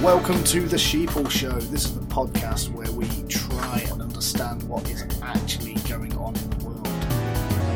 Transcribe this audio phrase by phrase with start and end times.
[0.00, 1.50] Welcome to the Sheeple Show.
[1.50, 6.50] This is the podcast where we try and understand what is actually going on in
[6.50, 6.86] the world.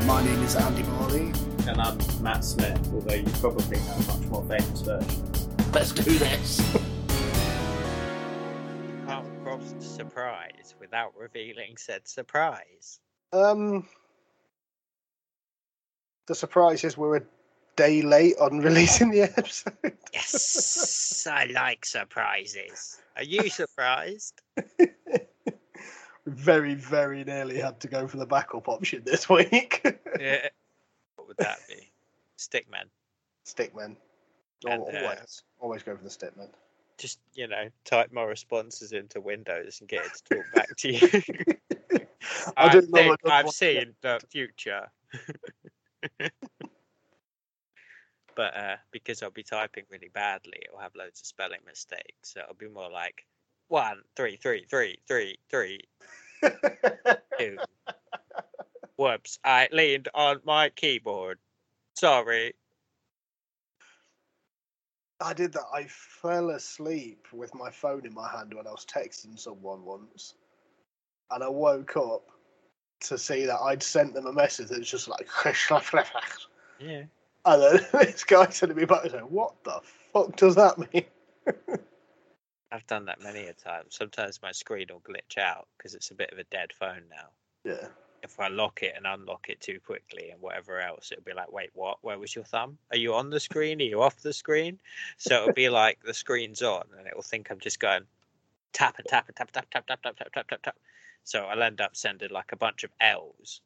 [0.06, 1.32] My name is Andy Marley.
[1.66, 5.49] And I'm Matt Smith, although you probably have a much more famous versions.
[5.72, 6.60] Let's do this.
[9.06, 13.01] Come across surprise without revealing said surprise.
[13.33, 13.88] Um,
[16.27, 17.23] the surprise is we're a
[17.77, 19.97] day late on releasing the episode.
[20.12, 23.01] Yes, I like surprises.
[23.16, 24.41] Are you surprised?
[26.27, 29.80] very, very nearly had to go for the backup option this week.
[30.20, 30.48] yeah.
[31.16, 31.91] What would that be?
[32.39, 32.89] Stickman.
[33.47, 33.97] Stickman.
[34.66, 36.48] And, Al- uh, always, always go for the Stickman.
[36.98, 40.92] Just, you know, type my responses into Windows and get it to talk back to
[40.92, 41.98] you.
[42.56, 44.87] I I don't know I've seen the future.
[48.36, 52.33] but uh, because I'll be typing really badly, it'll have loads of spelling mistakes.
[52.33, 53.27] So it'll be more like
[53.69, 55.80] one, three, three, three, three, three,
[57.38, 57.56] two.
[58.97, 59.38] Whoops!
[59.44, 61.38] I leaned on my keyboard.
[61.94, 62.55] Sorry.
[65.22, 65.64] I did that.
[65.72, 70.34] I fell asleep with my phone in my hand when I was texting someone once,
[71.30, 72.30] and I woke up
[73.01, 75.29] to see that I'd sent them a message that was just like,
[76.79, 77.03] Yeah.
[77.45, 79.81] and then this guy sending me back saying, "What the
[80.12, 81.05] fuck does that mean?"
[82.73, 83.84] I've done that many a time.
[83.89, 87.31] Sometimes my screen will glitch out because it's a bit of a dead phone now.
[87.65, 87.89] Yeah,
[88.23, 91.51] if I lock it and unlock it too quickly and whatever else, it'll be like,
[91.53, 91.98] wait, what?
[92.03, 92.78] Where was your thumb?
[92.91, 93.81] Are you on the screen?
[93.81, 94.78] Are you off the screen?
[95.17, 98.03] So it'll be like the screen's on and it will think I'm just going
[98.73, 100.77] tap and tap and tap, tap, tap, tap, tap, tap, tap, tap, tap.
[101.24, 103.60] So I'll end up sending like a bunch of L's.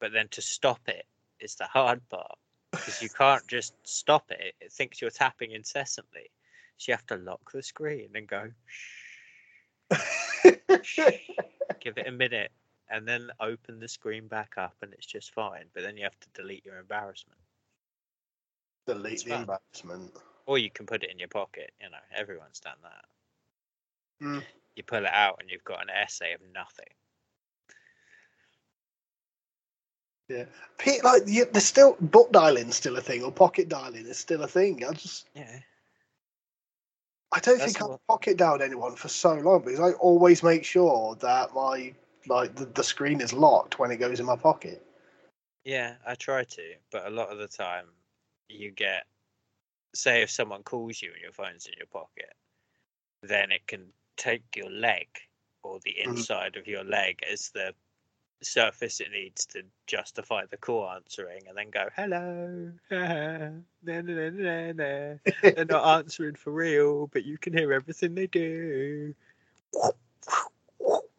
[0.00, 1.06] But then to stop it
[1.40, 2.38] is the hard part
[2.70, 4.54] because you can't just stop it.
[4.60, 6.30] It thinks you're tapping incessantly.
[6.78, 8.50] So you have to lock the screen and go,
[10.82, 11.00] shh,
[11.80, 12.52] give it a minute
[12.88, 15.66] and then open the screen back up and it's just fine.
[15.74, 17.38] But then you have to delete your embarrassment.
[18.86, 19.40] delete It's the fun.
[19.40, 20.12] embarrassment.
[20.46, 23.04] Or you can put it in your pocket, you know, everyone's done that.
[24.26, 24.42] Mm.
[24.76, 26.86] You pull it out and you've got an essay of nothing.
[30.28, 30.44] Yeah,
[31.02, 34.84] like there's still book dialing still a thing, or pocket dialing is still a thing.
[34.84, 35.58] I just Yeah.
[37.32, 40.64] I don't That's think I've pocket dialed anyone for so long because I always make
[40.64, 41.94] sure that my
[42.26, 44.84] like the, the screen is locked when it goes in my pocket.
[45.64, 47.86] Yeah, I try to, but a lot of the time
[48.48, 49.06] you get
[49.94, 52.32] say if someone calls you and your phone's in your pocket,
[53.22, 55.08] then it can take your leg
[55.62, 56.10] or the Mhm.
[56.10, 57.74] inside of your leg as the
[58.42, 62.72] surface it needs to justify the call answering and then go, Hello.
[62.90, 63.48] na,
[63.82, 65.14] na, na, na, na.
[65.54, 69.14] They're not answering for real, but you can hear everything they do.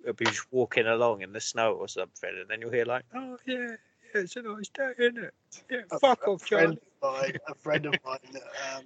[0.01, 3.05] It'll be just walking along in the snow or something, and then you'll hear like,
[3.13, 3.75] "Oh yeah,
[4.13, 5.33] yeah, it's a nice day, isn't it?
[5.69, 8.41] Yeah, A- fuck a off, friend John." of mine, a friend of mine
[8.75, 8.85] um,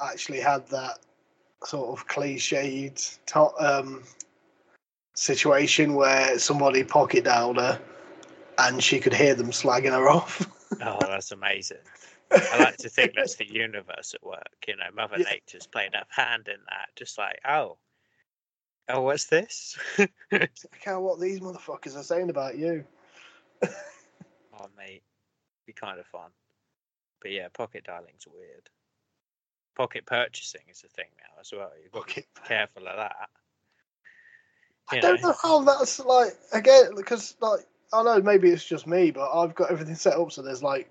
[0.00, 0.98] actually had that
[1.66, 4.02] sort of cliched to- um,
[5.14, 7.80] situation where somebody pocket dialed her
[8.58, 10.46] and she could hear them slagging her off.
[10.80, 11.76] Oh, that's amazing.
[12.30, 14.48] I like to think that's the universe at work.
[14.66, 15.24] You know, Mother Yeah.
[15.32, 16.88] Nature's played a hand in that.
[16.96, 17.76] Just like, oh,
[18.88, 19.76] oh, what's this?
[19.98, 20.48] I
[20.80, 22.84] can't what these motherfuckers are saying about you.
[23.62, 25.02] oh, mate,
[25.66, 26.30] be kind of fun.
[27.20, 28.70] But yeah, pocket dialing's weird.
[29.74, 31.70] Pocket purchasing is a thing now as well.
[31.82, 33.28] You've got to be careful of that.
[34.90, 37.60] I You don't know how that's like again because like
[37.92, 40.90] I know maybe it's just me, but I've got everything set up so there's like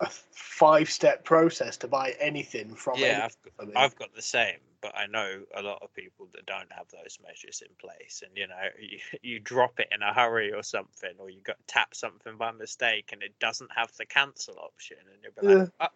[0.00, 3.00] a five step process to buy anything from it.
[3.00, 3.28] Yeah,
[3.58, 3.72] I've, me.
[3.74, 7.18] I've got the same, but I know a lot of people that don't have those
[7.26, 8.22] measures in place.
[8.24, 11.56] And you know, you, you drop it in a hurry or something, or you got
[11.66, 15.90] tap something by mistake, and it doesn't have the cancel option, and you'll be like,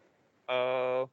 [0.49, 1.09] oh,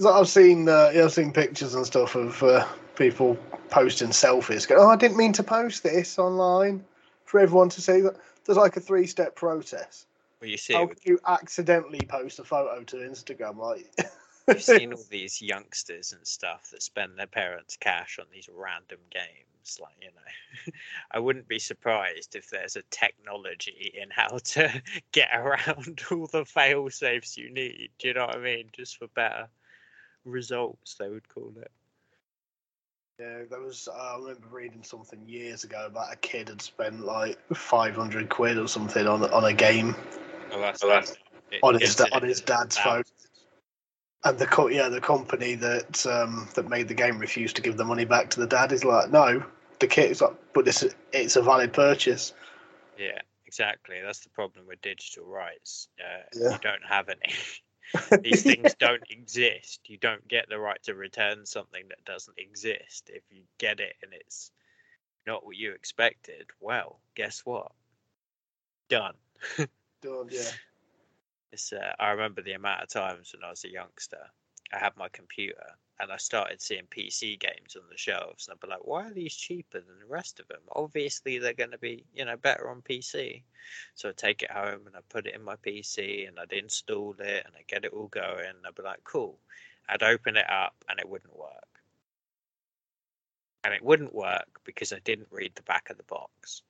[0.00, 2.66] So I've seen uh, I've seen pictures and stuff of uh,
[2.96, 3.36] people
[3.68, 4.66] posting selfies.
[4.66, 6.82] Go, oh, I didn't mean to post this online
[7.26, 8.00] for everyone to see.
[8.00, 8.16] That
[8.46, 10.06] there's like a three step process.
[10.40, 13.58] well, you see, How with- you accidentally post a photo to Instagram?
[13.58, 13.92] Like,
[14.48, 19.00] you've seen all these youngsters and stuff that spend their parents' cash on these random
[19.10, 19.78] games.
[19.82, 20.72] Like, you know,
[21.10, 24.82] I wouldn't be surprised if there's a technology in how to
[25.12, 27.90] get around all the fail safes you need.
[27.98, 28.70] Do you know what I mean?
[28.72, 29.50] Just for better
[30.24, 31.70] results, they would call it.
[33.18, 33.86] Yeah, there was.
[33.86, 38.30] Uh, I remember reading something years ago about a kid had spent like five hundred
[38.30, 39.94] quid or something on on a game,
[40.52, 41.16] Oh Well, that's,
[41.62, 43.02] on it his it on his dad's a phone.
[44.24, 47.76] And the co- yeah, the company that um, that made the game refused to give
[47.76, 48.72] the money back to the dad.
[48.72, 49.42] Is like, no,
[49.80, 52.32] the kid is like, but it's a, it's a valid purchase.
[52.98, 54.00] Yeah, exactly.
[54.02, 55.88] That's the problem with digital rights.
[55.98, 56.52] Uh, Yeah.
[56.52, 57.34] You don't have any.
[58.22, 59.80] These things don't exist.
[59.86, 63.10] You don't get the right to return something that doesn't exist.
[63.12, 64.50] If you get it and it's
[65.26, 67.72] not what you expected, well, guess what?
[68.88, 69.14] Done.
[70.02, 70.50] Done, yeah.
[71.52, 74.30] It's, uh, I remember the amount of times when I was a youngster,
[74.72, 78.60] I had my computer and I started seeing PC games on the shelves, and I'd
[78.60, 80.62] be like, "Why are these cheaper than the rest of them?
[80.72, 83.42] Obviously, they're going to be, you know, better on PC."
[83.94, 87.14] So I'd take it home and I'd put it in my PC and I'd install
[87.18, 88.46] it and I'd get it all going.
[88.48, 89.38] And I'd be like, "Cool."
[89.88, 91.82] I'd open it up and it wouldn't work,
[93.64, 96.62] and it wouldn't work because I didn't read the back of the box,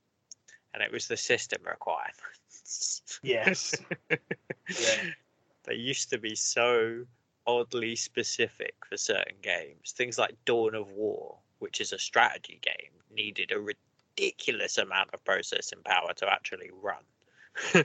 [0.75, 3.03] and it was the system requirements.
[3.23, 3.75] Yes.
[4.69, 5.03] Yeah.
[5.65, 7.05] They used to be so
[7.47, 9.93] oddly specific for certain games.
[9.93, 15.25] Things like Dawn of War, which is a strategy game, needed a ridiculous amount of
[15.25, 17.03] processing power to actually run.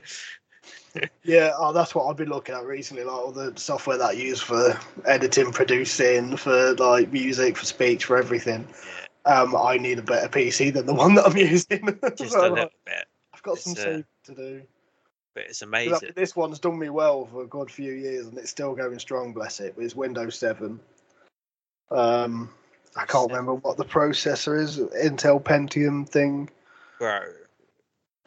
[1.22, 4.12] Yeah, oh, that's what I've been looking at recently, like all the software that I
[4.12, 8.66] use for editing, producing, for like music, for speech, for everything.
[9.26, 11.98] yeah, Um, I need a better PC than the one that I'm using.
[12.16, 13.04] just So, a little bit,
[13.34, 14.62] I've got It's, some uh, to do.
[15.36, 16.12] But it's amazing.
[16.14, 19.34] This one's done me well for a good few years, and it's still going strong.
[19.34, 19.74] Bless it.
[19.76, 20.80] It's Windows Seven.
[21.90, 22.48] Um,
[22.96, 24.78] I can't remember what the processor is.
[24.78, 26.48] Intel Pentium thing.
[26.98, 27.20] Bro,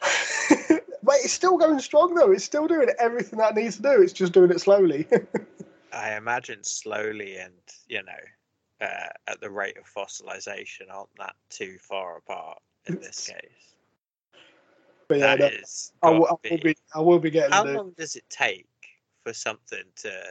[1.02, 2.30] but it's still going strong though.
[2.30, 4.02] It's still doing everything that it needs to do.
[4.02, 5.08] It's just doing it slowly.
[5.92, 7.52] I imagine slowly and,
[7.88, 13.26] you know, uh, at the rate of fossilization aren't that too far apart in this
[13.26, 13.74] case.
[15.10, 15.52] But yeah, That
[16.04, 16.76] I, will, I will be.
[16.94, 17.50] I will be getting.
[17.50, 18.68] How long does it take
[19.24, 20.22] for something to,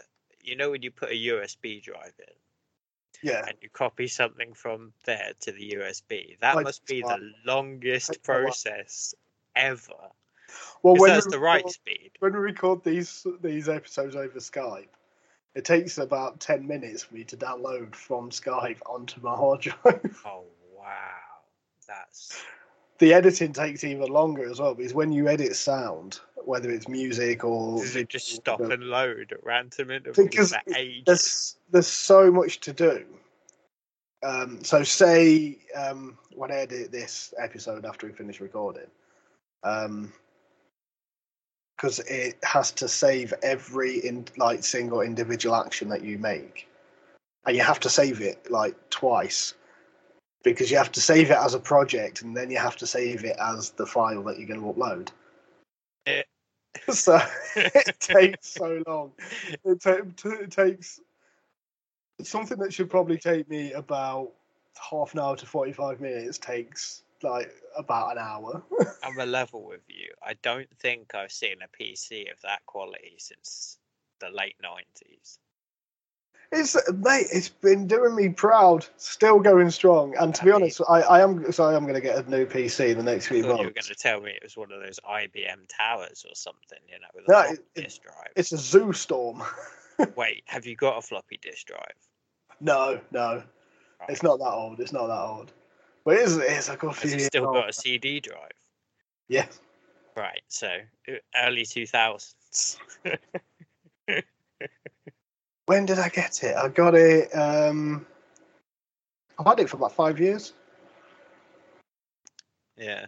[0.41, 2.33] you know, when you put a USB drive in
[3.21, 6.39] yeah, and you copy something from there to the USB?
[6.39, 9.13] That Like, must be uh, the longest process
[9.53, 10.11] ever.
[10.81, 12.11] Well, when that's we the right speed.
[12.19, 14.87] when we record these these episodes over Skype,
[15.55, 20.21] it takes about ten minutes for me to download from Skype onto my hard drive.
[20.25, 20.85] Oh wow,
[21.85, 22.41] that's
[22.99, 27.43] the editing takes even longer as well because when you edit sound, whether it's music
[27.43, 31.03] or does it just stop and load at random intervals Because for ages?
[31.05, 33.05] there's there's so much to do.
[34.21, 38.89] Um, so say um, when I edit this episode after we finish recording,
[41.77, 46.67] because it has to save every in like single individual action that you make,
[47.45, 49.53] and you have to save it like twice
[50.43, 53.25] because you have to save it as a project and then you have to save
[53.25, 55.09] it as the file that you're going to upload.
[56.05, 56.23] Eh.
[56.91, 57.19] so
[57.55, 59.11] it takes so long.
[59.65, 60.99] It, t- it takes
[62.23, 64.31] something that should probably take me about
[64.89, 68.63] half an hour to 45 minutes takes like about an hour.
[69.03, 70.09] I'm a level with you.
[70.25, 73.77] I don't think I've seen a PC of that quality since
[74.19, 75.39] the late nineties.
[76.51, 78.85] It's mate, it's been doing me proud.
[78.97, 80.15] Still going strong.
[80.19, 82.29] And to be mean- honest, I, I am so I am going to get a
[82.29, 83.59] new PC in the next few months.
[83.59, 86.79] you were going to tell me it was one of those IBM towers or something,
[86.87, 88.31] you know, with a No, floppy it- disk drive.
[88.35, 89.45] It's a Zoostorm.
[90.15, 91.93] Wait, have you got a floppy disk drive?
[92.61, 93.43] No, no,
[94.09, 94.79] it's not that old.
[94.79, 95.51] It's not that old.
[96.03, 96.37] But it is.
[96.37, 97.55] It's a good few Has it still old.
[97.55, 98.51] got a CD drive?
[99.27, 99.45] Yeah.
[100.15, 100.69] Right, so
[101.43, 102.77] early two thousands.
[105.69, 106.55] When did I get it?
[106.55, 107.29] I got it.
[107.29, 108.03] Um,
[109.37, 110.53] I've had it for about five years.
[112.75, 113.05] yeah,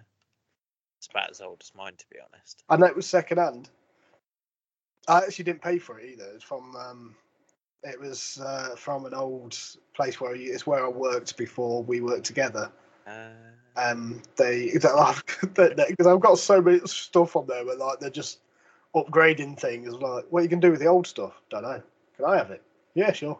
[0.99, 2.63] it's about as old as mine, to be honest.
[2.69, 3.71] I know it was second hand.
[5.07, 6.29] I actually didn't pay for it either.
[6.35, 7.15] It's from um,
[7.81, 9.57] it was uh, from an old
[9.95, 12.71] place where you, it's where I worked before we worked together.
[13.07, 13.29] Uh,
[13.75, 18.37] Um, they because I've got so much stuff on there, but like they're just
[18.95, 19.91] upgrading things.
[19.93, 21.41] Like, what you can do with the old stuff?
[21.49, 21.81] Don't know.
[22.21, 22.61] Can I have it?
[22.93, 23.39] Yeah, sure.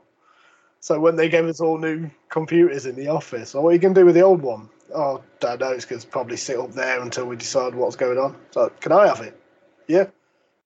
[0.79, 3.79] So when they gave us all new computers in the office, or what are you
[3.79, 4.69] can do with the old one?
[4.93, 5.69] Oh, don't know.
[5.71, 8.35] It's going to probably sit up there until we decide what's going on.
[8.50, 9.39] So can I have it?
[9.88, 10.05] Yeah.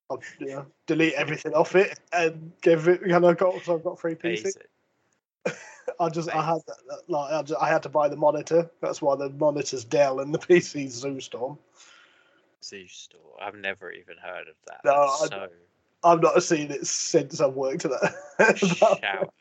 [0.09, 3.01] I'll you know, delete everything off it and give it.
[3.01, 4.43] And I've got so I've got three PC.
[4.43, 4.69] basic.
[5.99, 6.77] I just I had that,
[7.09, 8.69] like I, just, I had to buy the monitor.
[8.81, 11.57] That's why the monitor's Dell and the PC's Zoostorm.
[12.63, 13.35] Zoo store.
[13.41, 14.81] I've never even heard of that.
[14.85, 15.47] No, I- so
[16.05, 18.57] I've not seen it since I've worked at that.
[19.01, 19.33] shout.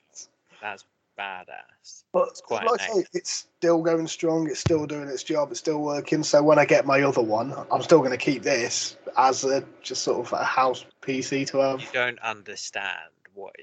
[0.63, 0.85] That's
[1.19, 2.05] badass.
[2.13, 3.07] But It's quite like say, nice.
[3.13, 4.49] it's still going strong.
[4.49, 5.51] It's still doing its job.
[5.51, 6.23] It's still working.
[6.23, 9.65] So when I get my other one, I'm still going to keep this as a
[9.83, 11.81] just sort of a house PC to have.
[11.81, 13.55] You don't understand what.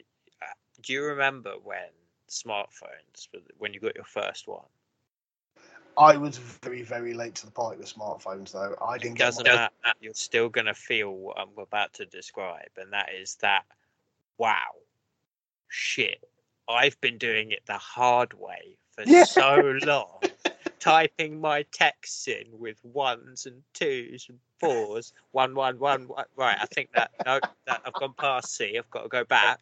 [0.42, 0.46] Uh,
[0.82, 1.90] do you remember when
[2.30, 3.28] smartphones,
[3.58, 4.66] when you got your first one?
[5.98, 8.76] I was very, very late to the party with smartphones, though.
[8.82, 9.98] I didn't It get doesn't my- matter.
[10.00, 13.66] You're still going to feel what I'm about to describe, and that is that
[14.38, 14.72] wow,
[15.68, 16.24] shit.
[16.68, 19.26] I've been doing it the hard way for Yeah.
[19.26, 20.22] so long,
[20.80, 26.26] typing my texts in with ones and twos and fours, one, one, one, one.
[26.36, 28.78] Right, I think that no, that I've gone past C.
[28.78, 29.60] I've got to go back.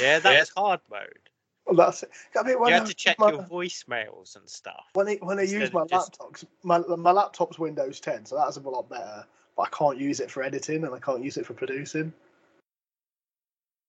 [0.00, 0.60] Yeah, that's Yeah.
[0.62, 1.28] hard mode.
[1.68, 2.10] Well, that's it.
[2.34, 4.86] I mean, You I had to check my, your voicemails and stuff.
[4.94, 6.44] when I, when I use my just- laptops.
[6.62, 9.26] My my laptop's Windows 10, so that's a lot better.
[9.56, 12.12] But I can't use it for editing, and I can't use it for producing.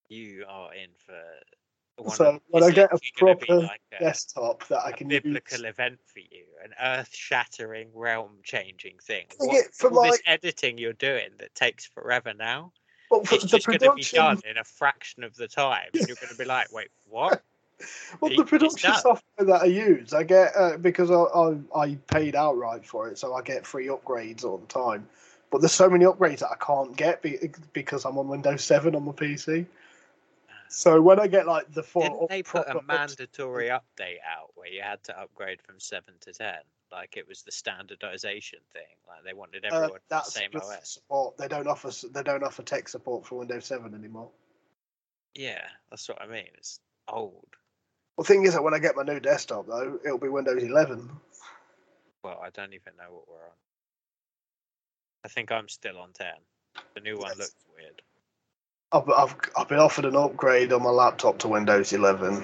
[0.10, 3.60] You are in for one So of, when I get a literally gonna be proper
[3.68, 5.66] like a- Desktop that I a can biblical use.
[5.70, 9.28] event for you, an earth-shattering, realm-changing thing.
[9.30, 12.74] Thing What, for all this editing you're doing that takes forever now,
[13.12, 16.30] Well, it's just going to be done in a fraction of the time, you're going
[16.30, 17.44] to be like, "Wait, what?"
[18.20, 22.36] well, the production software that I use, I get uh, because I, I I paid
[22.36, 25.08] outright for it, so I get free upgrades all the time.
[25.52, 28.96] But there's so many upgrades that I can't get be, because I'm on Windows 7
[28.96, 29.66] on my PC.
[30.70, 34.68] So when I get like the full Didn't they put a mandatory update out where
[34.68, 36.60] you had to upgrade from seven to ten?
[36.92, 38.84] Like it was the standardization thing.
[39.08, 40.94] Like they wanted uh, everyone on the same OS.
[40.94, 41.38] support.
[41.38, 44.30] They don't offer they don't offer tech support for Windows 7 anymore.
[45.34, 46.50] Yeah, that's what I mean.
[46.56, 47.48] It's old.
[48.20, 51.10] The thing is that when I get my new desktop though, it'll be Windows 11.
[52.22, 53.54] Well, I don't even know what we're on.
[55.24, 56.34] I think I'm still on ten.
[56.96, 57.38] The new one Yes.
[57.38, 58.02] looks weird.
[58.92, 62.44] I've, I've I've been offered an upgrade on my laptop to Windows 11,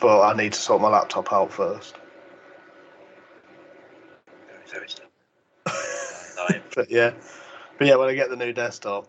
[0.00, 1.94] but I need to sort my laptop out first.
[6.74, 7.12] but yeah,
[7.78, 9.06] but yeah, when I get the new desktop,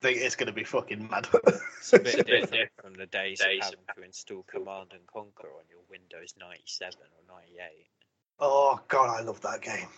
[0.00, 1.28] think it's going to be fucking mad.
[1.78, 5.64] It's a bit different from the days of having to install Command and Conquer on
[5.70, 7.86] your Windows 97 or 98.
[8.40, 9.88] oh god, I love that game.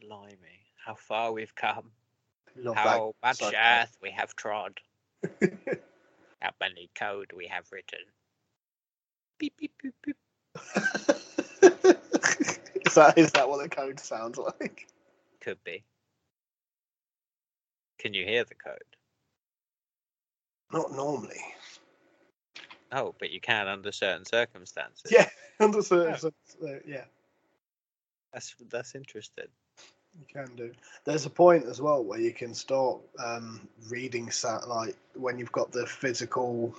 [0.00, 1.90] Blimey, how far we've come.
[2.54, 4.78] Love How much so- earth we have trod.
[6.40, 7.98] how many code we have written.
[9.38, 10.16] Beep, beep, beep, beep.
[12.86, 14.86] is that is that what the code sounds like?
[15.40, 15.82] Could be.
[17.98, 18.78] Can you hear the code?
[20.72, 21.40] Not normally.
[22.92, 25.10] Oh, but you can under certain circumstances.
[25.10, 25.28] Yeah,
[25.60, 27.04] under certain, uh, yeah.
[28.32, 29.46] That's that's interesting.
[30.18, 30.72] You can do.
[31.04, 35.70] There's a point as well where you can start um, reading satellite when you've got
[35.70, 36.74] the physical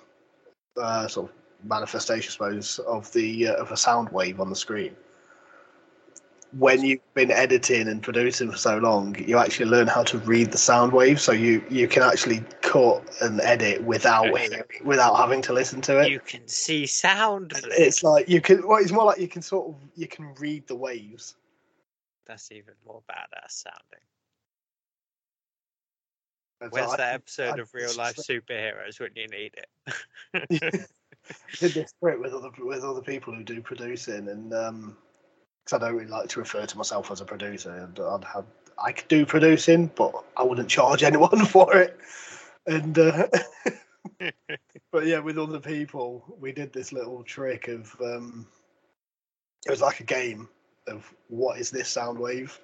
[0.77, 4.55] uh, sort of manifestation, I suppose, of the uh, of a sound wave on the
[4.55, 4.95] screen.
[6.57, 10.51] When you've been editing and producing for so long, you actually learn how to read
[10.51, 15.43] the sound wave, so you you can actually cut and edit without hearing, without having
[15.43, 16.09] to listen to it.
[16.09, 17.53] You can see sound.
[17.77, 18.67] It's like you can.
[18.67, 21.35] Well, it's more like you can sort of you can read the waves.
[22.25, 24.05] That's even more badass sounding.
[26.61, 29.69] It's Where's like, that episode I- of Real Life Superheroes when you need it?
[31.59, 34.97] did this with other with other people who do producing, and um
[35.69, 38.45] 'cause I don't really like to refer to myself as a producer, and I'd have
[38.81, 41.97] I could do producing, but I wouldn't charge anyone for it.
[42.65, 43.27] And uh,
[44.91, 48.47] but yeah, with other people, we did this little trick of um,
[49.67, 50.47] it was like a game
[50.87, 52.59] of what is this sound wave.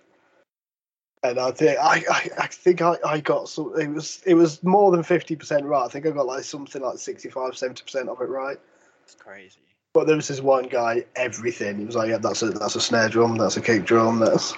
[1.24, 3.74] And I think I, I, I think I, I got some.
[3.79, 5.85] It was it was more than fifty percent right.
[5.85, 8.57] I think I got like something like 65 70 percent of it right.
[9.03, 9.75] it's crazy.
[9.95, 11.79] But there was this one guy, everything.
[11.79, 14.53] He was like, "Yeah, that's a that's a snare drum, that's a kick drum, that's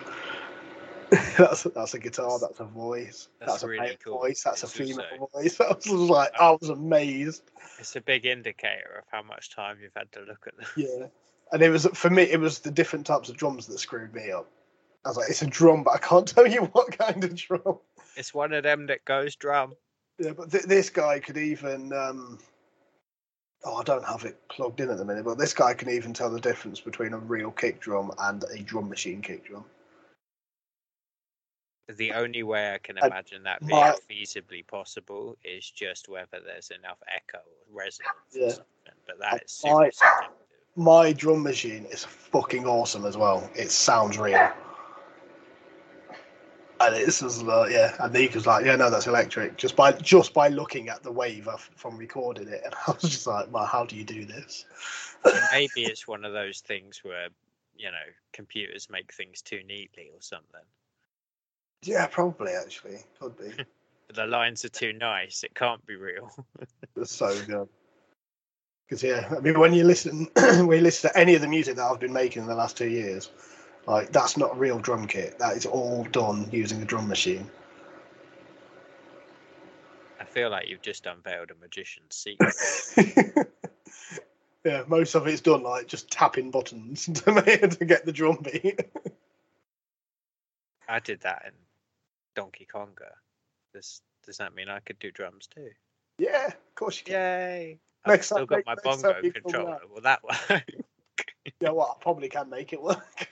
[1.38, 4.18] that's that's a guitar, that's a voice, That's that's, a really cool.
[4.18, 7.44] voice, that's a female also- voice." I was like, I was amazed.
[7.78, 10.66] It's a big indicator of how much time you've had to look at them.
[10.76, 11.06] Yeah,
[11.52, 12.24] and it was for me.
[12.24, 14.50] It was the different types of drums that screwed me up.
[15.06, 17.78] I was like, "It's a drum, but I can't tell you what kind of drum."
[18.16, 19.76] It's one of them that goes drum.
[20.18, 21.94] Yeah, but th- this guy could even.
[21.94, 22.40] Um,
[23.64, 26.14] oh, I don't have it plugged in at the minute, but this guy can even
[26.14, 29.66] tell the difference between a real kick drum and a drum machine kick drum.
[31.90, 36.42] The only way I can And imagine that being my- feasibly possible is just whether
[36.46, 38.48] there's enough echo or resonance Yeah.
[38.48, 38.94] or something.
[39.06, 40.30] But that is super my-
[40.76, 43.50] My drum machine is fucking awesome as well.
[43.56, 44.52] It sounds real.
[46.80, 49.58] And it's just uh, like, yeah, and Nika's like, yeah, no, that's electric.
[49.58, 53.28] Just by just by looking at the wave from recording it, and I was just
[53.28, 54.66] like, well, how do you do this?
[55.52, 57.30] Maybe it's one of those things where
[57.76, 60.62] you know computers make things too neatly or something.
[61.84, 63.52] yeah, probably actually could be.
[64.14, 65.44] The lines are too nice.
[65.44, 66.32] It can't be real.
[66.96, 67.68] It's so good.
[68.88, 71.76] Because yeah, I mean, when you listen, when you listen to any of the music
[71.76, 73.30] that I've been making in the last two years,
[73.88, 75.40] like that's not a real drum kit.
[75.40, 77.50] That is all done using a drum machine.
[80.20, 82.54] I feel like you've just unveiled a magician's secret.
[84.66, 88.80] yeah, most of it's done like just tapping buttons to to get the drum beat.
[90.90, 91.54] I did that in
[92.36, 93.12] Donkey Konga.
[93.74, 95.70] Does does that mean I could do drums too?
[96.20, 97.14] yeah, of course you can.
[97.14, 97.80] Yay!
[98.04, 99.80] I've Next still time- got my bongo controller.
[99.94, 100.22] Will that
[101.48, 101.54] work?
[101.62, 103.28] Yeah, well, I probably can make it work.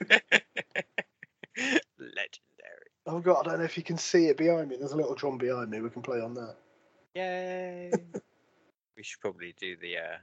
[1.58, 2.90] Legendary.
[3.06, 4.76] Oh god, I don't know if you can see it behind me.
[4.76, 5.80] There's a little drum behind me.
[5.80, 6.56] We can play on that.
[7.14, 7.92] Yay!
[8.96, 10.16] we should probably do the uh,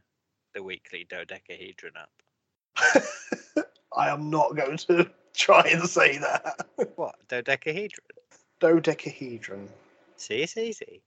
[0.53, 2.11] the weekly dodecahedron up.
[3.95, 6.67] I am not going to try and say that.
[6.95, 8.05] What dodecahedron?
[8.59, 9.69] Dodecahedron.
[10.17, 11.03] See, it's easy.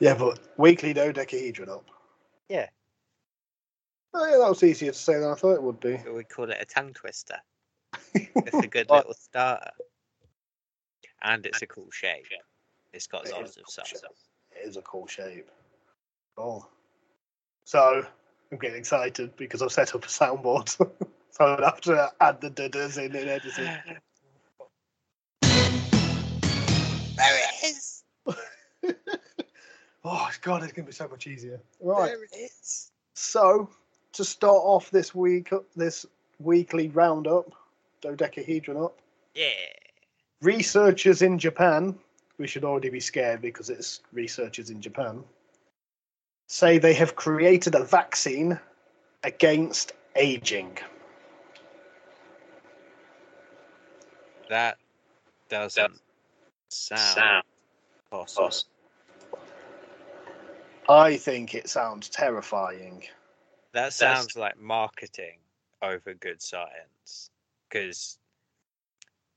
[0.00, 1.84] Yeah, but weekly dodecahedron up.
[2.48, 2.68] Yeah.
[4.14, 5.98] Oh, yeah, that was easier to say than I thought it would be.
[6.12, 7.36] We call it a tongue twister.
[8.14, 9.70] It's a good little starter,
[11.22, 12.26] and it's a cool shape.
[12.92, 14.12] It's got It lots of cool stuff.
[14.52, 15.50] It is a cool shape.
[16.36, 16.66] Oh.
[17.64, 18.06] So,
[18.50, 20.68] I'm getting excited because I've set up a soundboard.
[21.30, 23.64] so I'd have to add the dudders in and editing.
[27.18, 28.04] There it is.
[30.04, 31.60] Oh, God, it's going to be so much easier.
[31.80, 32.06] Right.
[32.06, 32.92] There it is.
[33.14, 33.68] So,
[34.12, 36.06] to start off this week, this
[36.40, 37.52] weekly roundup,
[38.00, 38.98] dodecahedron up,
[39.34, 39.52] Yeah.
[40.40, 41.98] researchers in Japan,
[42.38, 45.24] we should already be scared because it's researchers in Japan,
[46.46, 48.58] say they have created a vaccine
[49.24, 50.78] against aging.
[54.48, 54.78] That
[55.48, 56.00] doesn't
[56.70, 57.44] sound
[58.10, 58.50] possible.
[60.88, 63.04] I think it sounds terrifying.
[63.72, 65.38] That sounds like marketing
[65.82, 67.30] over good science
[67.68, 68.18] because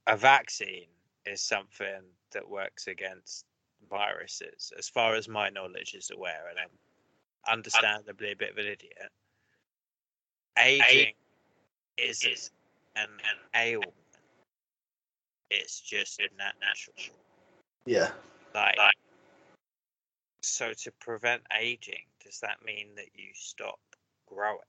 [0.08, 0.88] a vaccine
[1.26, 3.46] is something that works against
[3.90, 8.68] viruses, as far as my knowledge is aware, and I'm understandably a bit of an
[8.68, 9.12] idiot.
[10.58, 11.14] Aging
[11.98, 12.52] isn't
[12.96, 13.10] an
[13.56, 13.94] ailment;
[15.50, 16.96] it's just a natural.
[17.86, 18.12] Yeah.
[18.54, 18.78] Like,
[20.42, 23.80] so to prevent aging, does that mean that you stop
[24.34, 24.60] growing?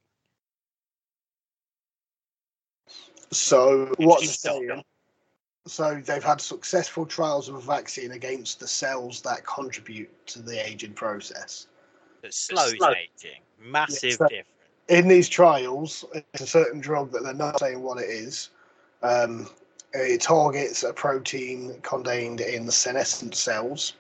[3.31, 4.47] So what's Just
[5.67, 10.67] So they've had successful trials of a vaccine against the cells that contribute to the
[10.67, 11.69] aging process.
[12.23, 12.91] That slows slow.
[12.91, 13.41] aging.
[13.59, 14.49] Massive so- difference.
[14.89, 18.51] in these trials, it's a certain drug that they're not saying what it is.
[19.03, 19.49] Um,
[19.95, 23.95] it targets a protein contained in the senescent cells,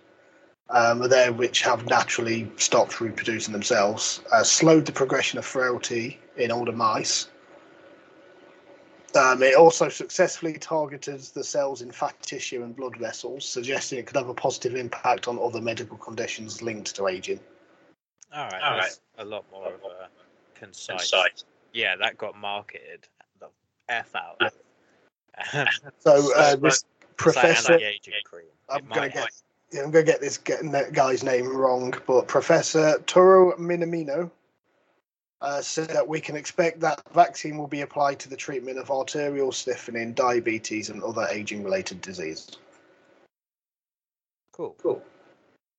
[0.72, 6.50] um, there which have naturally stopped reproducing themselves, uh, slowed the progression of frailty in
[6.50, 7.28] older mice.
[9.14, 14.06] Um, it also successfully targeted the cells in fat tissue and blood vessels, suggesting it
[14.06, 17.38] could have a positive impact on other medical conditions linked to aging.
[18.34, 20.08] All right, All that's a lot more of a
[20.54, 21.10] concise.
[21.10, 21.44] Concise.
[21.74, 23.06] Yeah, that got marketed
[23.38, 23.48] the
[23.90, 24.40] f out.
[25.98, 27.78] So uh, this It's like professor.
[28.24, 28.46] cream.
[28.70, 29.30] I'm gonna might get
[29.72, 34.30] yeah, I'm gonna get this getting that guy's name wrong, but Professor Tohru Minamino
[35.40, 38.90] uh, said that we can expect that vaccine will be applied to the treatment of
[38.90, 42.58] arterial stiffening, diabetes, and other aging-related diseases.
[44.52, 44.76] Cool.
[44.80, 45.02] Cool.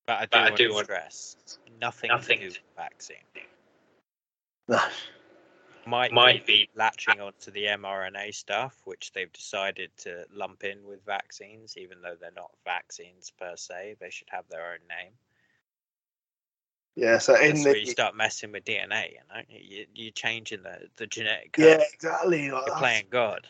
[0.06, 1.36] But I do, But I want do to want- stress
[1.80, 3.18] nothing, Nothing to do with vaccine.
[4.68, 4.82] Nah,
[5.86, 6.70] Might, Might be be.
[6.76, 12.16] latching onto the mRNA stuff, which they've decided to lump in with vaccines, even though
[12.20, 13.98] they're not vaccines per se.
[14.00, 15.12] They should have their own name.
[16.96, 20.64] yeah, so in That's where you start messing with DNA, you know, you, you're changing
[20.64, 22.50] the, the genetic yeah, exactly.
[22.50, 23.48] Like You're playing God.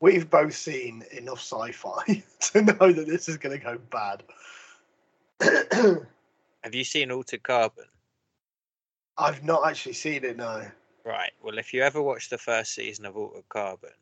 [0.00, 4.22] We've both seen enough sci-fi to know that this is going to go bad.
[6.62, 7.86] Have you seen Altered Carbon?
[9.16, 10.36] I've not actually seen it.
[10.36, 10.66] No.
[11.04, 11.32] Right.
[11.42, 13.92] Well, if you ever watch the first season of Altered Carbon,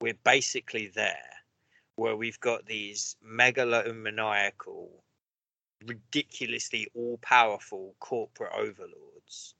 [0.00, 1.32] we're basically there,
[1.96, 4.88] where we've got these megalomaniacal,
[5.86, 9.54] ridiculously all-powerful corporate overlords,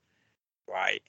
[0.67, 1.03] right?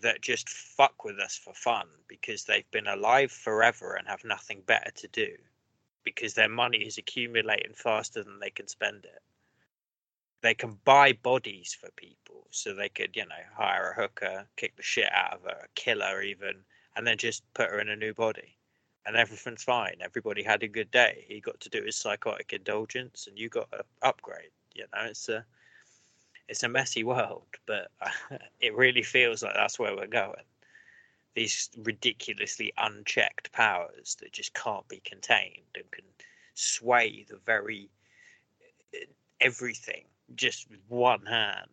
[0.00, 4.62] that just fuck with us for fun because they've been alive forever and have nothing
[4.66, 5.36] better to do
[6.04, 9.22] because their money is accumulating faster than they can spend it.
[10.42, 14.76] They can buy bodies for people, so they could, you know, hire a hooker, kick
[14.76, 16.64] the shit out of her, kill her even,
[16.96, 18.56] and then just put her in a new body.
[19.06, 19.96] And everything's fine.
[20.00, 21.24] Everybody had a good day.
[21.28, 24.50] He got to do his psychotic indulgence, and you got an upgrade.
[24.74, 25.44] You know, it's a
[26.48, 27.90] it's a messy world, but
[28.60, 30.44] it really feels like that's where we're going.
[31.34, 36.04] These ridiculously unchecked powers that just can't be contained and can
[36.54, 37.90] sway the very
[38.94, 39.06] eh,
[39.40, 40.04] everything
[40.36, 41.68] just with one hand.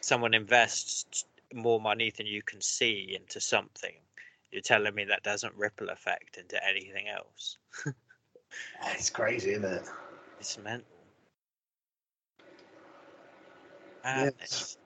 [0.00, 3.94] Someone invests more money than you can see into something.
[4.50, 7.58] You're telling me that doesn't ripple effect into anything else.
[8.94, 9.88] It's crazy, isn't it?
[10.38, 10.86] It's mental.
[14.04, 14.76] Yes.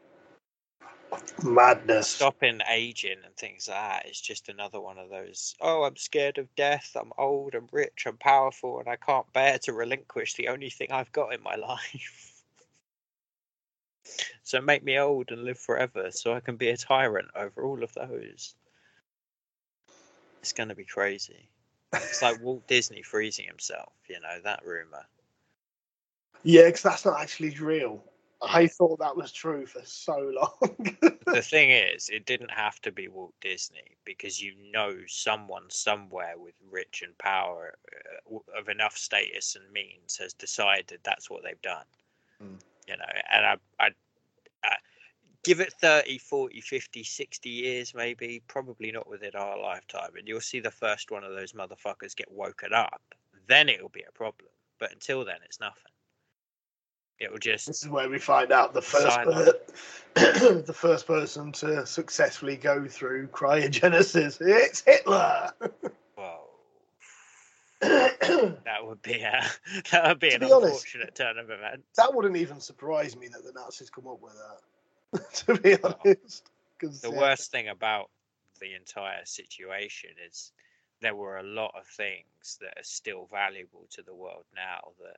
[1.44, 2.08] Madness.
[2.08, 5.54] Stopping aging and things like that is just another one of those.
[5.60, 6.96] Oh, I'm scared of death.
[6.98, 7.54] I'm old.
[7.54, 8.04] I'm rich.
[8.06, 11.54] I'm powerful, and I can't bear to relinquish the only thing I've got in my
[11.56, 12.42] life.
[14.42, 17.82] so make me old and live forever, so I can be a tyrant over all
[17.82, 18.54] of those.
[20.42, 21.48] It's gonna be crazy.
[21.92, 23.92] It's like Walt Disney freezing himself.
[24.08, 25.04] You know that rumor.
[26.42, 28.02] Yeah, because that's not actually real.
[28.42, 30.96] I thought that was true for so long.
[31.26, 36.34] the thing is, it didn't have to be Walt Disney because you know someone somewhere
[36.38, 37.74] with rich and power
[38.32, 41.84] uh, of enough status and means has decided that's what they've done.
[42.42, 42.60] Mm.
[42.88, 43.90] You know, and I, I,
[44.64, 44.76] I
[45.44, 50.40] give it 30, 40, 50, 60 years maybe, probably not within our lifetime, and you'll
[50.40, 53.02] see the first one of those motherfuckers get woken up.
[53.48, 54.48] Then it'll be a problem.
[54.78, 55.92] But until then, it's nothing.
[57.20, 59.52] It will just this is where we find out the first per-
[60.62, 64.38] the first person to successfully go through cryogenesis.
[64.40, 65.50] It's Hitler.
[66.16, 66.46] Whoa.
[68.64, 69.42] That would be a
[69.90, 71.86] that would be To an be honest- unfortunate turn of events.
[71.96, 75.30] that wouldn't even surprise me that the Nazis come up with that.
[75.46, 78.10] to be honest, because The worst thing about
[78.60, 80.52] the entire situation is
[81.00, 85.16] there were a lot of things that are still valuable to the world now that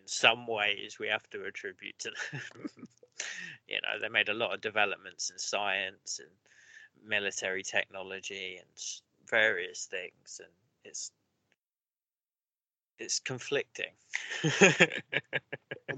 [0.00, 2.40] in some ways we have to attribute to them.
[3.68, 8.68] you know, they made a lot of developments in science and military technology and
[9.28, 10.52] various things and
[10.84, 11.10] it's
[12.98, 13.92] it's conflicting.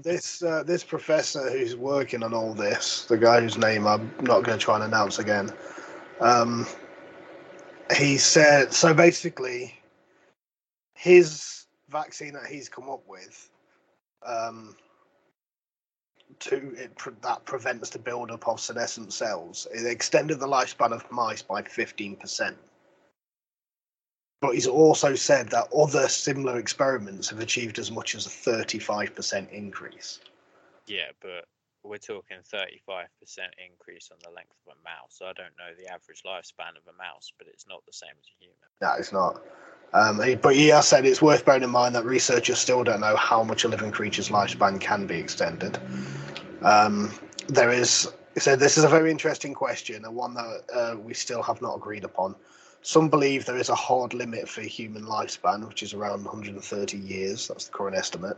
[0.03, 4.43] this uh, this professor who's working on all this, the guy whose name I'm not
[4.43, 5.51] going to try and announce again,
[6.19, 6.67] um,
[7.95, 8.93] he said so.
[8.93, 9.73] Basically,
[10.93, 13.49] his vaccine that he's come up with,
[14.25, 14.75] um,
[16.39, 19.67] to it pre- that prevents the buildup of senescent cells.
[19.73, 22.57] It extended the lifespan of mice by fifteen percent.
[24.41, 29.51] But he's also said that other similar experiments have achieved as much as a 35%
[29.51, 30.21] increase.
[30.87, 31.45] Yeah, but
[31.83, 32.69] we're talking 35%
[33.69, 35.19] increase on the length of a mouse.
[35.21, 38.27] I don't know the average lifespan of a mouse, but it's not the same as
[38.27, 38.69] a human.
[38.81, 39.43] No, it's not.
[39.93, 43.15] Um, but he has said it's worth bearing in mind that researchers still don't know
[43.15, 45.79] how much a living creature's lifespan can be extended.
[46.61, 47.11] Um,
[47.47, 51.41] there is, said, this is a very interesting question and one that uh, we still
[51.41, 52.35] have not agreed upon.
[52.81, 57.47] Some believe there is a hard limit for human lifespan, which is around 130 years.
[57.47, 58.37] That's the current estimate.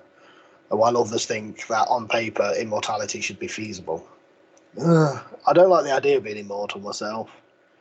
[0.70, 4.08] While others think that on paper immortality should be feasible.
[4.80, 7.30] Ugh, I don't like the idea of being immortal myself.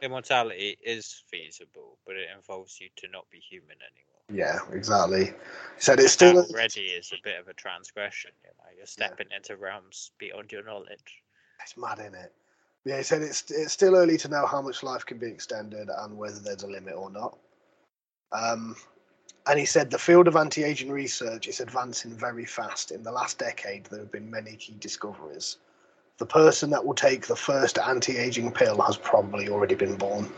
[0.02, 4.10] Immortality is feasible, but it involves you to not be human anymore.
[4.32, 5.32] Yeah, exactly.
[5.78, 8.30] Said it's still that already is a bit of a transgression.
[8.44, 11.22] You know, you're stepping into realms beyond your knowledge.
[11.62, 12.32] It's mad, isn't it?
[12.84, 15.88] Yeah, he said it's it's still early to know how much life can be extended
[15.98, 17.36] and whether there's a limit or not.
[18.32, 18.76] Um,
[19.46, 22.92] and he said the field of anti-aging research is advancing very fast.
[22.92, 25.58] In the last decade, there have been many key discoveries.
[26.20, 30.30] The person that will take the first anti-aging pill has probably already been born.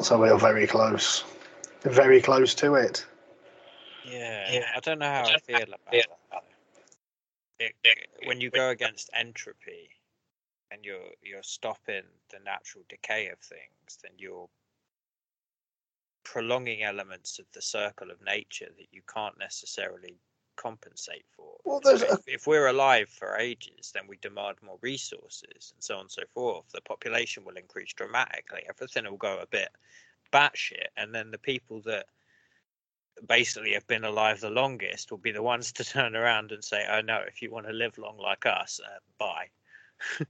[0.00, 1.24] So we're very close,
[1.82, 3.04] very close to it.
[4.06, 4.66] Yeah, yeah.
[4.76, 6.44] I don't know how I feel about that.
[7.58, 9.90] It, it- when you go against entropy
[10.70, 14.48] and you're you're stopping the natural decay of things, then you're
[16.22, 20.14] prolonging elements of the circle of nature that you can't necessarily
[20.56, 21.56] compensate for.
[21.64, 25.72] Well, So there's a- if, if we're alive for ages, then we demand more resources
[25.74, 26.70] and so on and so forth.
[26.72, 28.64] The population will increase dramatically.
[28.68, 29.70] Everything will go a bit
[30.32, 32.06] batshit, and then the people that
[33.28, 36.84] basically have been alive the longest will be the ones to turn around and say,
[36.90, 39.48] "Oh no, if you want to live long like us, uh, bye."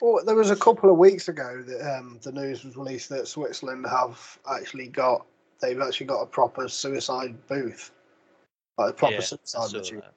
[0.00, 3.26] Well, there was a couple of weeks ago that um, the news was released that
[3.26, 5.24] Switzerland have actually got
[5.60, 7.92] they've actually got a proper suicide booth,
[8.78, 10.00] like a proper Yeah, I suicide machine.
[10.00, 10.12] that.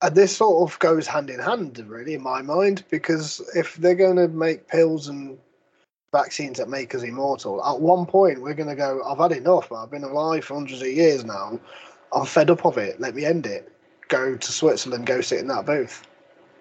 [0.00, 3.96] And this sort of goes hand in hand, really, in my mind, because if they're
[3.96, 5.38] going to make pills and
[6.12, 9.72] vaccines that make us immortal, at one point we're going to go, I've had enough.
[9.72, 11.58] I've been alive for hundreds of years now.
[12.12, 13.00] I'm fed up of it.
[13.00, 13.72] Let me end it.
[14.08, 16.06] Go to Switzerland, go sit in that booth.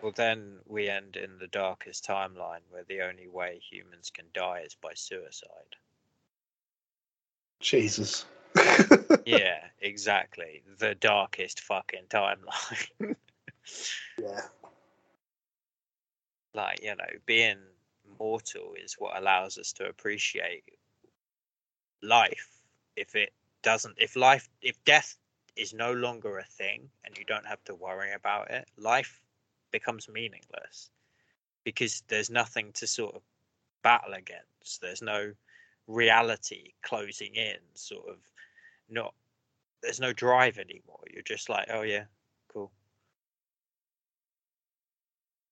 [0.02, 4.63] Well, then we end in the darkest timeline where the only way humans can die
[4.66, 5.76] is by suicide.
[7.60, 8.26] Jesus.
[9.26, 10.64] Yeah, exactly.
[10.80, 12.88] The darkest fucking timeline.
[14.22, 14.42] yeah.
[16.54, 17.58] like, you know, being
[18.20, 20.64] mortal is what allows us to appreciate
[22.02, 22.50] life.
[22.96, 25.18] If it doesn't, if life, if death
[25.56, 29.22] is no longer a thing and you don't have to worry about it, life
[29.72, 30.90] becomes meaningless
[31.64, 33.22] because there's nothing to sort of
[33.84, 34.82] battle against.
[34.82, 35.34] There's no
[35.88, 38.18] reality closing in, sort of
[38.89, 39.13] not,
[39.82, 41.00] there's no drive anymore.
[41.12, 42.06] You're just like, oh yeah,
[42.52, 42.71] cool.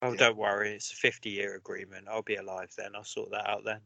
[0.01, 0.17] Oh, Yeah.
[0.17, 2.07] don't worry, it's a 50 year agreement.
[2.09, 2.95] I'll be alive then.
[2.95, 3.81] I'll sort that out then.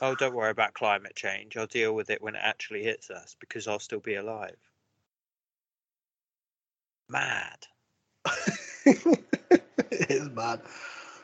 [0.00, 1.56] Oh, don't worry about climate change.
[1.56, 4.56] I'll deal with it when it actually hits us because I'll still be alive.
[7.08, 7.66] Mad.
[8.86, 10.62] it is mad.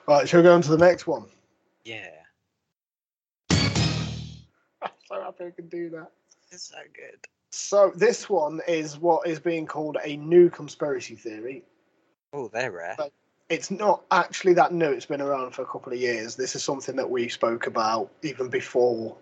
[0.06, 1.24] Right, shall we go on to the next one?
[1.84, 2.10] Yeah.
[3.50, 6.10] I'm so happy I can do that.
[6.50, 7.18] It's so good.
[7.50, 11.64] So this one is what is being called a new conspiracy theory.
[12.32, 12.94] Oh, they're rare.
[12.96, 13.12] But-
[13.48, 14.90] It's not actually that new.
[14.90, 16.34] It's been around for a couple of years.
[16.34, 19.16] This is something that we spoke about even before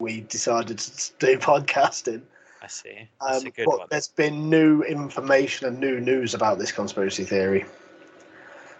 [0.00, 2.22] we decided to do podcasting.
[2.60, 3.08] I see.
[3.20, 3.86] Um, a good but one.
[3.90, 7.64] there's been new information and new news about this conspiracy theory.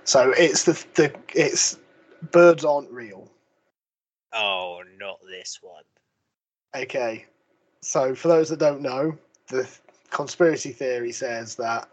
[0.02, 1.78] So it's the the it's
[2.32, 3.30] birds aren't real.
[4.32, 5.84] Oh, not this one.
[6.74, 7.26] Okay.
[7.84, 9.18] So for those that don't know,
[9.48, 9.68] the
[10.08, 11.86] conspiracy theory says that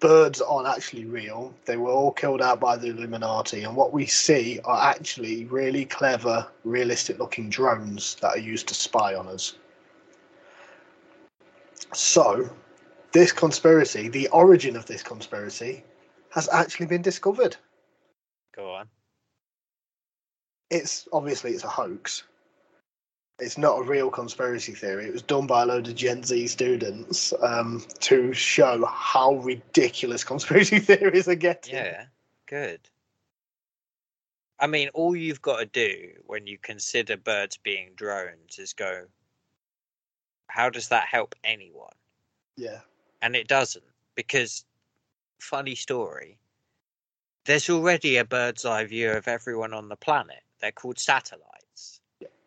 [0.00, 1.54] birds aren't actually real.
[1.66, 5.84] They were all killed out by the Illuminati, and what we see are actually really
[5.84, 9.56] clever, realistic looking drones that are used to spy on us.
[11.92, 12.48] So,
[13.12, 15.84] this conspiracy, the origin of this conspiracy,
[16.30, 17.56] has actually been discovered.
[18.54, 18.88] Go on.
[20.70, 22.24] it's obviously it's a hoax.
[23.38, 25.06] It's not a real conspiracy theory.
[25.06, 30.24] It was done by a load of Gen Z students um, to show how ridiculous
[30.24, 31.74] conspiracy theories are getting.
[31.74, 32.06] Yeah,
[32.46, 32.80] good.
[34.58, 39.04] I mean, all you've got to do when you consider birds being drones is go,
[40.48, 41.92] how does that help anyone?
[42.56, 42.80] Yeah.
[43.20, 44.64] And it doesn't, because,
[45.38, 46.38] funny story,
[47.44, 50.42] there's already a bird's eye view of everyone on the planet.
[50.60, 51.55] They're called satellites.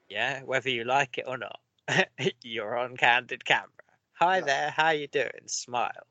[0.09, 0.41] Yeah.
[0.43, 1.59] Whether you like it or not,
[2.43, 3.69] you're on candid camera.
[4.13, 5.29] Hi there, how you doing?
[5.45, 6.07] Smile.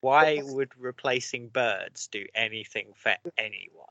[0.00, 3.86] Why would replacing birds do anything for anyone?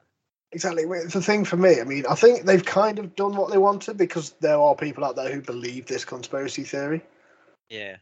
[0.52, 0.84] Exactly.
[0.84, 1.80] It's the thing for me.
[1.80, 5.06] I mean, I think they've kind of done what they wanted because there are people
[5.06, 7.04] out there who believe this conspiracy theory.
[7.70, 7.98] Yeah,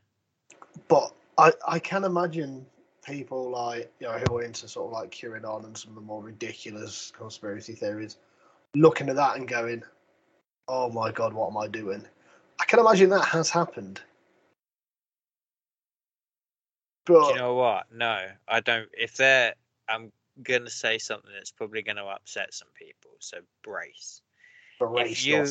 [0.88, 2.66] But I, I can imagine
[3.06, 6.02] people like you know who are into sort of like QAnon and some of the
[6.02, 8.16] more ridiculous conspiracy theories,
[8.74, 9.84] looking at that and going,
[10.68, 12.06] "Oh my god, what am I doing?"
[12.60, 14.02] I can imagine that has happened.
[17.06, 17.92] But Do you know what?
[17.92, 18.90] No, I don't.
[18.94, 19.54] If they're,
[19.88, 20.12] I'm
[20.44, 23.12] gonna say something that's probably gonna upset some people.
[23.20, 24.22] So brace.
[24.80, 25.46] brace If you,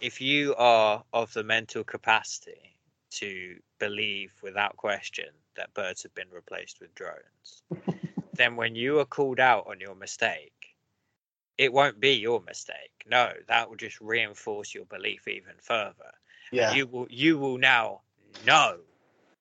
[0.00, 2.76] if you are of the mental capacity
[3.10, 7.62] to believe without question that birds have been replaced with drones,
[8.34, 10.52] then when you are called out on your mistake,
[11.58, 13.04] it won't be your mistake.
[13.10, 16.12] No, that will just reinforce your belief even further.
[16.52, 18.00] yeah, you will you will now
[18.44, 18.78] know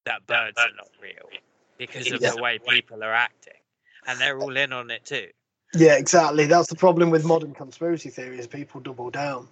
[0.06, 1.30] that birds are not real
[1.78, 2.32] because of Yeah.
[2.32, 3.54] the way people are acting
[4.08, 5.28] and they're all in on it too
[5.74, 6.46] yeah, exactly.
[6.46, 8.48] That's the problem with modern conspiracy theories.
[8.48, 9.48] People double down.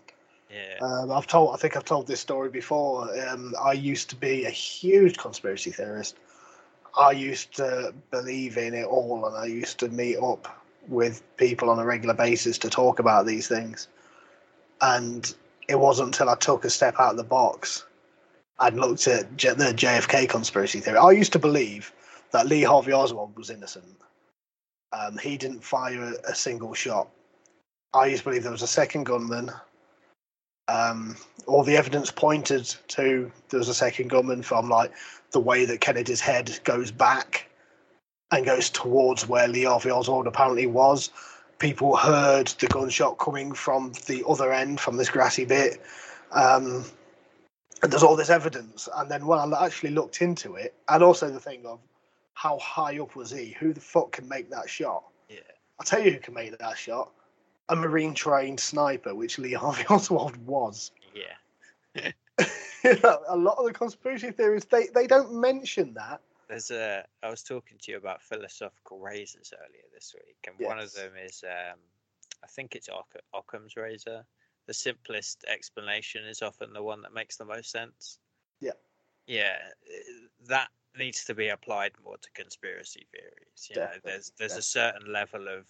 [0.49, 3.09] yeah Um, I've told, I think I've told this story before.
[3.27, 6.15] Um, I used to be a huge conspiracy theorist.
[6.97, 11.69] I used to believe in it all, and I used to meet up with people
[11.69, 13.87] on a regular basis to talk about these things.
[14.81, 15.33] And
[15.67, 17.85] it wasn't until I took a step out of the box
[18.59, 20.97] and looked at J- the JFK conspiracy theory.
[20.97, 21.91] I used to believe
[22.31, 23.85] that Lee Harvey Oswald was innocent.
[24.93, 27.09] Um, he didn't fire a, single shot.
[27.93, 29.51] I used to believe there was a second gunman
[30.67, 34.91] um, all the evidence pointed to there was a second gunman from like
[35.31, 37.47] the way that Kennedy's head goes back
[38.31, 41.11] and goes towards where Lee Harvey Oswald apparently was.
[41.59, 45.81] People heard the gunshot coming from the other end, from this grassy bit.
[46.31, 46.83] Um,
[47.81, 48.89] and there's all this evidence.
[48.95, 51.79] And then when I actually looked into it, and also the thing of
[52.33, 53.55] how high up was he?
[53.59, 55.03] Who the fuck can make that shot?
[55.29, 55.39] Yeah.
[55.79, 57.11] I'll tell you who can make that shot.
[57.69, 60.91] A Marine trained sniper, which Lee Harvey Oswald was.
[61.13, 62.11] Yeah.
[62.83, 66.21] a lot of the conspiracy theories, they, they don't mention that.
[66.47, 67.07] There's a.
[67.23, 71.15] I was talking to you about philosophical razors earlier this week, and one of them
[71.17, 71.79] is, um,
[72.43, 72.89] I think it's
[73.33, 74.25] Occam's razor.
[74.67, 78.19] The simplest explanation is often the one that makes the most sense.
[78.59, 78.73] Yeah.
[79.27, 79.71] Yeah,
[80.47, 83.67] that needs to be applied more to conspiracy theories.
[83.69, 85.67] You know, Definitely, there's there's a certain level of,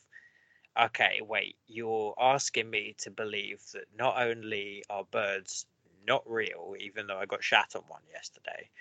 [0.79, 5.67] okay, wait, you're asking me to believe that not only are birds
[6.03, 8.71] not real, even though I got shat on one yesterday,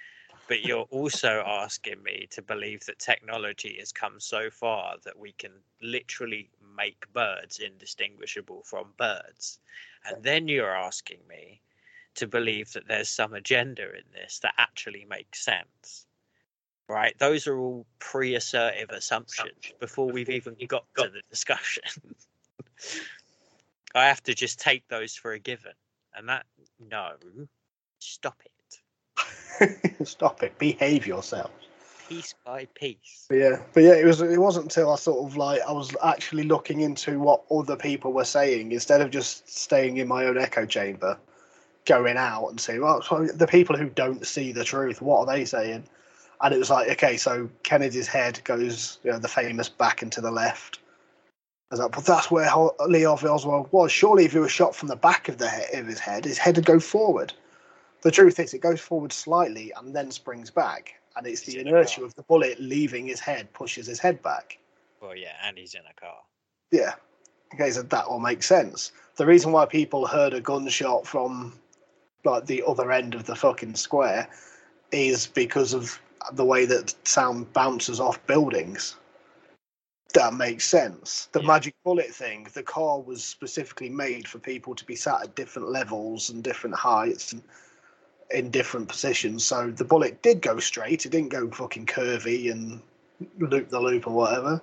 [0.49, 5.33] but you're also asking me to believe that technology has come so far that we
[5.33, 5.53] can
[5.83, 9.61] literally make birds indistinguishable from birds.
[10.07, 11.61] And then you're asking me
[12.17, 16.07] to believe that there's some agenda in this that actually makes sense.
[16.89, 17.19] Right?
[17.19, 21.83] Those are all pre assertive assumptions before we've even got to the discussion.
[23.95, 25.73] I have to just take those for a given.
[26.15, 26.45] And that,
[26.79, 27.13] no,
[27.99, 28.51] stop it.
[30.05, 30.59] Stop it.
[30.59, 31.53] Behave yourselves.
[32.09, 33.27] Piece by piece.
[33.29, 34.21] But yeah, but yeah, it was.
[34.21, 38.13] It wasn't until I sort of like I was actually looking into what other people
[38.13, 41.19] were saying instead of just staying in my own echo chamber,
[41.87, 45.27] going out and saying, "Well, so the people who don't see the truth, what are
[45.27, 45.85] they saying?"
[46.41, 50.13] And it was like, okay, so Kennedy's head goes, you know, the famous back and
[50.13, 50.79] to the left.
[51.71, 53.91] I was like, but that's where Harvey Oswald was.
[53.91, 56.37] Surely, if he was shot from the back of the he- of his head, his
[56.37, 57.33] head would go forward.
[58.05, 61.63] The truth is, it goes forward slightly and then springs back, and it's the He's
[61.63, 64.59] a inertia of the bullet leaving his head pushes his head back.
[65.01, 66.19] Well, yeah, and he's in a car.
[66.71, 66.93] Yeah.
[67.55, 68.93] Okay, so that all makes sense.
[69.17, 71.59] The reason why people heard a gunshot from
[72.25, 74.29] like the other end of the fucking square
[74.93, 75.99] is because of
[76.33, 78.97] the way that sound bounces off buildings.
[80.13, 81.29] That makes sense.
[81.33, 81.47] The Yeah.
[81.47, 85.71] magic bullet thing, the car was specifically made for people to be sat at different
[85.71, 87.43] levels and different heights and
[88.31, 89.45] in different positions.
[89.45, 91.07] So the bullet did go straight.
[91.07, 92.81] It didn't go fucking curvy and
[93.39, 94.61] loop the loop or whatever.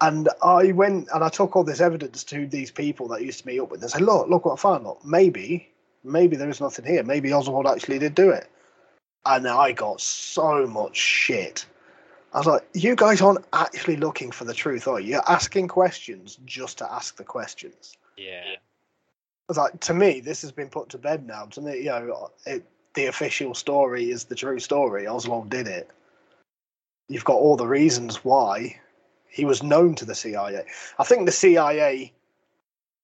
[0.00, 3.46] And I went and I took all this evidence to these people that used to
[3.46, 3.80] meet up with.
[3.80, 4.84] They said, "Look, look what I found.
[4.84, 5.70] Look, maybe,
[6.02, 7.02] maybe there is nothing here.
[7.04, 8.48] Maybe Oswald actually did do it."
[9.24, 11.64] And I got so much shit.
[12.32, 15.12] I was like, "You guys aren't actually looking for the truth, are you?
[15.12, 18.56] You're asking questions just to ask the questions." Yeah.
[19.48, 21.46] I was like, to me, this has been put to bed now.
[21.46, 25.06] To me, you know, it, the official story is the true story.
[25.06, 25.90] Oswald did it.
[27.08, 28.80] You've got all the reasons why
[29.28, 30.64] he was known to the CIA.
[30.98, 32.12] I think the CIA,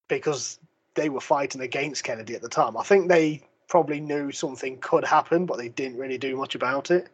[0.08, 0.58] because
[0.94, 5.04] they were fighting against Kennedy at the time, I think they probably knew something could
[5.04, 7.08] happen, but they didn't really do much about it.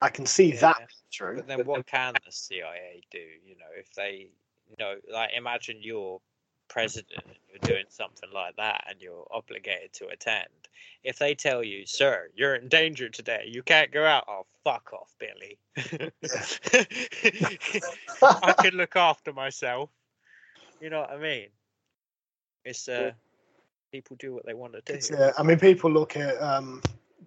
[0.00, 0.60] I can see Yeah.
[0.60, 1.36] that true.
[1.36, 3.18] But then what can the CIA do?
[3.18, 4.28] You know, if they
[4.68, 6.20] you know, like, imagine you're
[6.68, 10.48] president and you're doing something like that and you're obligated to attend.
[11.02, 14.24] If they tell you, sir, you're in danger today, you can't go out.
[14.28, 15.58] Oh, fuck off, Billy.
[18.22, 19.90] I can look after myself.
[20.80, 21.48] You know what I mean?
[22.64, 23.12] It's uh,
[23.92, 24.94] people do what they want to do.
[24.94, 26.82] It's, uh, I mean, people look at um,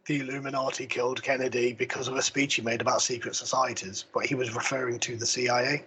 [0.05, 4.35] the Illuminati killed Kennedy because of a speech he made about secret societies, but he
[4.35, 5.83] was referring to the CIA,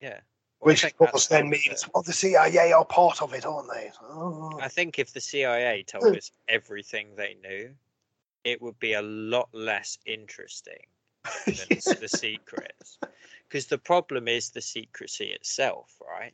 [0.00, 0.20] Yeah.
[0.64, 3.92] Which of course then means, well, the CIA are part of it, aren't they?
[4.02, 4.58] Oh.
[4.62, 6.16] I think if the CIA told hmm.
[6.16, 7.74] us everything they knew,
[8.44, 10.86] it would be a lot less interesting
[11.44, 12.98] than s- the secrets.
[13.46, 16.32] Because the problem is the secrecy itself, right?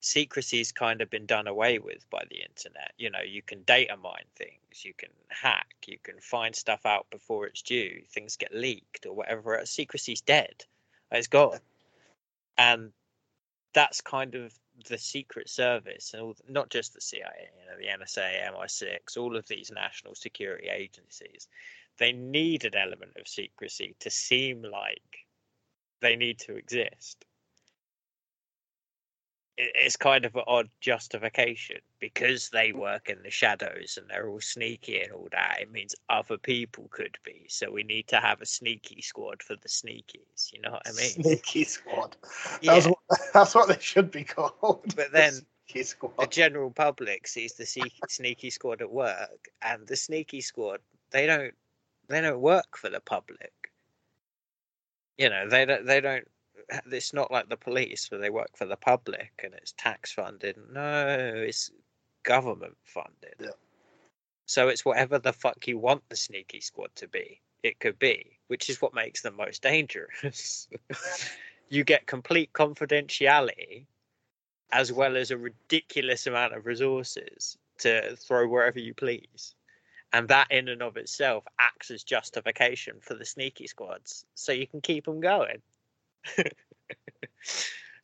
[0.00, 2.92] Secrecy's kind of been done away with by the internet.
[2.96, 7.06] You know, you can data mine things, you can hack, you can find stuff out
[7.10, 9.60] before it's due, things get leaked or whatever.
[9.66, 10.64] Secrecy's dead,
[11.12, 11.58] it's gone.
[12.56, 12.92] And
[13.72, 14.52] that's kind of
[14.88, 19.46] the Secret Service, and not just the CIA, you know, the NSA, MI6, all of
[19.46, 21.48] these national security agencies.
[21.98, 25.26] They need an element of secrecy to seem like
[26.00, 27.24] they need to exist.
[29.62, 34.28] It- It's kind of an odd justification because they work in the shadows and they're
[34.28, 35.58] all sneaky and all that.
[35.60, 39.56] It means other people could be, so we need to have a sneaky squad for
[39.56, 40.52] the sneakies.
[40.52, 41.10] You know what I mean?
[41.22, 42.16] Sneaky squad.
[42.62, 42.74] Yeah.
[42.74, 42.98] That's, what,
[43.34, 44.94] that's what they should be called.
[44.96, 45.34] But then
[46.18, 50.80] the general public sees the sneaky, sneaky squad at work, and the sneaky squad
[51.10, 51.54] they don't
[52.08, 53.52] they don't work for the public.
[55.18, 56.26] You know, they don't they don't.
[56.90, 60.56] It's not like the police where they work for the public and it's tax funded.
[60.72, 61.70] No, it's
[62.22, 63.34] government funded.
[63.40, 63.50] Yeah.
[64.46, 67.40] So it's whatever the fuck you want the sneaky squad to be.
[67.62, 70.68] It could be, which is what makes them most dangerous.
[71.68, 73.86] you get complete confidentiality
[74.72, 79.54] as well as a ridiculous amount of resources to throw wherever you please.
[80.12, 84.66] And that, in and of itself, acts as justification for the sneaky squads, so you
[84.66, 85.62] can keep them going.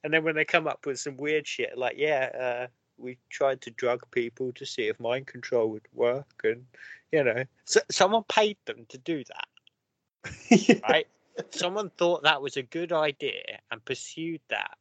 [0.05, 2.67] and then when they come up with some weird shit, like, yeah, uh,
[2.99, 6.65] we tried to drug people to see if mind control would work, and
[7.13, 11.07] you know, so, someone paid them to do that, right?
[11.51, 14.77] someone thought that was a good idea and pursued that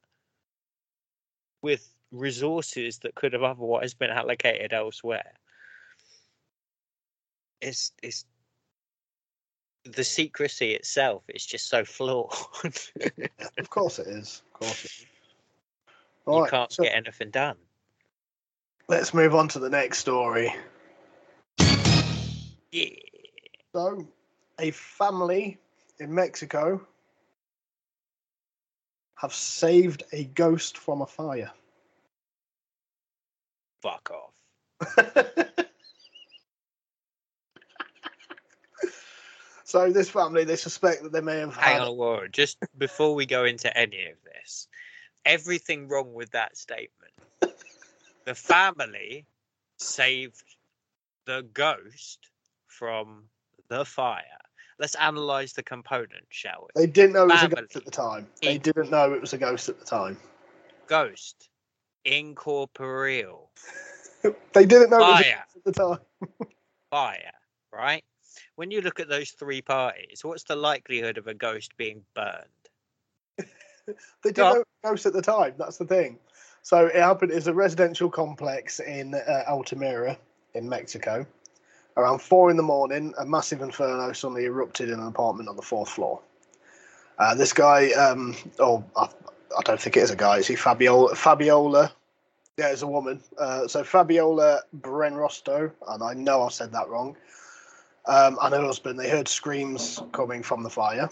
[1.61, 5.33] with resources that could have otherwise been allocated elsewhere.
[7.61, 8.25] It's it's
[9.85, 12.33] the secrecy itself is just so flawed.
[13.57, 14.41] of course it is.
[14.47, 15.05] Of course it is.
[16.29, 17.57] you Right, can't so get anything done.
[18.87, 20.53] let's move on to the next story.
[22.71, 22.89] Yeah.
[23.75, 24.07] So,
[24.59, 25.59] a family
[25.99, 26.85] in Mexico
[29.17, 31.51] have saved a ghost from a fire.
[33.81, 34.33] Fuck off.
[39.65, 41.87] so, this family they suspect that they may have Hang had.
[41.87, 42.31] on, Warren.
[42.31, 44.67] Just before we go into any of this,
[45.25, 47.11] everything wrong with that statement.
[48.25, 49.25] the family
[49.77, 50.43] saved
[51.25, 52.29] the ghost
[52.67, 53.25] from
[53.67, 54.23] the fire.
[54.79, 56.81] Let's analyze the component, shall we?
[56.81, 58.27] They didn't know it was a ghost at the time.
[58.41, 60.17] They didn't know it was a ghost at the time.
[60.87, 61.49] Ghost,
[62.03, 63.49] incorporeal,
[64.53, 65.99] They didn't know it was a ghost at the time.
[66.89, 67.33] fire,
[67.71, 68.03] right?
[68.55, 72.45] When you look at those three parties, what's the likelihood of a ghost being burned?
[74.23, 75.53] They didn't know it was a ghost at the time.
[75.59, 76.17] That's the thing.
[76.63, 77.31] So it happened.
[77.31, 80.17] It's a residential complex in uh, Altamira
[80.55, 81.27] in Mexico.
[81.95, 85.61] Around four in the morning, a massive inferno suddenly erupted in an apartment on the
[85.61, 86.19] fourth floor.
[87.19, 89.03] Uh, this guy, um, oh, I,
[89.57, 90.37] I don't think it is a guy.
[90.37, 91.15] Is he Fabiola?
[91.15, 91.93] Fabiola.
[92.57, 93.21] Yeah, it's a woman.
[93.37, 97.15] Uh, so Fabiola Brenrosto, and I know I said that wrong.
[98.07, 101.09] Um, and her husband, they heard screams coming from the fire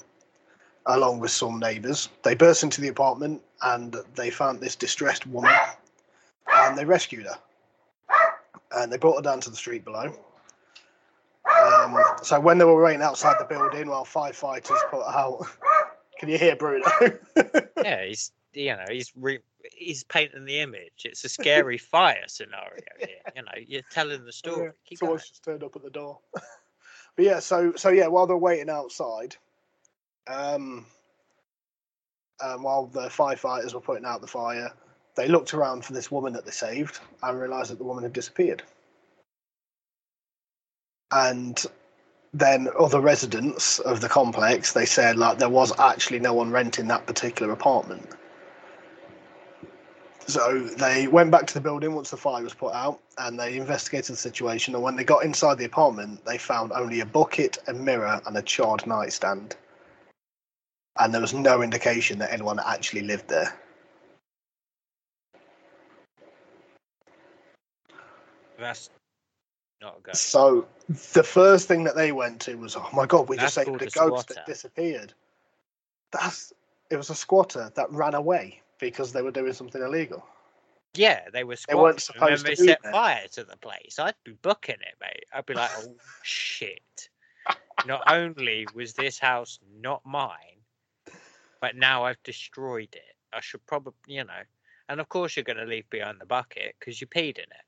[0.86, 2.10] along with some neighbours.
[2.24, 5.54] They burst into the apartment and they found this distressed woman
[6.54, 7.38] and they rescued her.
[8.76, 10.14] And they brought her down to the street below.
[11.64, 15.46] Um, so when they were waiting outside the building while firefighters put out,
[16.20, 16.86] can you hear Bruno?
[17.84, 19.40] Yeah, he's you know he's re-
[19.76, 21.04] he's painting the image.
[21.04, 23.10] It's a scary fire scenario here.
[23.36, 24.72] You know, you're telling the story.
[24.86, 25.10] Keep going.
[25.10, 26.20] Someone's just turned up at the door.
[27.16, 29.36] But yeah, so so yeah, while they're waiting outside,
[30.28, 30.86] um,
[32.44, 34.72] um, while the firefighters were putting out the fire,
[35.16, 38.14] they looked around for this woman that they saved and realised that the woman had
[38.14, 38.64] disappeared.
[41.12, 41.64] And
[42.34, 46.88] then other residents of the complex, they said like there was actually no one renting
[46.88, 48.10] that particular apartment.
[50.28, 53.58] So they went back to the building once the fire was put out and they
[53.58, 54.74] investigated the situation.
[54.74, 58.38] And when they got inside the apartment, they found only a bucket, a mirror, and
[58.38, 59.56] a charred nightstand.
[60.98, 63.54] And there was no indication that anyone actually lived there.
[68.58, 68.90] That's
[69.82, 70.24] not a ghost.
[70.24, 70.68] So
[71.14, 73.82] the first thing that they went to was, oh my god, we just That's saved
[73.82, 75.14] a ghost that disappeared.
[76.12, 76.54] That's
[76.90, 80.26] it was a squatter that ran away because they were doing something illegal.
[80.96, 83.98] Yeah, they were They weren't and supposed they to be set fire to the place.
[84.00, 85.26] I'd be booking it, mate.
[85.34, 87.10] I'd be like, oh shit.
[87.86, 90.62] Not only was this house not mine,
[91.62, 93.16] but now I've destroyed it.
[93.34, 94.44] I should probably, you know.
[94.90, 97.66] And of course, you're going to leave behind the bucket because you peed in it,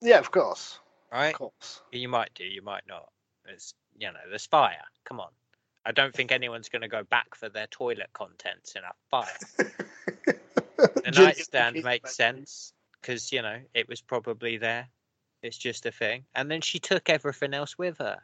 [0.00, 0.80] Yeah, of course,
[1.12, 1.34] right?
[1.34, 1.82] of course.
[1.92, 3.12] You might do, you might not.
[3.46, 4.84] It's you know, there's fire.
[5.04, 5.30] Come on.
[5.86, 9.26] I don't think anyone's going to go back for their toilet contents in a fire.
[10.76, 14.88] The nightstand makes sense because you know it was probably there.
[15.42, 18.18] It's just a thing, and then she took everything else with her.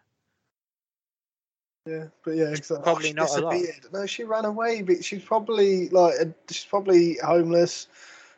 [1.86, 2.82] Yeah, but yeah, exactly.
[2.82, 3.52] probably she not a lot.
[3.52, 3.92] disappeared.
[3.92, 4.82] No, she ran away.
[4.82, 6.14] But she's probably like
[6.50, 7.88] she's probably homeless.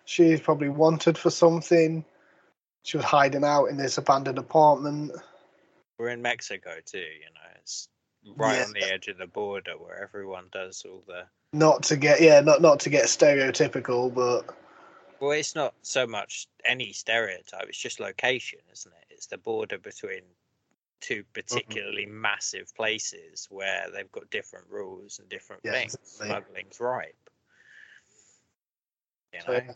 [0.05, 2.05] She's probably wanted for something.
[2.85, 5.12] She was hiding out in this abandoned apartment.
[5.99, 7.59] We're in Mexico too, you know.
[7.61, 7.89] It's
[8.37, 8.64] right Yeah.
[8.64, 11.25] on the edge of the border where everyone does all the.
[11.53, 14.55] Not to get yeah, not not to get stereotypical, but
[15.20, 19.07] Well, it's not so much any stereotype; it's just location, isn't it?
[19.11, 20.22] It's the border between
[21.01, 21.33] two Mm-hmm.
[21.35, 25.95] particularly massive places where they've got different rules and different Yeah, things.
[25.95, 26.27] exactly.
[26.29, 27.31] Smuggling's ripe.
[29.33, 29.61] You So, know?
[29.61, 29.72] yeah.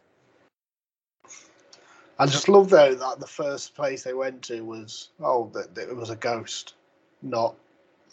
[2.18, 5.94] I just love though that the first place they went to was oh that it
[5.94, 6.74] was a ghost,
[7.22, 7.54] not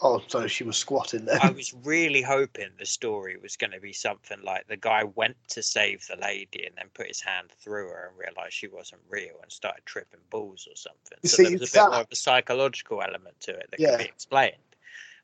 [0.00, 1.38] oh so she was squatting there.
[1.42, 5.36] I was really hoping the story was going to be something like the guy went
[5.48, 9.02] to save the lady and then put his hand through her and realized she wasn't
[9.08, 11.18] real and started tripping balls or something.
[11.22, 13.68] You so see, there was a it's bit more of a psychological element to it
[13.70, 13.90] that Yeah.
[13.90, 14.56] could be explained.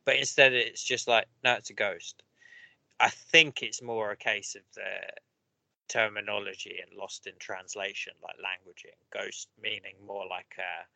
[0.04, 2.22] But instead, it's just like, no, it's a ghost.
[2.98, 5.12] I think it's more a case of the
[5.88, 8.96] terminology and lost in translation, like languaging.
[9.12, 10.86] Ghost meaning more like a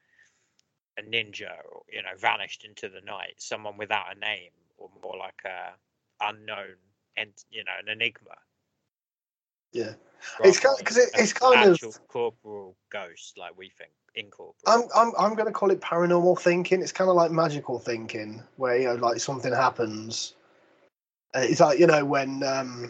[0.99, 5.17] a ninja, or you know, vanished into the night, someone without a name, or more
[5.17, 5.75] like a
[6.21, 6.77] unknown
[7.17, 8.37] and you know, an enigma.
[9.73, 9.95] Yeah.
[10.41, 14.55] It's kind- 'cause it- it's kind of- corporal ghost, like we think incorporeal.
[14.67, 16.81] I'm I'm I'm going to call it paranormal thinking.
[16.83, 20.35] It's kind of like magical thinking, where you know like something happens.
[21.35, 22.89] Uh, It's like you know when um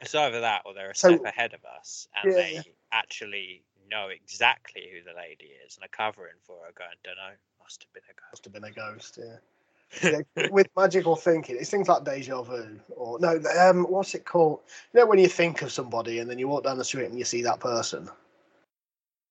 [0.00, 2.38] It's either that or they're a So- step ahead of us and Yeah.
[2.38, 7.16] they actually know exactly who the lady is and are covering for her, going, don't
[7.16, 8.32] know, must have been a ghost.
[8.32, 9.18] must have been a ghost.
[9.20, 10.20] Yeah.
[10.36, 10.48] yeah.
[10.50, 14.60] With magical thinking, it's things like deja vu, or no, um, what's it called?
[14.92, 17.18] You know when you think of somebody and then you walk down the street and
[17.18, 18.08] you see that person.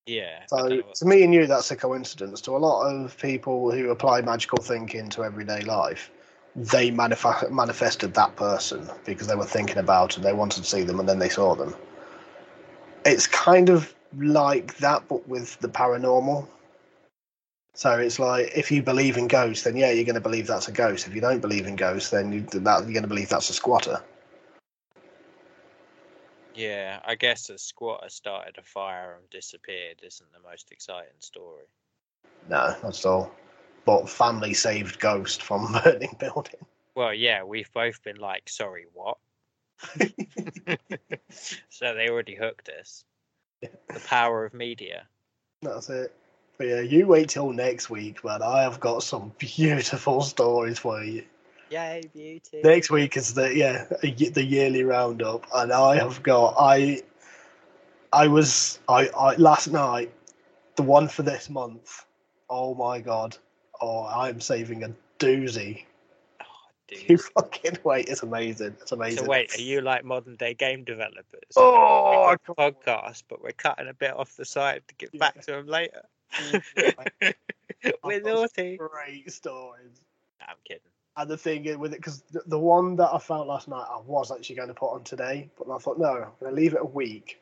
[0.08, 0.46] Yeah.
[0.48, 2.42] So don't know what- to me and you, that's a coincidence.
[2.42, 6.10] To a lot of people who apply magical thinking to everyday life,
[6.56, 10.84] they manif- manifested that person because they were thinking about it, they wanted to see
[10.84, 11.76] them, and then they saw them.
[13.06, 16.48] It's kind of like that, but with the paranormal.
[17.74, 20.68] So it's like if you believe in ghosts, then yeah, you're going to believe that's
[20.68, 21.08] a ghost.
[21.08, 23.54] If you don't believe in ghosts, then you, that, you're going to believe that's a
[23.54, 24.02] squatter.
[26.58, 31.66] yeah, I guess a squatter started a fire and disappeared isn't the most exciting story.
[32.50, 33.32] No, that's all.
[33.86, 36.66] But family saved ghost from burning building.
[36.96, 39.18] Well, yeah, we've both been like, sorry, what?
[41.70, 43.06] so they already hooked us.
[43.62, 45.08] The power of media.
[45.62, 46.14] That's it.
[46.58, 48.42] But yeah, you wait till next week, man.
[48.42, 51.24] I have got some beautiful stories for you.
[51.70, 52.62] Yay, beauty.
[52.64, 57.04] Next week is the yeah the yearly roundup, and I have got I
[58.14, 60.12] I was I, I last night
[60.76, 62.06] the one for this month.
[62.50, 63.38] Oh my god!
[63.82, 65.84] Oh, I'm saving a doozy.
[66.90, 68.08] You fucking wait!
[68.08, 68.76] It's amazing.
[68.82, 69.26] It's amazing.
[69.26, 71.52] So wait, are you like modern day game developers?
[71.56, 75.18] Oh, We've got a podcast, but we're cutting a bit off the side to get
[75.20, 76.04] back to them later.
[78.04, 78.78] we're naughty.
[78.78, 80.02] great stories.
[80.42, 80.82] I'm kidding.
[81.18, 83.86] And the thing is with it, because the, the one that I felt last night,
[83.90, 86.62] I was actually going to put on today, but I thought, no, I'm going to
[86.62, 87.40] leave it a week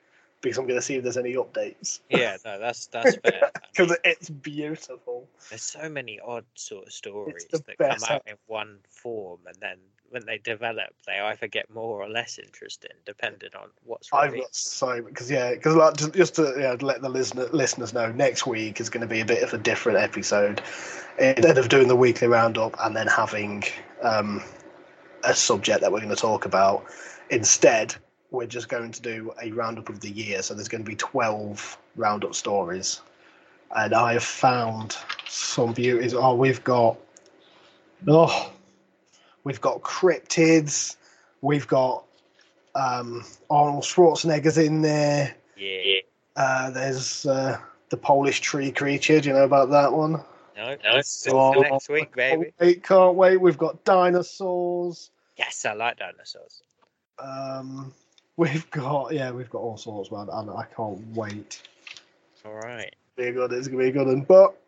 [0.49, 1.99] because I'm going to see if there's any updates.
[2.09, 3.51] Yeah, no, that's that's fair.
[3.55, 5.29] I Because mean, it's beautiful.
[5.49, 9.77] there's so many odd sort of stories that come out in one form, and then
[10.09, 14.45] when they develop, they either get more or less interesting, depending on what's I've revealed.
[14.45, 18.11] got so because yeah, because like, just, just to yeah, let the listener, listeners know,
[18.11, 20.61] next week is going to be a bit of a different episode.
[21.19, 23.63] Instead of doing the weekly roundup and then having
[24.01, 24.43] um,
[25.23, 26.85] a subject that we're going to talk about,
[27.29, 27.95] instead
[28.35, 30.41] we're just going to do a roundup of the year.
[30.41, 33.01] So there's going to be twelve roundup stories,
[33.75, 36.13] and I have found some beauties.
[36.13, 36.97] Oh, we've got
[38.07, 38.51] oh,
[39.43, 40.95] we've got cryptids,
[41.41, 42.03] we've got
[42.75, 45.35] um, Arnold Schwarzenegger's in there.
[45.57, 45.99] Yeah.
[46.35, 47.57] Uh, there's uh,
[47.89, 49.21] the Polish tree creature.
[49.21, 50.21] Do you know about that one?
[50.57, 52.45] No, that's Oh, for next week, baby.
[52.45, 53.37] Can't wait, can't wait.
[53.37, 55.11] We've got dinosaurs.
[55.37, 56.61] Yes, I like dinosaurs.
[57.19, 57.93] Um,
[58.37, 61.63] we've got yeah, we've got all sorts, man, and I can't wait.
[62.45, 62.95] All right.
[63.17, 63.53] Be a good.
[63.53, 64.21] It's gonna be a good one.
[64.21, 64.61] But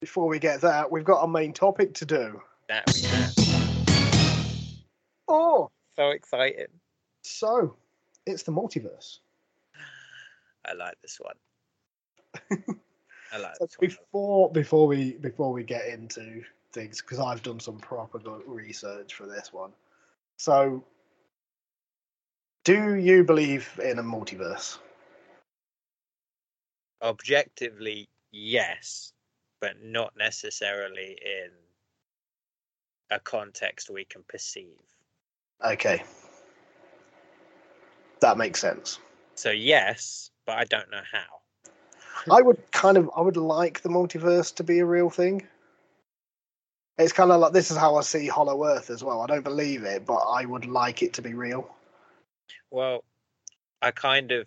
[0.00, 2.42] before we get that, we've got a main topic to do.
[2.68, 3.34] That we have.
[5.28, 6.80] Oh, So exciting.
[7.24, 7.76] so
[8.26, 9.20] it's the multiverse.
[10.64, 11.36] I like this one.
[13.32, 13.88] I like So this one.
[13.88, 19.14] before before we before we get into things, because I've done some proper good research
[19.14, 19.72] for this one.
[20.38, 20.84] So,
[22.66, 24.78] do you believe in a multiverse?
[27.00, 29.12] Objectively, yes,
[29.60, 31.50] but not necessarily in
[33.12, 34.80] a context we can perceive.
[35.64, 36.02] Okay,
[38.18, 38.98] that makes sense.
[39.36, 42.34] So yes, but I don't know how.
[42.34, 45.46] I would kind of I would like the multiverse to be a real thing.
[46.98, 49.20] It's kind of like this is how I see Hollow Earth as well.
[49.20, 51.75] I don't believe it, but I would like it to be real.
[52.70, 53.04] Well,
[53.82, 54.46] I kind of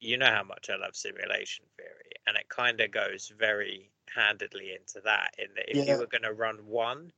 [0.00, 4.74] you know how much I love simulation theory, and it kind of goes very handedly
[4.74, 5.34] into that.
[5.38, 5.92] In that, if Yeah.
[5.92, 7.12] you were going to run one,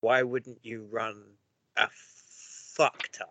[0.00, 1.36] why wouldn't you run
[1.76, 3.26] a fuck ton?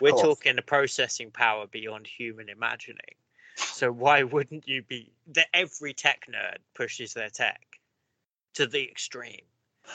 [0.00, 3.16] We're talking a processing power beyond human imagining.
[3.56, 5.10] So why wouldn't you be?
[5.28, 7.80] That every tech nerd pushes their tech
[8.54, 9.46] to the extreme.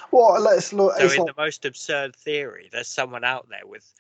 [0.10, 0.98] Well, let's look.
[0.98, 3.94] So in like, the most absurd theory, there's someone out there with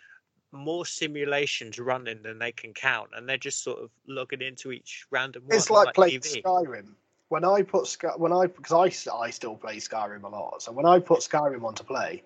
[0.52, 5.06] more simulations running than they can count, and they're just sort of logging into each
[5.10, 5.58] random one.
[5.58, 6.44] it's like playing TV.
[6.44, 6.94] Skyrim.
[7.30, 8.74] When I put Sky, when I because
[9.08, 10.62] I, I still play Skyrim a lot.
[10.62, 12.24] So when I put Skyrim on to play,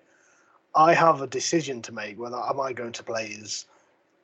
[0.74, 3.66] I have a decision to make whether am I going to play as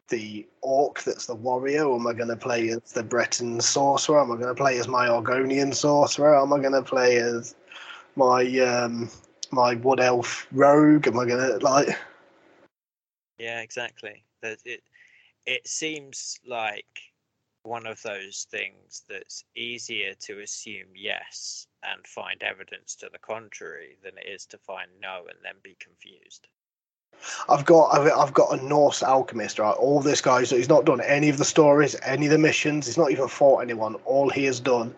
[0.09, 4.20] the orc that's the warrior, or am I going to play as the Breton sorcerer?
[4.20, 6.36] Am I going to play as my Argonian sorcerer?
[6.36, 7.55] Am I going to play as
[8.16, 9.09] my um
[9.53, 11.07] my wood elf rogue?
[11.07, 11.96] Am I going to like?
[13.43, 14.22] Yeah, exactly.
[14.40, 14.84] That it
[15.47, 16.86] it seems like
[17.64, 23.97] one of those things that's easier to assume yes and find evidence to the contrary
[24.05, 26.47] than it is to find no and then be confused.
[27.49, 29.72] I've got I've, I've got a Norse alchemist, right?
[29.72, 32.86] All this guy's he's not done any of the stories, any of the missions.
[32.86, 33.97] He's not even fought anyone.
[34.05, 34.95] All he has done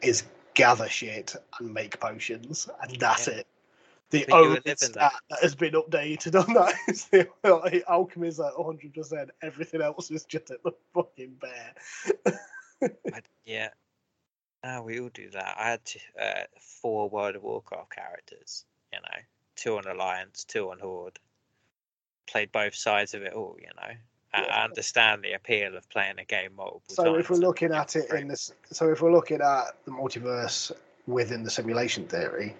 [0.00, 0.22] is
[0.54, 3.34] gather shit and make potions, and that's Yeah.
[3.34, 3.46] it.
[4.10, 5.12] The only would live in stat that.
[5.30, 5.38] that.
[5.42, 8.94] has been updated on that is the like, alchemy's at 100.
[8.94, 11.74] percent Everything else is just at the fucking bear.
[13.12, 13.68] I, yeah.
[14.64, 15.56] No, we all do that.
[15.58, 19.20] I had t- uh, four World of Warcraft characters, you know,
[19.56, 21.18] two on Alliance, two on Horde.
[22.28, 23.94] Played both sides of it all, you know.
[24.34, 24.56] I, Yeah.
[24.60, 27.18] I understand the appeal of playing a game multiple So times.
[27.20, 30.72] if we're looking at it in this, so if we're looking at the multiverse
[31.06, 32.56] within the simulation theory,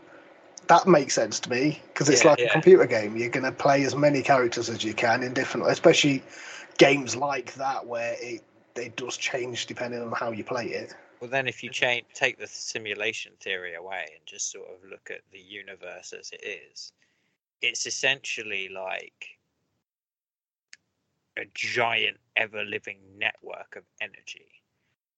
[0.69, 3.17] that makes sense to me because it's Yeah, like a computer game.
[3.17, 6.23] You're going to play as many characters as you can in different, especially
[6.79, 8.43] games like that where it
[8.77, 10.95] it does change depending on how you play it.
[11.21, 15.11] Well, then, if you change, take the simulation theory away and just sort of look
[15.11, 16.93] at the universe as it is,
[17.63, 19.39] it's essentially like
[21.37, 24.63] a giant, ever living network of energy.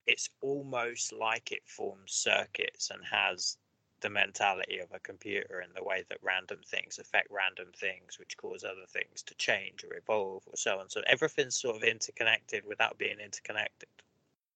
[0.07, 3.59] It's almost like it forms circuits and has
[4.01, 8.37] the mentality of a computer and the way that random things affect random things, which
[8.37, 10.89] cause other things to change or evolve or so on.
[10.91, 13.89] So everything's sort of interconnected without being interconnected.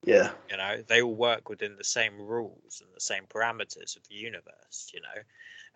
[0.05, 4.07] Yeah, You know, they all work within the same rules and the same parameters of
[4.09, 4.91] the universe.
[4.95, 5.23] You know,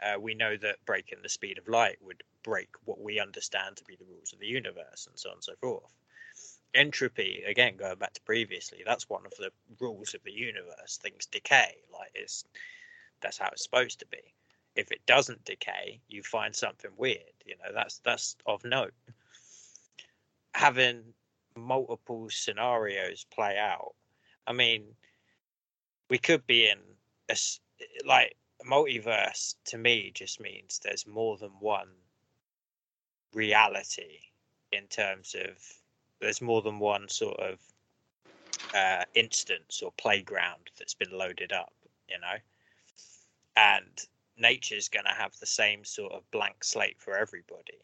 [0.01, 3.85] uh, we know that breaking the speed of light would break what we understand to
[3.85, 5.91] be the rules of the universe, and so on and so forth.
[6.75, 9.51] Entropy, again, going back to previously, that's one of the
[9.81, 10.99] rules of the universe.
[10.99, 12.45] Things decay, like it's
[13.21, 14.35] that's how it's supposed to be.
[14.75, 17.33] If it doesn't decay, you find something weird.
[17.45, 18.95] You know, that's that's of note.
[20.55, 21.03] Having
[21.57, 23.95] multiple scenarios play out
[24.47, 24.85] I mean,
[26.09, 26.79] we could be in
[27.29, 27.37] a,
[28.07, 28.37] like
[28.69, 29.57] multiverse.
[29.67, 31.89] To me, just means there's more than one
[33.35, 34.21] reality
[34.73, 35.57] in terms of
[36.21, 37.59] there's more than one sort of
[38.75, 41.73] uh, instance or playground that's been loaded up.
[42.09, 42.37] You know,
[43.57, 44.07] and
[44.39, 47.79] nature's going to have the same sort of blank slate for everybody.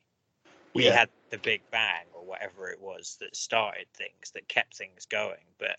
[0.74, 0.92] We Yeah.
[0.98, 5.44] had the Big Bang or whatever it was that started things that kept things going,
[5.58, 5.78] but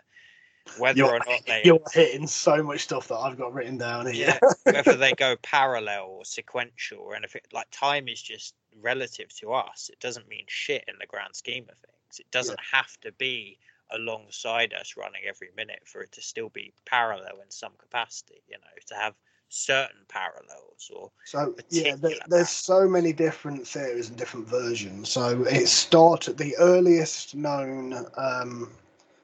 [0.78, 4.08] whether you're, or not they you're hitting so much stuff that I've got written down
[4.08, 4.28] here.
[4.28, 9.54] yeah, whether they go parallel or sequential or anything like time is just relative to
[9.54, 13.12] us it doesn't mean shit in the grand scheme of things it doesn't have to
[13.14, 13.58] be
[13.91, 18.56] alongside us running every minute for it to still be parallel in some capacity you
[18.58, 19.14] know to have
[19.54, 25.10] certain parallels or So yeah, there, there's so many different theories and different versions.
[25.10, 28.72] So it started the earliest known um,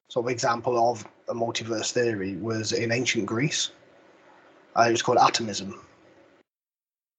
[0.07, 3.71] sort of example of a multiverse theory was in ancient Greece.
[4.77, 5.81] Uh, it was called atomism.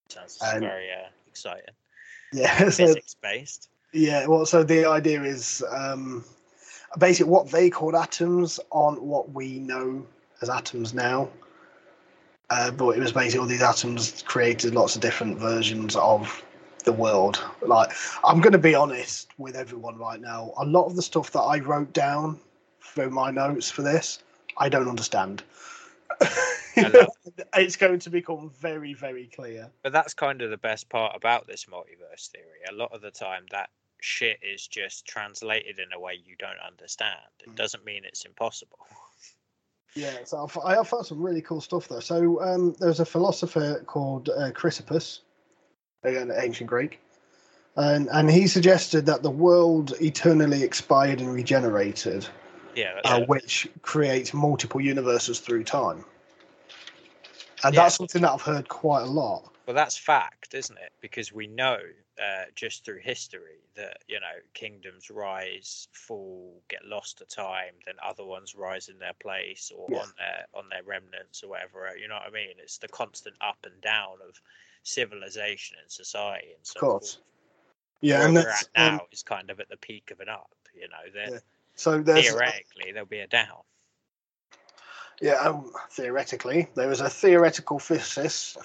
[0.08, 1.74] sounds And- very uh, exciting
[2.32, 4.28] Yeah, so physics based yeah.
[4.28, 6.24] Well, so the idea is um,
[6.98, 10.06] basically what they called atoms aren't what we know
[10.42, 11.28] as atoms now.
[12.50, 16.42] Uh, but it was basically all these atoms created lots of different versions of
[16.84, 17.40] the world.
[17.62, 17.92] Like,
[18.24, 20.52] I'm going to be honest with everyone right now.
[20.58, 22.40] A lot of the stuff that I wrote down
[22.80, 24.18] for my notes for this,
[24.58, 25.42] I don't understand.
[27.54, 29.68] It's going to become very, very clear.
[29.82, 33.10] but that's kind of the best part about this multiverse theory a lot of the
[33.10, 33.68] time that
[34.00, 37.56] shit is just translated in a way you don't understand it Mm.
[37.56, 38.78] doesn't mean it's impossible
[39.94, 42.00] Yeah, so I've, found some really cool stuff there.
[42.00, 45.20] So um, there's a philosopher called uh, Chrysippus,
[46.04, 47.00] again ancient Greek,
[47.76, 52.26] and and he suggested that the world eternally expired and regenerated,
[52.76, 56.04] Yeah, that's uh, which creates multiple universes through time.
[57.64, 57.82] And Yeah.
[57.82, 59.52] that's something that I've heard quite a lot.
[59.66, 60.92] Well, that's fact, isn't it?
[61.00, 61.78] Because we know
[62.20, 67.94] uh, just through history that you know kingdoms rise, fall, get lost to time, then
[68.04, 70.02] other ones rise in their place or Yeah.
[70.02, 71.96] on their on their remnants or whatever.
[71.96, 72.54] You know what I mean?
[72.58, 74.40] It's the constant up and down of
[74.82, 77.14] civilization and society and so Of course.
[77.14, 77.24] forth.
[78.02, 80.20] Yeah, Where and we're that's, at now um, is kind of at the peak of
[80.20, 80.56] an up.
[80.74, 81.38] You know, there Yeah.
[81.74, 83.62] so theoretically there'll be a down.
[85.20, 88.56] yeah, um, theoretically there is a theoretical physicist,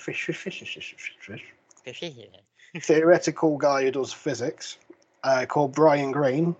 [2.79, 4.77] theoretical guy who does physics
[5.23, 6.55] uh, called Brian Greene,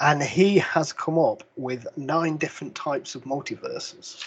[0.00, 4.24] and he has come up with nine different types of multiverses.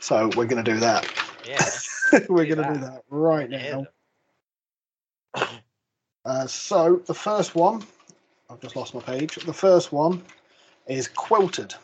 [0.00, 1.08] So we're going to do that.
[1.46, 1.68] yeah.
[2.28, 3.02] we're going to do that.
[3.10, 3.86] right now.
[6.24, 7.82] Uh, so the first one,
[8.48, 9.36] I've just lost my page.
[9.36, 10.22] The first one
[10.86, 11.74] is quilted,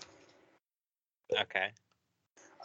[1.33, 1.71] Okay.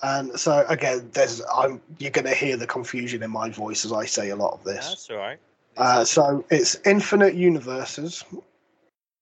[0.04, 3.92] And so again, there's I'm you're going to hear the confusion in my voice as
[3.92, 4.88] I say a lot of this.
[4.88, 5.40] That's all right.
[5.78, 8.24] Uh, so it's infinite universes.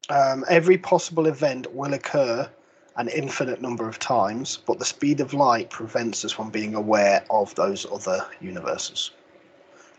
[0.09, 2.49] Um, every possible event will occur
[2.95, 7.23] an infinite number of times, but the speed of light prevents us from being aware
[7.29, 9.11] of those other universes.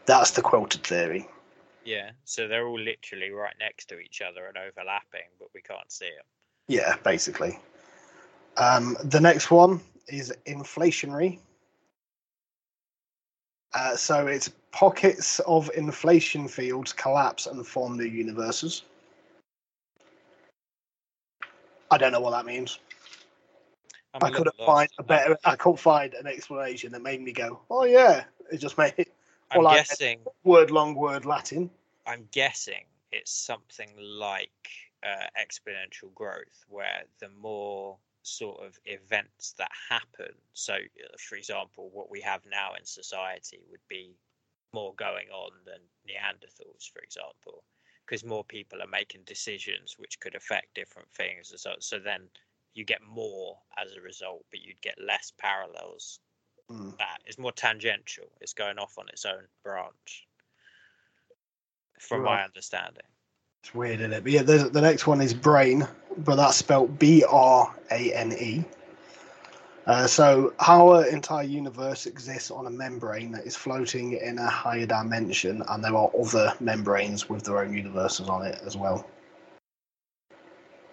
[0.06, 1.28] That's the quilted theory.
[1.84, 5.90] Yeah, so they're all literally right next to each other and overlapping, but we can't
[5.90, 6.24] see them.
[6.68, 7.58] Yeah, basically.
[8.56, 11.38] Um, the next one is inflationary.
[13.74, 18.82] Uh, so it's pockets of inflation fields collapse and form new universes.
[21.90, 22.78] I don't know what that means.
[24.14, 25.38] I'm I couldn't find a better.
[25.44, 29.12] I couldn't find an explanation that made me go, "Oh yeah!" It just made it
[29.50, 30.20] I'm well, guessing.
[30.44, 31.70] word long word Latin.
[32.06, 34.50] I'm guessing it's something like
[35.04, 40.34] uh, exponential growth, where the more sort of events that happen.
[40.52, 44.16] So, uh, for example, what we have now in society would be
[44.72, 47.64] more going on than Neanderthals, for example,
[48.06, 51.52] because more people are making decisions which could affect different things.
[51.56, 52.28] So, so then
[52.74, 56.20] you get more as a result, but you'd get less parallels.
[56.70, 56.96] Mm.
[56.98, 58.26] That is more tangential.
[58.40, 60.28] It's going off on its own branch,
[61.98, 63.02] from my understanding.
[63.62, 64.22] It's weird, isn't it?
[64.22, 65.86] But yeah, the, the next one is brain,
[66.18, 68.64] but that's spelled B R A N E.
[69.86, 74.86] Uh, so our entire universe exists on a membrane that is floating in a higher
[74.86, 79.06] dimension, and there are other membranes with their own universes on it as well.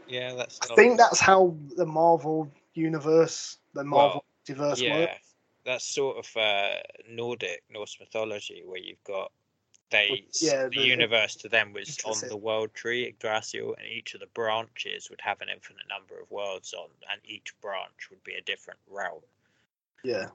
[0.07, 0.59] Yeah, that's.
[0.63, 5.34] I not- think that's how the Marvel universe, the Marvel multiverse yeah, works.
[5.65, 9.32] that's sort of uh, Nordic Norse mythology where you've got
[9.90, 14.14] they yeah, the, the- universe to them was on the world tree Yggdrasil, and each
[14.14, 18.24] of the branches would have an infinite number of worlds on, and each branch would
[18.24, 19.22] be a different realm.
[20.04, 20.28] Yeah.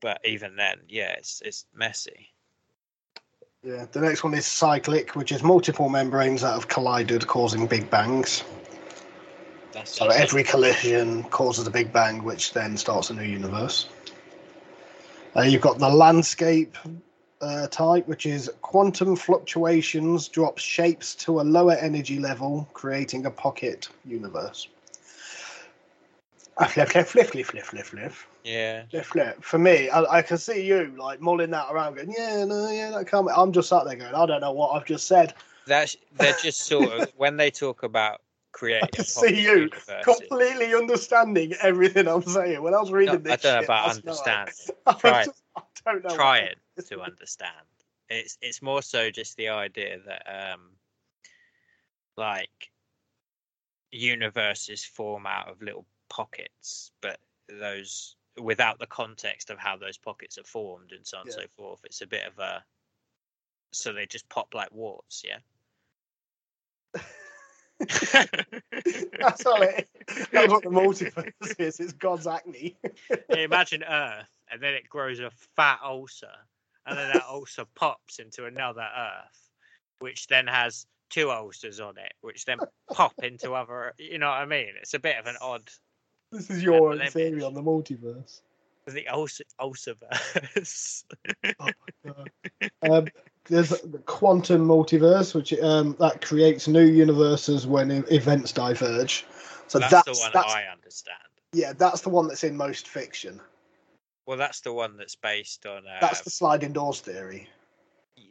[0.00, 2.30] But even then, yeah, it's it's messy.
[3.62, 7.88] Yeah, the next one is cyclic, which is multiple membranes that have collided, causing big
[7.88, 8.44] bangs.
[9.72, 13.88] That's So every collision causes a big bang, which then starts a new universe.
[15.34, 16.76] Uh, you've got the landscape
[17.40, 23.30] uh, type, which is quantum fluctuations drop shapes to a lower energy level, creating a
[23.30, 24.68] pocket universe.
[26.58, 28.12] Ah, Flip, flip, flip, flip, flip, flip, flip.
[28.44, 28.84] yeah.
[28.90, 29.42] Flip, flip.
[29.44, 32.90] For me, I, I can see you like mulling that around, going, "Yeah, no, yeah,
[32.90, 33.32] that can't." Be.
[33.36, 35.34] I'm just sat there going, "I don't know what I've just said."
[35.66, 38.20] That's they're just sort of when they talk about
[38.52, 42.62] creating can see you universes- completely understanding everything I'm saying.
[42.62, 44.54] When I was reading No, this, I don't know shit about understanding.
[44.86, 45.62] I Try just- I
[45.92, 46.14] don't know.
[46.14, 46.58] try it
[46.88, 47.52] to understand.
[48.08, 50.70] It's it's more so just the idea that um
[52.16, 52.70] like
[53.90, 57.18] universes form out of little pockets, but
[57.48, 61.46] those without the context of how those pockets are formed and so on and so
[61.56, 61.80] forth.
[61.84, 62.64] It's a bit of a
[63.72, 65.38] so they just pop like warts, yeah.
[69.20, 69.88] That's all it.
[70.32, 71.80] That's what the multiverse is.
[71.80, 72.76] It's God's acne.
[73.30, 76.30] Imagine Earth, and then it grows a fat ulcer,
[76.86, 79.50] and then that ulcer pops into another Earth,
[80.00, 82.58] which then has two ulcers on it, which then
[82.92, 83.94] pop into other.
[83.98, 84.70] You know what I mean?
[84.80, 85.70] It's a bit of an odd.
[86.32, 88.40] This is your theory on the multiverse.
[88.86, 91.04] The ulcer ulcerverse.
[92.82, 93.06] Um,
[93.46, 99.24] there's the quantum multiverse, which um, that creates new universes when events diverge.
[99.68, 101.18] So that's, that's, the one that's I understand.
[101.52, 103.40] yeah, that's the one that's in most fiction.
[104.26, 105.78] Well, that's the one that's based on.
[105.78, 107.48] Um, That's the sliding doors theory.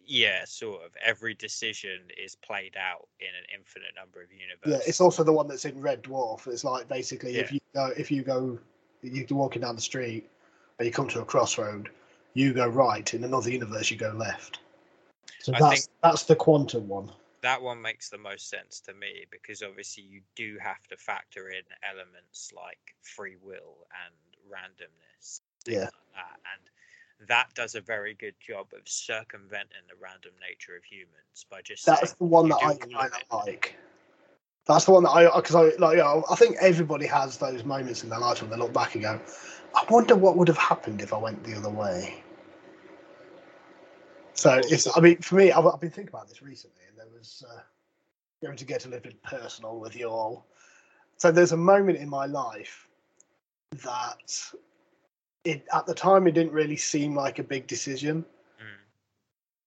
[0.07, 0.91] yeah, sort of.
[1.03, 4.83] Every decision is played out in an infinite number of universes.
[4.85, 6.47] Yeah, it's also the one that's in Red Dwarf.
[6.47, 8.57] It's like basically if you go if you go
[9.01, 10.29] you're walking down the street
[10.79, 11.89] and you come to a crossroad,
[12.33, 13.13] you go right.
[13.13, 14.59] In another universe, you go left.
[15.39, 17.11] So I that's that's the quantum one.
[17.41, 21.49] that one makes the most sense to me because obviously you do have to factor
[21.49, 24.15] in elements like free will and
[24.49, 25.12] randomness things
[25.65, 25.83] Yeah.
[25.83, 30.83] like that and that does a very good job of circumventing the random nature of
[30.83, 33.75] humans by just That's saying, the one that I kind of like.
[34.65, 35.97] That's the one that I because I like.
[35.97, 38.95] You know, I think everybody has those moments in their life when they look back
[38.95, 39.19] and go,
[39.75, 42.23] "I wonder what would have happened if I went the other way."
[44.33, 44.87] So it's.
[44.95, 47.59] I mean, for me, I've, I've been thinking about this recently, and there was uh,
[48.41, 50.45] going to get a little bit personal with you all.
[51.17, 52.87] So there's a moment in my life
[53.83, 54.51] that
[55.43, 58.25] it at the time it didn't really seem like a big decision
[58.61, 58.65] Mm.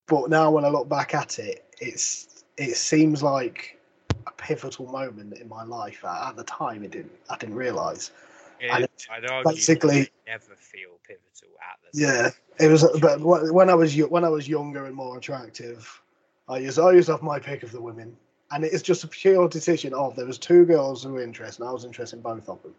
[0.07, 3.79] but now when I look back at it, it's it seems like
[4.27, 6.05] a pivotal moment in my life.
[6.05, 7.12] At, at the time, it didn't.
[7.29, 8.12] I didn't realize.
[8.61, 8.70] It-
[9.11, 12.83] I'd argue basically- never feel pivotal at the Yeah, it was.
[13.01, 16.01] But when I was when I was younger and more attractive,
[16.49, 18.16] I used I used to have my pick of the women,
[18.53, 21.68] and it's just a pure decision of there was two girls who were interested, and
[21.68, 22.74] I was interested in both of them,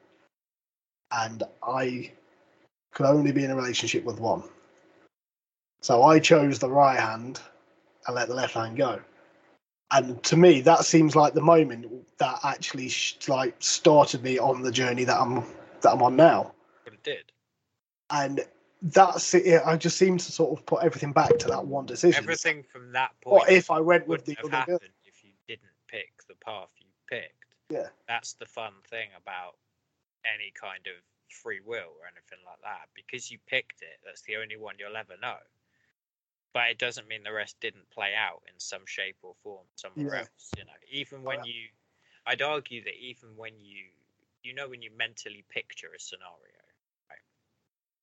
[1.11, 2.11] and I
[2.97, 4.41] could only be in a relationship with one.
[5.81, 7.39] So I chose the right hand
[8.07, 8.99] and let the left hand go.
[9.91, 11.85] And to me, that seems like the moment
[12.17, 15.45] that actually sh- like started me on the journey that I'm
[15.81, 16.53] that I'm on now.
[16.83, 17.31] but it did
[18.09, 18.43] And
[18.81, 19.61] that's it.
[19.63, 22.23] I just seem to sort of put everything back to that one decision.
[22.23, 24.79] everything from that point Or if I went with the have other girl.
[24.79, 27.45] happened if you didn't pick the path you picked.
[27.69, 27.89] Yeah.
[28.07, 29.53] That's the fun thing about
[30.25, 30.95] any kind of
[31.31, 32.89] free will or anything like that.
[32.95, 35.37] Because you picked it, that's the only one you'll ever know.
[36.53, 40.13] But it doesn't mean the rest didn't play out in some shape or form somewhere
[40.13, 40.19] Yeah.
[40.21, 40.51] else.
[40.57, 41.43] You know, even when yeah.
[41.43, 41.69] you,
[42.25, 43.85] I'd argue that even when you,
[44.43, 46.63] you know, when you mentally picture a scenario,
[47.09, 47.19] right?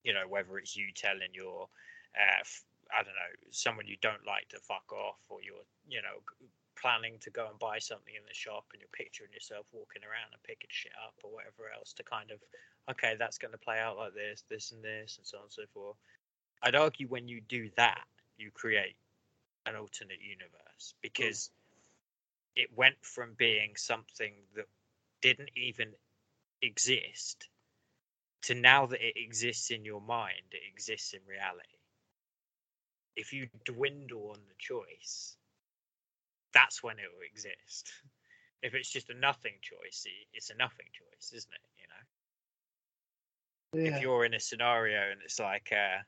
[0.03, 1.67] You know, whether it's you telling your,
[2.15, 6.01] uh, f- I don't know, someone you don't like to fuck off, or you're, you
[6.01, 9.65] know, g- planning to go and buy something in the shop, and you're picturing yourself
[9.73, 12.39] walking around and picking shit up or whatever else to kind of,
[12.89, 15.51] okay, that's going to play out like this, this, and this, and so on and
[15.51, 15.97] so forth.
[16.61, 18.03] I'd argue when you do that,
[18.37, 18.95] you create
[19.65, 21.49] an alternate universe because
[22.55, 24.65] it went from being something that
[25.21, 25.89] didn't even
[26.61, 27.49] exist
[28.43, 31.67] to now that it exists in your mind, it exists in reality.
[33.15, 35.37] If you dwindle on the choice,
[36.53, 37.91] that's when it will exist.
[38.63, 41.61] If it's just a nothing choice, it's a nothing choice, isn't it?
[41.77, 42.01] You know,
[43.77, 43.95] Yeah.
[43.95, 46.01] if you're in a scenario and it's like, uh,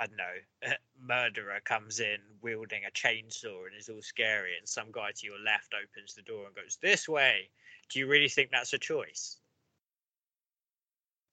[0.00, 0.24] I don't know,
[0.70, 5.26] a murderer comes in wielding a chainsaw and is all scary, and some guy to
[5.26, 7.50] your left opens the door and goes this way.
[7.90, 9.38] Do you really think that's a choice?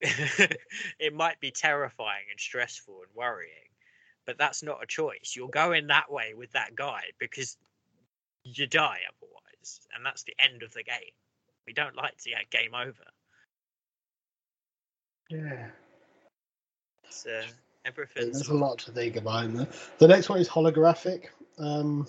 [0.98, 3.70] it might be terrifying and stressful and worrying,
[4.26, 5.34] but that's not a choice.
[5.36, 7.56] You're going that way with that guy because
[8.44, 11.14] you die otherwise, and that's the end of the game.
[11.66, 13.11] We don't like to get game over.
[15.32, 15.66] Yeah.
[17.26, 17.42] Uh,
[17.84, 19.68] everything's There's a lot to think about in there.
[19.98, 21.26] The next one is holographic.
[21.58, 22.06] Um,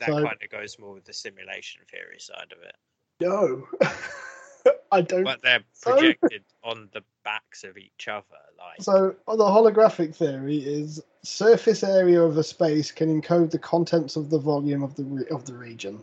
[0.00, 2.74] that so- kind of goes more with the simulation theory side of it.
[3.20, 3.66] no,
[4.92, 5.24] I don't.
[5.24, 8.24] But they're So- projected on the backs of each other,
[8.58, 14.16] like So, the holographic theory is surface area of a space can encode the contents
[14.16, 16.02] of the volume of the re- of the region.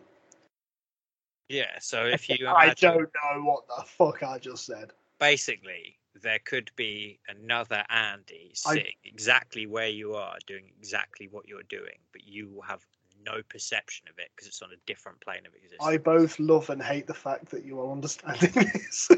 [1.49, 1.77] yeah.
[1.79, 4.91] So if you I don't know what the fuck I just said.
[5.19, 11.47] basically, there could be another Andy I- sitting exactly where you are, doing exactly what
[11.47, 12.86] you're doing, but you will have
[13.26, 15.82] no perception of it because it's on a different plane of existence.
[15.82, 19.09] I both love and hate the fact that you are understanding this.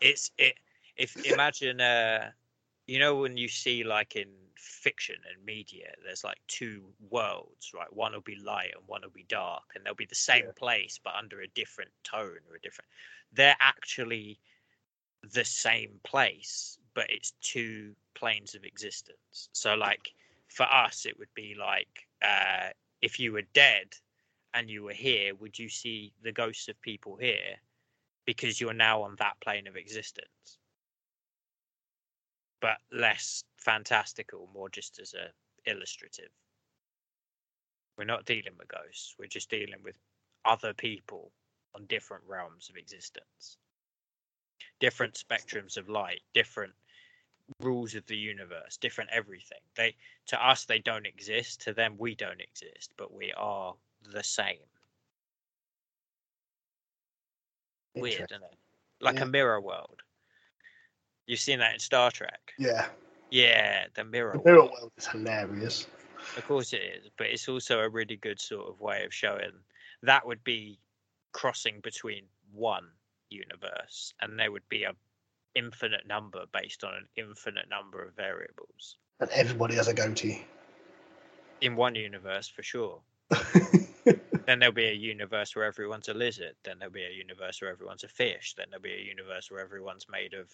[0.00, 0.54] it's it
[0.96, 2.30] if imagine uh
[2.86, 7.92] you know when you see like in fiction and media there's like two worlds right
[7.92, 10.52] one will be light and one will be dark and they'll be the same Yeah.
[10.56, 12.88] place but under a different tone or a different
[13.32, 14.38] they're actually
[15.32, 19.48] the same place but it's two planes of existence.
[19.52, 20.10] So like
[20.48, 22.68] for us it would be like uh
[23.02, 23.94] if you were dead
[24.54, 27.56] and you were here would you see the ghosts of people here?
[28.26, 30.58] Because you're now on that plane of existence.
[32.60, 35.28] But less fantastical more just as a
[35.70, 36.30] illustrative.
[37.98, 39.98] We're not dealing with ghosts we're just dealing with
[40.44, 41.32] other people
[41.74, 43.58] on different realms of existence
[44.80, 46.72] different spectrums of light different
[47.60, 49.58] rules of the universe, different everything.
[49.76, 49.96] They
[50.26, 51.60] to us they don't exist.
[51.62, 53.74] To them we don't exist, but we are
[54.12, 54.58] the same.
[57.94, 58.58] Weird, isn't it?
[59.00, 59.22] Like Yeah.
[59.24, 60.02] a mirror world.
[61.26, 62.54] You've seen that in Star Trek.
[62.58, 62.88] Yeah,
[63.30, 64.32] Yeah, the mirror.
[64.32, 64.72] the mirror world.
[64.72, 65.86] world is hilarious.
[66.36, 69.52] Of course it is, but it's also a really good sort of way of showing
[70.02, 70.78] that would be
[71.32, 72.90] crossing between one
[73.34, 74.92] universe, and there would be a
[75.54, 80.44] infinite number based on an infinite number of variables And everybody has a goatee.
[81.60, 83.00] in one universe for sure.
[84.46, 86.54] Then there'll be a universe where everyone's a lizard.
[86.64, 88.54] Then there'll be a universe where everyone's a fish.
[88.56, 90.50] Then there'll be a universe where everyone's made of.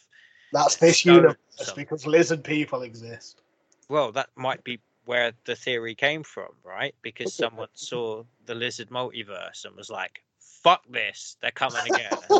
[0.52, 1.74] That's this universe something.
[1.82, 3.42] because lizard people exist.
[3.88, 6.94] Well, that might be where the theory came from, right?
[7.02, 10.22] Because someone saw the lizard multiverse and was like,
[10.62, 11.36] "Fuck this!
[11.40, 12.10] They're coming again."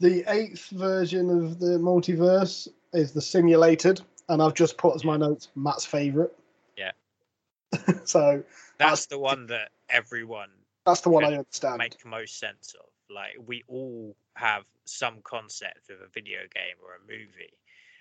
[0.00, 5.16] the eighth version of the multiverse is the simulated, and I've just put as my
[5.16, 6.36] notes Matt's favorite.
[6.76, 6.92] Yeah.
[8.04, 8.42] so
[8.78, 10.50] That's the one that everyone
[10.88, 11.78] that's the one I understand.
[11.78, 12.86] make most sense of.
[13.14, 17.52] Like we all have some concept of a video game or a movie.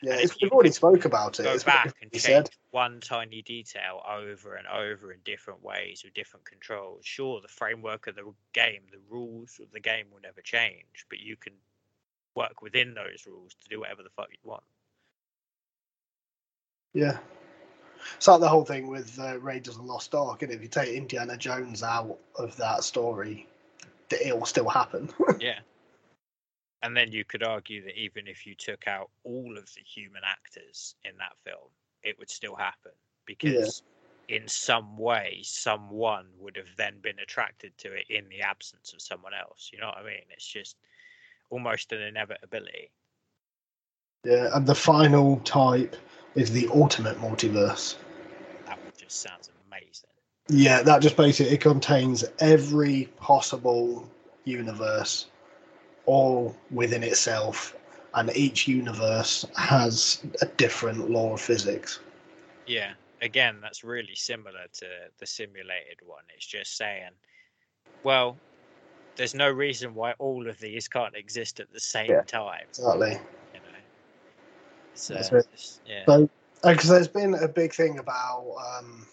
[0.02, 1.44] Yeah, we've already spoke about it.
[1.44, 2.50] Go It's back and change said.
[2.72, 7.06] one tiny detail over and over in different ways with different controls.
[7.06, 11.20] Sure, the framework of the game, the rules of the game will never change, but
[11.20, 11.54] you can
[12.36, 14.64] work within those rules to do whatever the fuck you want.
[16.94, 17.18] Yeah.
[18.16, 20.68] It's like the whole thing with uh, Raiders of the Lost Ark, and if you
[20.68, 23.48] take Indiana Jones out of that story,
[24.10, 25.10] it will still happen.
[25.40, 25.60] Yeah.
[26.84, 30.22] And then you could argue that even if you took out all of the human
[30.26, 31.70] actors in that film,
[32.04, 32.92] it would still happen
[33.26, 33.82] because
[34.30, 39.02] in some way someone would have then been attracted to it in the absence of
[39.02, 39.70] someone else.
[39.74, 40.24] You know what I mean?
[40.30, 40.78] It's just
[41.50, 42.92] almost an inevitability.
[44.24, 45.96] yeah, and the final type
[46.36, 47.96] is the ultimate multiverse.
[48.66, 50.10] That just sounds amazing.
[50.50, 54.10] Yeah, that just basically it contains every possible
[54.44, 55.28] universe,
[56.08, 57.76] all within itself,
[58.16, 62.00] and each universe has a different law of physics.
[62.66, 62.94] Yeah.
[63.22, 64.86] Again, that's really similar to
[65.18, 66.24] the simulated one.
[66.36, 67.12] It's just saying,
[68.04, 68.38] well,
[69.16, 72.22] there's no reason why all of these can't exist at the same Yeah.
[72.22, 72.66] time.
[72.70, 73.20] Exactly.
[73.54, 73.78] You know,
[74.94, 75.46] it's, That's uh, right.
[75.46, 76.30] it's- yeah, So,
[76.64, 79.08] because there's been a big thing about um,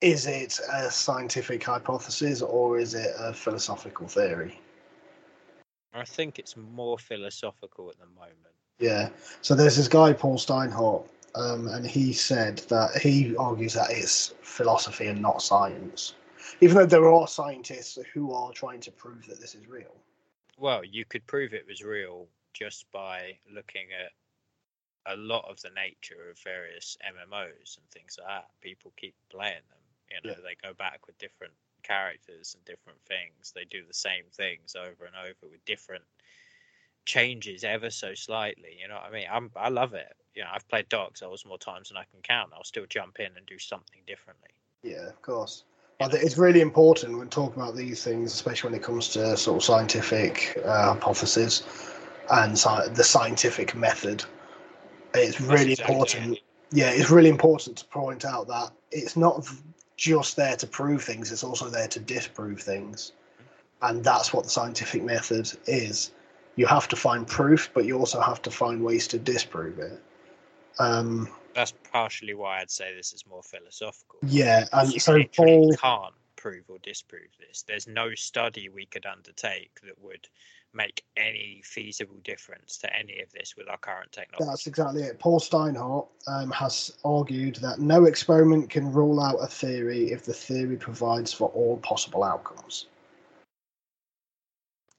[0.00, 4.60] is it a scientific hypothesis or is it a philosophical theory?
[5.92, 8.54] I think it's more philosophical at the moment.
[8.78, 9.10] Yeah.
[9.42, 14.34] So there's this guy, Paul Steinhardt, um, and he said that he argues that it's
[14.42, 16.14] philosophy and not science,
[16.60, 19.94] even though there are scientists who are trying to prove that this is real.
[20.58, 24.12] Well, you could prove it was real just by looking at
[25.12, 28.48] a lot of the nature of various MMOs and things like that.
[28.60, 29.78] People keep playing them.
[30.10, 30.42] You know, Yeah.
[30.42, 33.52] they go back with different characters and different things.
[33.54, 36.04] They do the same things over and over with different
[37.04, 38.76] changes ever so slightly.
[38.80, 39.26] You know what I mean?
[39.30, 40.14] I'm I love it.
[40.34, 42.52] You know, I've played Dark Souls more times than I can count.
[42.54, 44.50] I'll still jump in and do something differently.
[44.82, 45.64] Yeah, of course.
[45.98, 49.58] But it's really important when talking about these things, especially when it comes to sort
[49.58, 51.62] of scientific uh, hypotheses
[52.30, 54.24] and sci- the scientific method.
[55.12, 56.38] It's really exactly important.
[56.38, 56.42] it.
[56.72, 59.46] Yeah, it's really important to point out that it's not
[60.00, 63.12] just there to prove things; it's also there to disprove things,
[63.82, 66.12] and that's what the scientific method is.
[66.56, 70.00] You have to find proof, but you also have to find ways to disprove it.
[70.78, 74.20] Um, That's partially why I'd say this is more philosophical.
[74.26, 75.74] yeah, and you so Paul.
[75.76, 77.62] can't prove or disprove this.
[77.62, 80.26] There's no study we could undertake that would
[80.72, 84.48] make any feasible difference to any of this with our current technology.
[84.48, 85.18] That's exactly it.
[85.18, 90.32] Paul Steinhardt um, has argued that no experiment can rule out a theory if the
[90.32, 92.86] theory provides for all possible outcomes.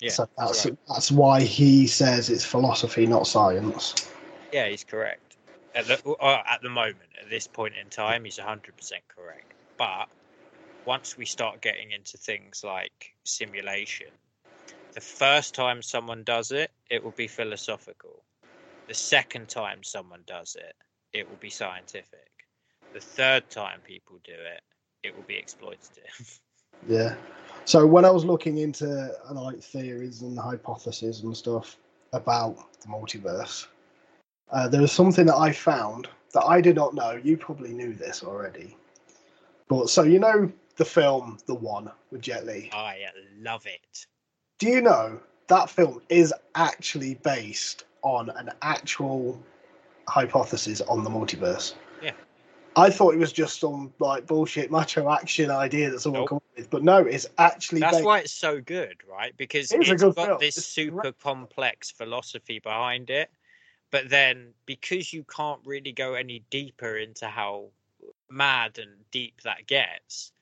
[0.01, 0.77] yeah, so that's right.
[0.89, 3.93] that's why he says it's philosophy, not science.
[4.51, 5.37] yeah, he's correct.
[5.73, 8.63] At the, uh, at the moment, at this point in time, he's 100%
[9.07, 9.53] correct.
[9.77, 10.07] But
[10.85, 14.07] once we start getting into things like simulation,
[14.93, 18.23] the first time someone does it, it will be philosophical.
[18.87, 20.75] The second time someone does it,
[21.13, 22.29] it will be scientific.
[22.93, 24.61] The third time people do it,
[25.03, 26.39] it will be exploitative.
[26.87, 27.13] Yeah.
[27.65, 31.77] So when I was looking into uh, like theories and hypotheses and stuff
[32.11, 33.67] about the multiverse,
[34.51, 37.19] uh, there was something that I found that I did not know.
[37.23, 38.75] You probably knew this already,
[39.67, 42.71] but so you know the film The One with Jet Li.
[42.73, 42.97] I
[43.37, 44.07] love it.
[44.61, 49.41] Do you know that film is actually based on an actual
[50.07, 51.73] hypothesis on the multiverse.
[52.03, 52.11] Yeah.
[52.75, 56.29] I thought it was just some like bullshit macho action idea that someone Nope.
[56.29, 58.05] come up with, but no, it's actually That's based.
[58.05, 59.35] why it's so good, right?
[59.35, 60.37] Because It it's got film.
[60.39, 61.19] this It's super great.
[61.19, 63.31] complex philosophy behind it.
[63.89, 67.69] But then because you can't really go any deeper into how
[68.29, 70.33] mad and deep that gets,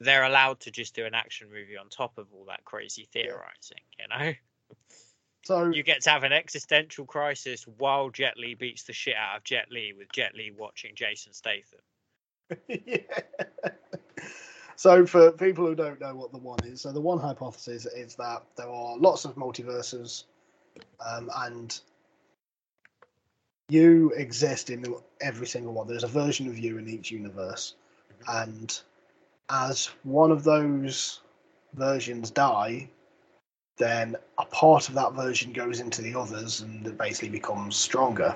[0.00, 3.82] they're allowed to just do an action movie on top of all that crazy theorizing,
[3.98, 4.32] you know?
[5.44, 9.38] So You get to have an existential crisis while Jet Li beats the shit out
[9.38, 11.80] of Jet Li with Jet Li watching Jason Statham.
[12.68, 12.98] yeah.
[14.78, 18.14] So, for people who don't know what the one is, so the one hypothesis is
[18.14, 20.22] that there are lots of multiverses,
[21.04, 21.80] um, and
[23.68, 24.84] you exist in
[25.20, 25.88] every single one.
[25.88, 27.74] There's a version of you in each universe,
[28.28, 28.80] and
[29.50, 31.20] as one of those
[31.74, 32.88] versions die,
[33.76, 38.34] then a part of that version goes into the others, and it basically becomes stronger.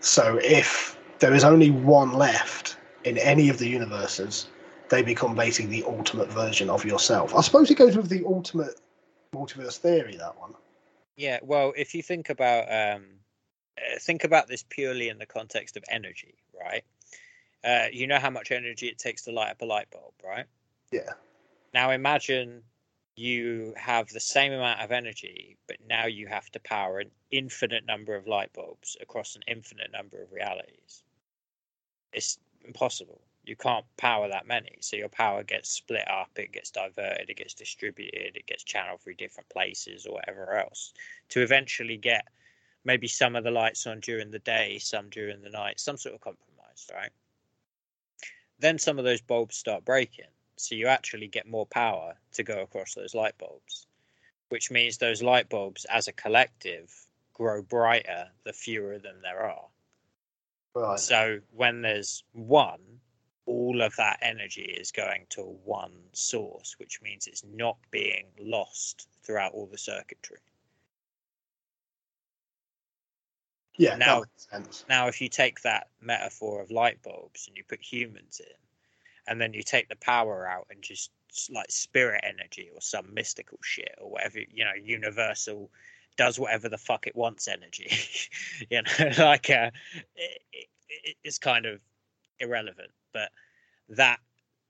[0.00, 4.48] So, if there is only one left in any of the universes,
[4.88, 7.34] they become basically the ultimate version of yourself.
[7.34, 8.80] I suppose it goes with the ultimate
[9.34, 10.16] multiverse theory.
[10.16, 10.54] That one.
[11.16, 13.04] Yeah, well, if you think about um,
[13.78, 16.84] uh, think about this purely in the context of energy, right?
[17.66, 20.46] Uh, you know how much energy it takes to light up a light bulb, right?
[20.92, 21.10] Yeah.
[21.74, 22.62] Now imagine
[23.16, 27.84] you have the same amount of energy, but now you have to power an infinite
[27.86, 31.02] number of light bulbs across an infinite number of realities.
[32.12, 33.20] It's impossible.
[33.44, 34.76] You can't power that many.
[34.80, 39.00] So your power gets split up, it gets diverted, it gets distributed, it gets channeled
[39.00, 40.92] through different places or whatever else
[41.30, 42.26] to eventually get
[42.84, 46.14] maybe some of the lights on during the day, some during the night, some sort
[46.14, 47.10] of compromise, right?
[48.58, 50.26] Then some of those bulbs start breaking.
[50.56, 53.86] So you actually get more power to go across those light bulbs,
[54.48, 56.92] which means those light bulbs as a collective
[57.34, 59.68] grow brighter the fewer of them there are.
[60.74, 60.98] Right.
[60.98, 63.00] So when there's one,
[63.44, 69.08] all of that energy is going to one source, which means it's not being lost
[69.22, 70.38] throughout all the circuitry.
[73.78, 73.96] Yeah.
[73.96, 74.84] now- that makes sense.
[74.88, 78.56] Now, if you take that metaphor of light bulbs and you put humans in,
[79.28, 81.10] and then you take the power out and just
[81.52, 85.70] like spirit energy or some mystical shit or whatever, you know, universal
[86.16, 87.90] does whatever the fuck it wants energy,
[88.70, 89.70] you know, like uh,
[90.14, 91.80] it, it, it's kind of
[92.40, 92.90] irrelevant.
[93.12, 93.30] But
[93.90, 94.20] that,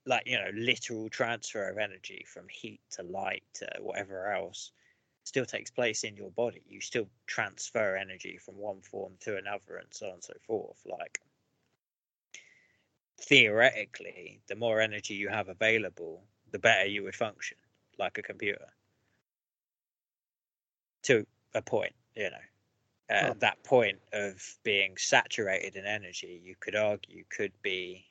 [0.05, 4.71] like, you know, literal transfer of energy from heat to light to whatever else
[5.27, 6.61] still takes place in your body.
[6.67, 10.81] You still transfer energy from one form to another and so on and so forth.
[10.85, 11.19] Like
[13.19, 17.57] theoretically, the more energy you have available, the better you would function,
[17.99, 18.67] like a computer.
[21.03, 22.37] To a point, you know.
[23.09, 23.33] Uh, Oh.
[23.39, 28.05] That point of being saturated in energy, you could argue, could be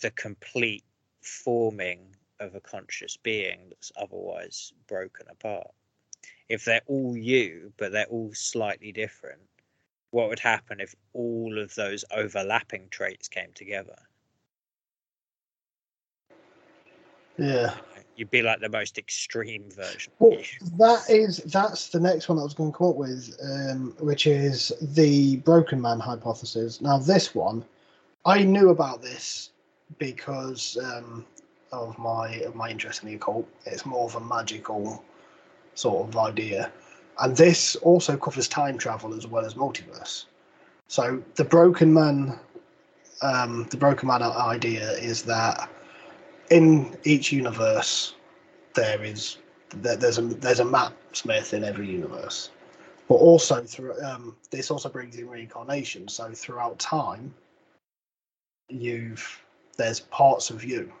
[0.00, 0.84] the complete
[1.20, 5.72] forming of a conscious being that's otherwise broken apart
[6.48, 9.40] if they're all you, but they're all slightly different,
[10.10, 13.96] what would happen if all of those overlapping traits came together?
[17.36, 17.74] Yeah.
[18.16, 20.12] You'd be like the most extreme version.
[20.18, 20.38] Well,
[20.78, 24.26] that is that's the next one I was going to come up with, um, which
[24.26, 26.80] is the Broken Man hypothesis.
[26.80, 27.64] Now, this one,
[28.26, 29.50] I knew about this
[29.98, 31.24] because um,
[31.72, 33.48] of my of my interest in the occult.
[33.66, 35.04] It's more of a magical
[35.78, 36.72] sort of idea,
[37.20, 40.24] and this also covers time travel as well as multiverse.
[40.88, 42.38] So, the Broken Man,
[43.22, 45.70] um, the Broken Man idea is that
[46.50, 48.14] in each universe
[48.74, 49.38] there is
[49.70, 52.50] there's a there's a Matt Smith in every universe,
[53.06, 56.08] but also through um, this also brings in reincarnation.
[56.08, 57.32] So throughout time,
[58.68, 59.44] you've
[59.76, 60.92] there's parts of you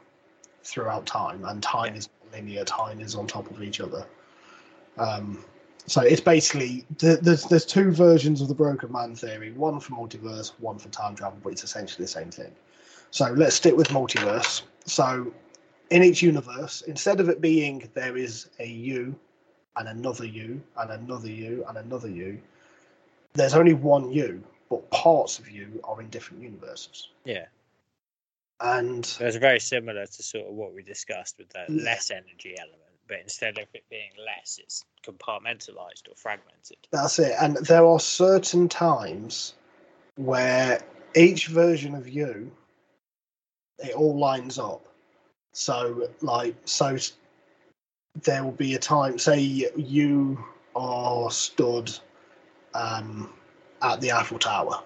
[0.62, 2.64] throughout time, and time is linear.
[2.64, 4.06] Time is on top of each other.
[4.98, 5.44] Um,
[5.86, 9.52] so it's basically th- there's there's two versions of the Broken Man theory.
[9.52, 12.54] One for multiverse, one for time travel, but it's essentially the same thing.
[13.10, 14.62] So let's stick with multiverse.
[14.84, 15.32] So
[15.90, 19.18] in each universe, instead of it being there is a you
[19.76, 22.40] and another you and another you and another you,
[23.34, 27.08] there's only one you, but parts of you are in different universes.
[27.24, 27.46] Yeah,
[28.60, 32.56] And so it's very similar to sort of what we discussed with the less energy
[32.58, 36.76] element, but instead of it being less, it's compartmentalized or fragmented.
[36.92, 37.34] that's it.
[37.40, 39.54] And there are certain times
[40.16, 40.82] where
[41.16, 42.50] each version of you,
[43.78, 44.86] it all lines up.
[45.52, 46.96] So, like, so
[48.22, 50.44] there will be a time, say you
[50.76, 51.96] are stood
[52.74, 53.32] um,
[53.82, 54.82] at the Eiffel Tower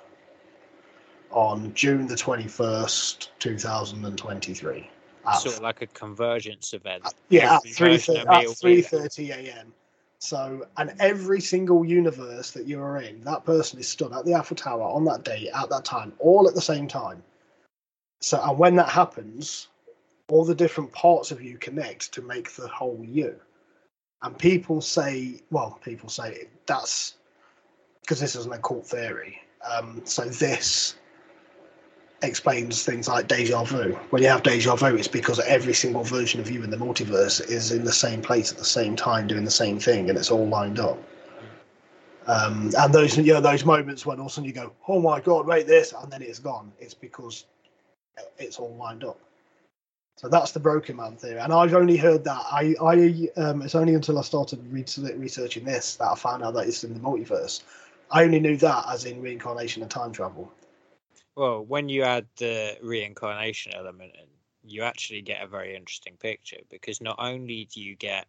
[1.31, 4.91] on June the 21st, 2023.
[5.27, 7.05] At, Sort of like a convergence event.
[7.29, 9.01] yeah, at every 3:30 at will be there.
[9.01, 9.75] 3:30 a.m.
[10.19, 14.35] So, and every single universe that you are in, that person is stood at the
[14.35, 17.23] Eiffel Tower on that day, at that time, all at the same time.
[18.21, 19.67] So, and when that happens,
[20.29, 23.35] all the different parts of you connect to make the whole you.
[24.23, 27.17] And people say, well, people say that's
[28.03, 29.41] because this is an occult theory.
[29.69, 30.95] Um, so this
[32.23, 33.93] explains things like deja vu.
[34.11, 37.41] When you have deja vu, it's because every single version of you in the multiverse
[37.51, 40.31] is in the same place at the same time, doing the same thing, and it's
[40.31, 40.99] all lined up.
[42.27, 45.01] Um, and those, you know, those moments when all of a sudden you go, "Oh
[45.01, 46.73] my god, wait this," and then it's gone.
[46.79, 47.47] It's because
[48.39, 49.19] it's all lined up.
[50.17, 52.45] So that's the Broken Man theory, and I've only heard that.
[52.51, 56.69] I, I, um, it's only until I started researching this that I found out that
[56.69, 57.63] it's in the multiverse.
[58.11, 60.53] I only knew that as in reincarnation and time travel.
[61.35, 64.29] Well, when you add the reincarnation element in,
[64.65, 68.27] you actually get a very interesting picture because not only do you get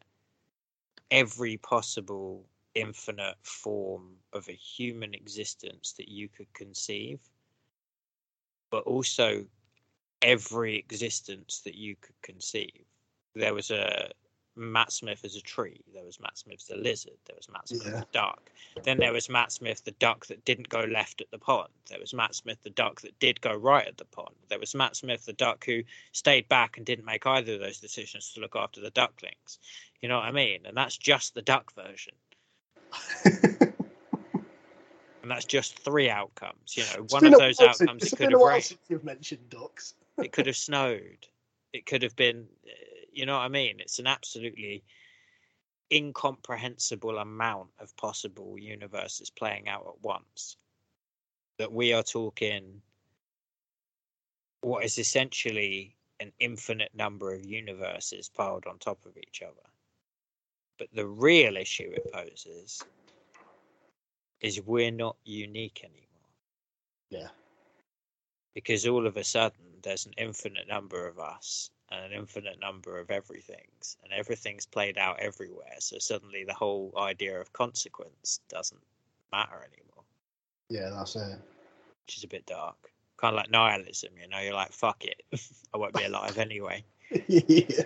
[1.11, 7.19] every possible infinite form of a human existence that you could conceive,
[8.71, 9.45] but also
[10.21, 12.85] every existence that you could conceive.
[13.35, 14.11] There was a
[14.55, 15.81] Matt Smith as a tree.
[15.93, 17.17] There was Matt Smith as a lizard.
[17.25, 18.01] There was Matt Smith as Yeah.
[18.01, 18.51] a duck.
[18.83, 21.69] Then there was Matt Smith, the duck that didn't go left at the pond.
[21.89, 24.35] There was Matt Smith, the duck that did go right at the pond.
[24.49, 27.79] There was Matt Smith, the duck who stayed back and didn't make either of those
[27.79, 29.59] decisions to look after the ducklings.
[30.01, 30.65] You know what I mean?
[30.65, 32.13] And that's just the duck version.
[35.21, 36.75] And that's just three outcomes.
[36.75, 38.77] You know, It's one of those outcomes it's it could have rained.
[38.89, 39.93] you've mentioned ducks.
[40.17, 41.27] It could have snowed.
[41.71, 42.71] It could have been, uh,
[43.13, 43.79] you know what I mean?
[43.79, 44.83] It's an absolutely
[45.91, 50.57] incomprehensible amount of possible universes playing out at once.
[51.59, 52.81] That we are talking
[54.61, 59.67] what is essentially an infinite number of universes piled on top of each other.
[60.79, 62.81] But the real issue it poses
[64.41, 66.29] is we're not unique anymore
[67.09, 67.29] Yeah.
[68.55, 72.99] because all of a sudden there's an infinite number of us and an infinite number
[72.99, 78.81] of everythings and everything's played out everywhere so suddenly the whole idea of consequence doesn't
[79.31, 80.03] matter anymore
[80.69, 81.37] Yeah, that's it.
[82.05, 82.75] which is a bit dark
[83.17, 85.21] kind of like nihilism you know you're like fuck it
[85.73, 86.83] i won't be alive anyway
[87.27, 87.83] yeah.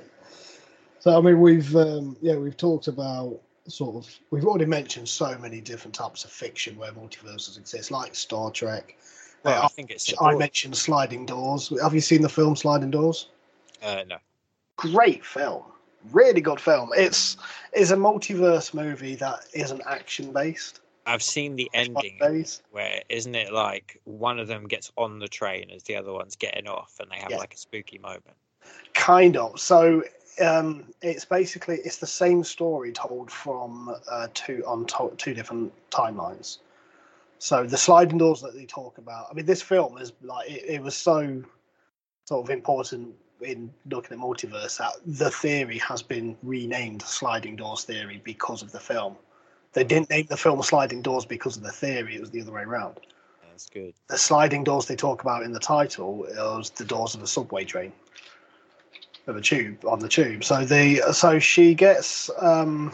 [1.00, 5.38] So I mean, we've um, yeah, we've talked about sort of we've already mentioned so
[5.38, 8.98] many different types of fiction where multiverses exist, like Star Trek.
[9.44, 11.72] well Uh, i think it's I mentioned Sliding Doors.
[11.82, 13.30] Have you seen the film Sliding Doors?
[13.84, 14.18] Uh, no
[14.76, 15.64] Great film,
[16.12, 16.92] really good film.
[16.96, 17.36] It's
[17.74, 20.82] is a multiverse movie that isn't action based.
[21.08, 22.20] i've seen the ending
[22.72, 26.36] where isn't it like one of them gets on the train as the other one's
[26.36, 27.38] getting off and they have Yeah.
[27.38, 28.36] like a spooky moment
[28.94, 30.04] kind of so
[30.42, 35.72] um it's basically it's the same story told from uh two on to- two different
[35.92, 36.58] timelines
[37.40, 40.64] so the sliding doors that they talk about i mean this film is like it,
[40.68, 41.42] it was so
[42.26, 47.84] sort of important in looking at multiverse that the theory has been renamed sliding doors
[47.84, 49.16] theory because of the film.
[49.74, 52.52] They didn't name the film sliding doors because of the theory it was the other
[52.52, 53.00] way around.
[53.50, 53.94] That's good.
[54.08, 57.66] The sliding doors they talk about in the title is the doors of a subway
[57.66, 57.92] train
[59.28, 60.44] of a tube on the tube.
[60.44, 62.94] So the so she gets um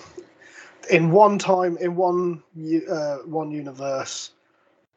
[0.90, 2.44] in one time in one
[2.90, 4.32] uh, one universe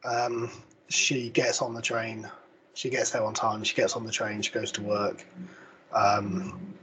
[0.03, 0.49] um
[0.89, 2.29] she gets on the train
[2.77, 5.25] she gets there on time she gets on the train she goes to work.
[5.93, 6.75] Um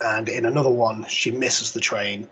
[0.00, 2.28] and in another one she misses the train.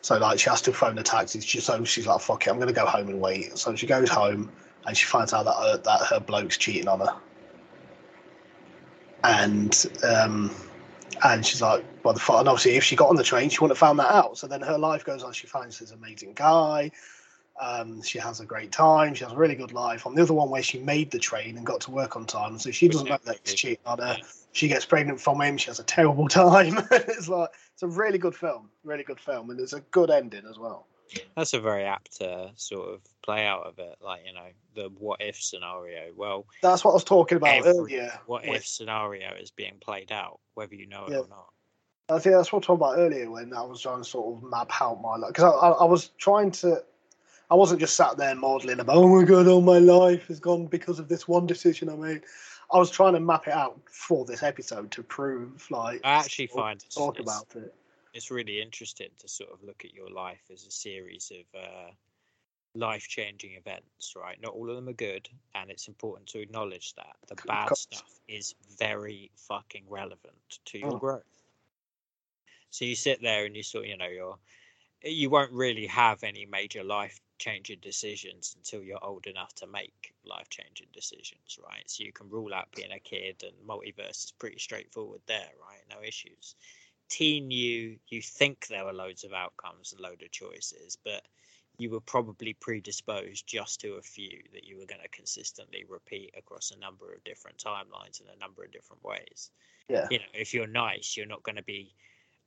[0.00, 1.40] So like she has to phone a taxi.
[1.40, 3.56] She, so she's like fuck it i'm gonna go home and wait.
[3.56, 4.50] So she goes home
[4.84, 7.14] and she finds out that her, that her bloke's cheating on her.
[9.22, 10.50] And um
[11.22, 13.60] and she's like well the fuck and obviously if she got on the train she
[13.60, 14.38] wouldn't have found that out.
[14.38, 15.32] So then her life goes on.
[15.32, 16.90] She finds this amazing guy
[17.60, 19.14] um, she has a great time.
[19.14, 20.06] She has a really good life.
[20.06, 22.58] On the other one, where she made the train and got to work on time,
[22.58, 24.16] so she doesn't know that he's cheating on her.
[24.52, 25.56] She gets pregnant from him.
[25.56, 26.80] She has a terrible time.
[26.90, 30.44] it's like it's a really good film, really good film, and it's a good ending
[30.48, 30.86] as well.
[31.36, 34.90] That's a very apt uh, sort of play out of it, like you know the
[34.98, 36.12] what if scenario.
[36.16, 38.12] Well, That's what I was talking about earlier.
[38.26, 41.18] what if scenario is being played out, whether you know it Yeah.
[41.18, 41.48] or not.
[42.08, 44.36] I think that's what I was talking about earlier when I was trying to sort
[44.36, 46.82] of map out my life because I, I, I was trying to.
[47.50, 50.66] I wasn't just sat there maudling about, oh my god, all my life has gone
[50.66, 52.22] because of this one decision I made.
[52.72, 56.46] I was trying to map it out for this episode to prove, like, I actually
[56.48, 57.74] find it's, talk it's- about it.
[58.14, 61.90] it's really interesting to sort of look at your life as a series of uh,
[62.74, 64.40] life changing events, right?
[64.40, 68.20] Not all of them are good, and it's important to acknowledge that the bad stuff
[68.26, 70.98] is very fucking relevant to your Oh.
[70.98, 71.22] growth.
[72.70, 74.38] So you sit there and you sort, of, you know, you're
[75.04, 80.14] you won't really have any major life changing decisions until you're old enough to make
[80.24, 81.82] life changing decisions, right?
[81.86, 85.80] So you can rule out being a kid, and multiverse is pretty straightforward there, right?
[85.90, 86.54] No issues.
[87.10, 91.22] Teen you, you think there were loads of outcomes and load of choices, but
[91.76, 96.32] you were probably predisposed just to a few that you were going to consistently repeat
[96.38, 99.50] across a number of different timelines in a number of different ways.
[99.88, 100.06] Yeah.
[100.10, 101.94] You know, if you're nice, you're not going to be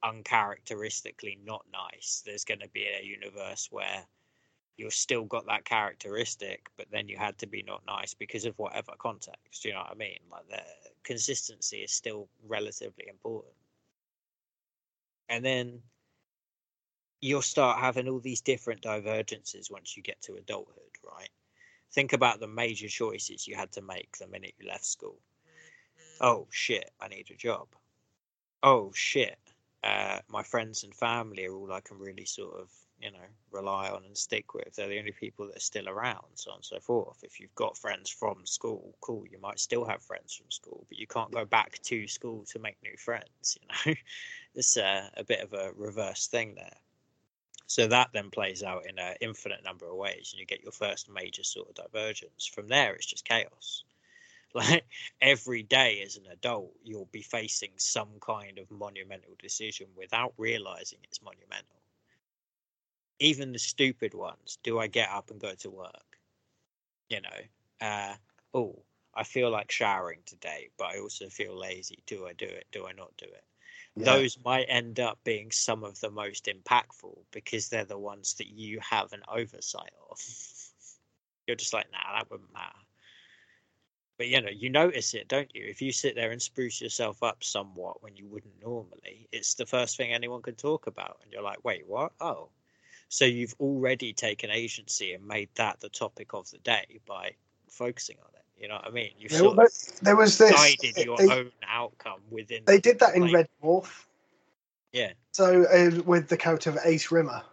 [0.03, 2.24] uncharacteristically not nice.
[2.26, 4.06] There's going to be a universe where
[4.78, 8.57] you've still got that characteristic, but then you had to be not nice because of
[8.57, 9.65] whatever context.
[9.65, 10.19] You know what I mean?
[10.32, 10.61] Like the
[11.03, 13.53] consistency is still relatively important.
[15.30, 15.82] And then
[17.19, 21.30] you'll start having all these different divergences once you get to adulthood, right?
[21.91, 25.18] Think about the major choices you had to make the minute you left school.
[25.45, 26.26] Mm-hmm.
[26.26, 27.68] Oh shit, I need a job.
[28.61, 29.40] Oh shit,
[29.84, 33.90] uh, my friends and family are all I can really sort of, you know, rely
[33.90, 34.76] on and stick with.
[34.76, 37.20] They're the only people that are still around, so on and so forth.
[37.24, 40.98] If you've got friends from school, cool, you might still have friends from school, but
[40.98, 43.95] you can't go back to school to make new friends, you know?
[44.56, 46.78] it's a, a bit of a reverse thing there.
[47.68, 50.72] So that then plays out in an infinite number of ways, and you get your
[50.72, 52.45] first major sort of divergence.
[52.48, 53.84] From there, it's just chaos.
[54.53, 54.86] Like
[55.22, 60.99] every day as an adult, you'll be facing some kind of monumental decision without realizing
[61.03, 61.82] it's monumental.
[63.19, 64.57] Even the stupid ones.
[64.64, 66.18] Do I get up and go to work?
[67.10, 68.15] You know, uh,
[68.53, 68.82] oh,
[69.14, 72.02] I feel like showering today, but I also feel lazy.
[72.07, 72.65] Do I do it?
[72.72, 73.44] Do I not do it?
[73.98, 74.06] Yeah.
[74.06, 78.48] those might end up being some of the most impactful because they're the ones that
[78.48, 80.19] you have an oversight of.
[81.48, 82.78] You're just like, nah, that wouldn't matter.
[84.18, 85.64] But you know, you notice it, don't you?
[85.68, 89.65] If you sit there and spruce yourself up somewhat when you wouldn't normally, it's the
[89.65, 91.19] first thing anyone can talk about.
[91.23, 92.14] And you're like, wait, what?
[92.19, 92.49] Oh.
[93.10, 97.31] So you've already taken agency and made that the topic of the day by
[97.69, 98.44] focusing on it.
[98.61, 99.11] You know what I mean?
[99.19, 99.72] You've There, sort of
[100.02, 100.52] there was this.
[100.52, 102.64] guided your they, own outcome within.
[102.65, 104.06] they did that in like- Red Dwarf.
[104.91, 105.11] Yeah.
[105.31, 107.44] So uh, with the character of Ace Rimmer.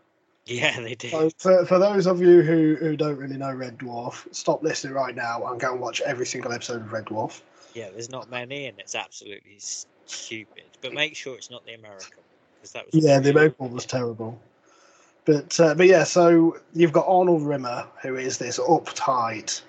[0.47, 1.11] Yeah, they did.
[1.11, 4.93] So for, for those of you who, who don't really know Red Dwarf, stop listening
[4.93, 7.41] right now and go and watch every single episode of Red Dwarf.
[7.73, 9.57] Yeah, there's not many, and it's absolutely
[10.07, 10.65] stupid.
[10.81, 12.19] But make sure it's not the American
[12.57, 14.39] because that was Yeah, the American was terrible.
[15.25, 19.63] But uh, but yeah, so you've got Arnold Rimmer, who is this uptight,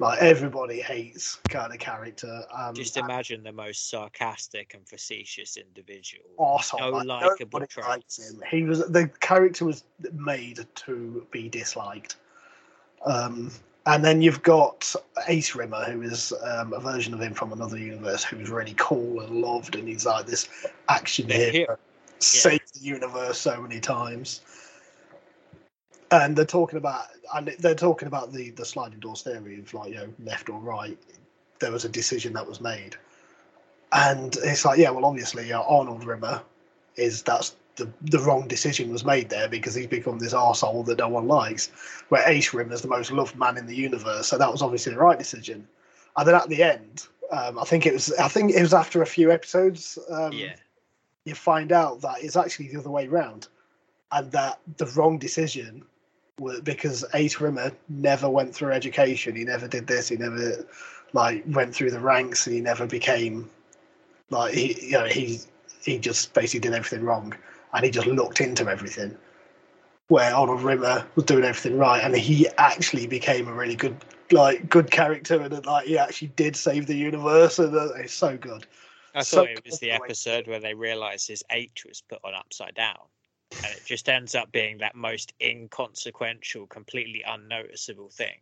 [0.00, 2.42] like everybody hates kind of character.
[2.56, 6.24] Um, Just imagine the most sarcastic and facetious individual.
[6.38, 8.18] arsehole, no like, likable traits.
[8.18, 8.42] him.
[8.50, 12.16] He was the character was made to be disliked.
[13.04, 13.52] Um,
[13.86, 14.94] and then you've got
[15.28, 19.20] Ace Rimmer, who is um, a version of him from another universe, who's really cool
[19.20, 20.48] and loved, and he's like this
[20.88, 21.78] action The hero, hero.
[22.18, 24.40] saved the universe so many times.
[26.12, 27.04] And they're talking about,
[27.34, 30.58] and they're talking about the the sliding doors theory of like you know left or
[30.58, 30.98] right.
[31.60, 32.96] There was a decision that was made,
[33.92, 36.42] and it's like yeah, well obviously uh, Arnold Rimmer
[36.96, 40.98] is that's the the wrong decision was made there because he's become this arsehole that
[40.98, 41.70] no one likes.
[42.08, 44.92] Where Ace Rimmer is the most loved man in the universe, so that was obviously
[44.92, 45.66] the right decision.
[46.16, 49.02] And then at the end, um, I think it was I think it was after
[49.02, 49.98] a few episodes.
[50.10, 50.54] Um, Yeah,
[51.24, 53.48] you find out that it's actually the other way round,
[54.10, 55.84] and that the wrong decision
[56.62, 59.36] because Ace Rimmer never went through education.
[59.36, 60.08] He never did this.
[60.08, 60.66] He never
[61.12, 63.50] like went through the ranks, and he never became
[64.30, 65.40] like he you know he
[65.82, 67.34] he just basically did everything wrong,
[67.72, 69.16] and he just looked into everything.
[70.08, 73.96] Where Arnold Rimmer was doing everything right, and he actually became a really good
[74.32, 78.36] like good character, and like he actually did save the universe, and uh, it's so
[78.36, 78.66] good.
[79.14, 82.34] I So thought it was the episode where they realised his H was put on
[82.34, 83.08] upside down,
[83.52, 88.38] and it just ends up being that most inconsequential, completely unnoticeable thing.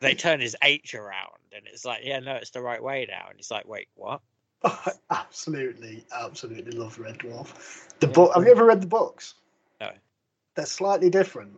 [0.00, 3.26] They turn his H around, and it's like, yeah, no, it's the right way now.
[3.28, 4.22] And he's like, wait, what?
[4.64, 7.88] I absolutely, absolutely love Red Dwarf.
[8.00, 8.12] The Yeah.
[8.14, 8.34] book.
[8.34, 9.34] Have you ever read the books?
[9.80, 9.90] No.
[10.54, 11.54] They're slightly different.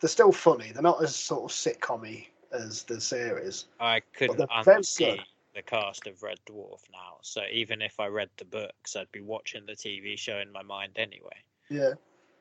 [0.00, 0.72] They're still funny.
[0.72, 3.66] They're not as sort of sitcom-y as the series.
[3.78, 5.24] I couldn't unsee.
[5.54, 7.18] The cast of Red Dwarf now.
[7.22, 10.62] So even if I read the books, I'd be watching the TV show in my
[10.62, 11.42] mind anyway.
[11.70, 11.94] Yeah,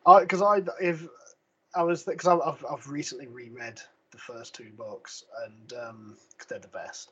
[0.05, 1.07] I because I if
[1.75, 3.81] I was because I've I've recently reread
[4.11, 7.11] the first two books and um 'cause they're the best.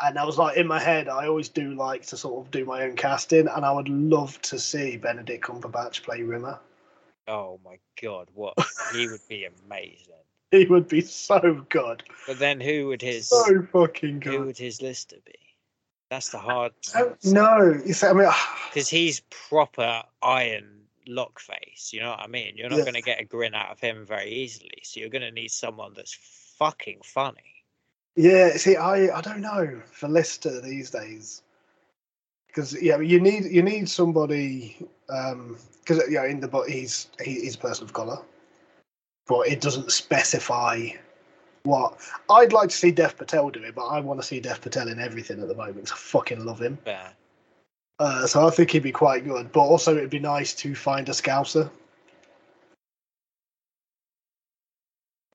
[0.00, 2.64] And I was like, in my head, I always do like to sort of do
[2.64, 6.60] my own casting, and I would love to see Benedict Cumberbatch play Rimmer.
[7.26, 8.54] Oh my god, what
[8.92, 10.14] he would be amazing.
[10.50, 14.80] He would be so good, But then who would his so fucking who would his
[14.80, 15.34] lister be?
[16.10, 16.72] That's the hard.
[16.78, 18.30] It's, I mean,
[18.72, 21.90] because he's proper iron lock face.
[21.92, 22.56] You know what I mean?
[22.56, 22.84] You're not Yeah.
[22.84, 24.80] going to get a grin out of him very easily.
[24.84, 26.16] So you're going to need someone that's
[26.58, 27.64] fucking funny.
[28.16, 31.42] Yeah, see, I I don't know for Lister these days
[32.48, 34.76] because yeah, you need you need somebody
[35.08, 38.18] um, because yeah, in the book he's he, he's a person of color,
[39.28, 40.88] but it doesn't specify
[41.62, 41.98] what.
[42.28, 44.88] I'd like to see Dev Patel do it, but I want to see Dev Patel
[44.88, 45.90] in everything at the moment.
[45.92, 46.78] I fucking love him.
[46.86, 47.10] Yeah.
[48.00, 51.08] Uh, so I think he'd be quite good, but also it'd be nice to find
[51.08, 51.68] a Scouser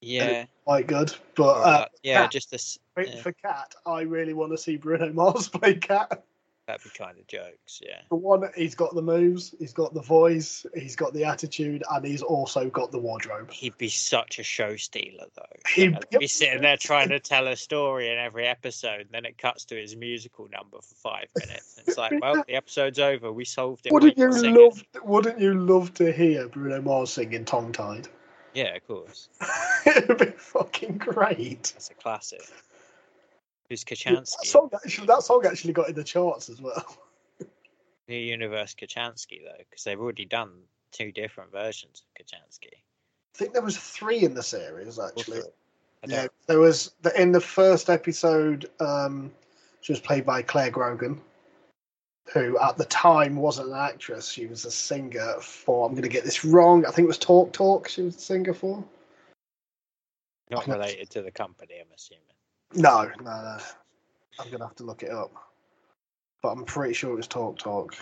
[0.04, 0.46] Yeah.
[0.66, 1.14] quite good.
[1.36, 2.32] But uh, yeah, Cat.
[2.32, 2.78] just this.
[2.98, 3.22] yeah.
[3.22, 6.24] for Cat, I really want to see Bruno Mars play Cat.
[6.66, 7.82] That'd be kind of jokes.
[7.86, 8.00] Yeah.
[8.08, 12.06] For one, he's got the moves, he's got the voice, he's got the attitude, and
[12.06, 13.52] he's also got the wardrobe.
[13.52, 15.44] He'd be such a show stealer, though.
[15.76, 19.26] He'd know, be- sitting there trying to tell a story in every episode, and then
[19.26, 21.82] it cuts to his musical number for five minutes.
[21.86, 23.32] It's like, well, the episode's over.
[23.32, 23.92] We solved it.
[23.92, 24.84] Wouldn't you love?
[25.04, 28.08] Wouldn't you love to hear Bruno Mars singing "Tongue Tied"?
[28.54, 29.28] Yeah, of course.
[29.86, 31.74] It'd be fucking great.
[31.74, 32.44] That's a classic.
[33.70, 36.98] Who's That song, actually, that song actually got in the charts as well.
[38.08, 40.52] New Universe Kochanski, though, because they've already done
[40.92, 42.74] two different versions of Kochanski.
[42.74, 45.42] I think there was three in the series actually.
[46.06, 48.70] Yeah, there was the, in the first episode.
[48.80, 49.32] Um,
[49.82, 51.20] she was played by Clare Grogan,
[52.32, 54.30] who at the time wasn't an actress.
[54.30, 55.88] She was a singer for.
[55.88, 56.86] I'm going to get this wrong.
[56.86, 57.88] I think it was Talk Talk.
[57.88, 58.84] She was a singer for.
[60.52, 62.24] Not related to the company, I'm assuming.
[62.76, 63.58] No, no, no.
[64.40, 65.32] I'm going to have to look it up,
[66.42, 67.96] but I'm pretty sure it was Talk Talk.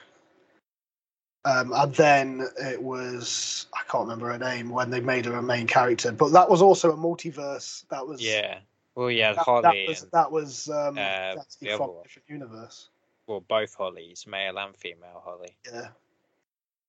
[1.43, 5.41] Um, and then it was I can't remember her name when they made her a
[5.41, 7.83] main character, but that was also a multiverse.
[7.89, 8.59] That was Yeah.
[8.93, 11.89] Well, yeah, That, Holly that was and that was um, uh, that's the other from
[11.99, 12.89] a different universe.
[13.25, 15.55] well, both Hollies, male and female Holly.
[15.65, 15.87] Yeah,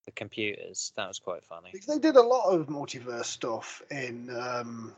[0.04, 0.92] The computers.
[0.96, 1.72] That was quite funny.
[1.88, 4.28] they did a lot of multiverse stuff in.
[4.36, 4.94] Um,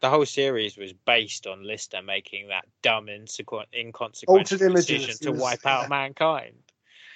[0.00, 5.10] The whole series was based on Lister making that dumb, insequ- inconsequential Altered Images, decision
[5.10, 5.78] it to was- wipe yeah.
[5.78, 6.62] out mankind.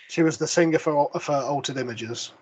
[0.08, 2.32] she was the singer for for Altered Images,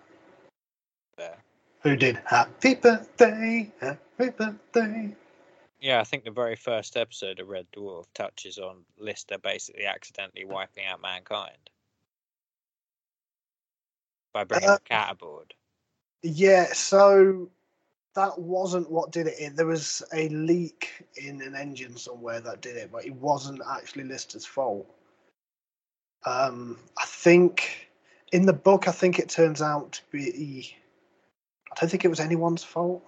[1.19, 1.35] Yeah.
[1.81, 5.15] who did Happy Birthday, Happy Birthday.
[5.81, 10.45] Yeah, I think the very first episode of Red Dwarf touches on Lister basically accidentally
[10.45, 11.69] wiping out mankind
[14.33, 15.53] by bringing Uh, a cat aboard.
[16.21, 17.49] Yeah, so
[18.19, 19.55] that wasn't what did it.
[19.55, 24.03] There was a leak in an engine somewhere that did it, but it wasn't actually
[24.03, 24.85] Lister's fault.
[26.25, 27.89] Um, I think
[28.33, 30.75] in the book, I think it turns out to be.
[31.71, 33.03] I don't think it was anyone's fault.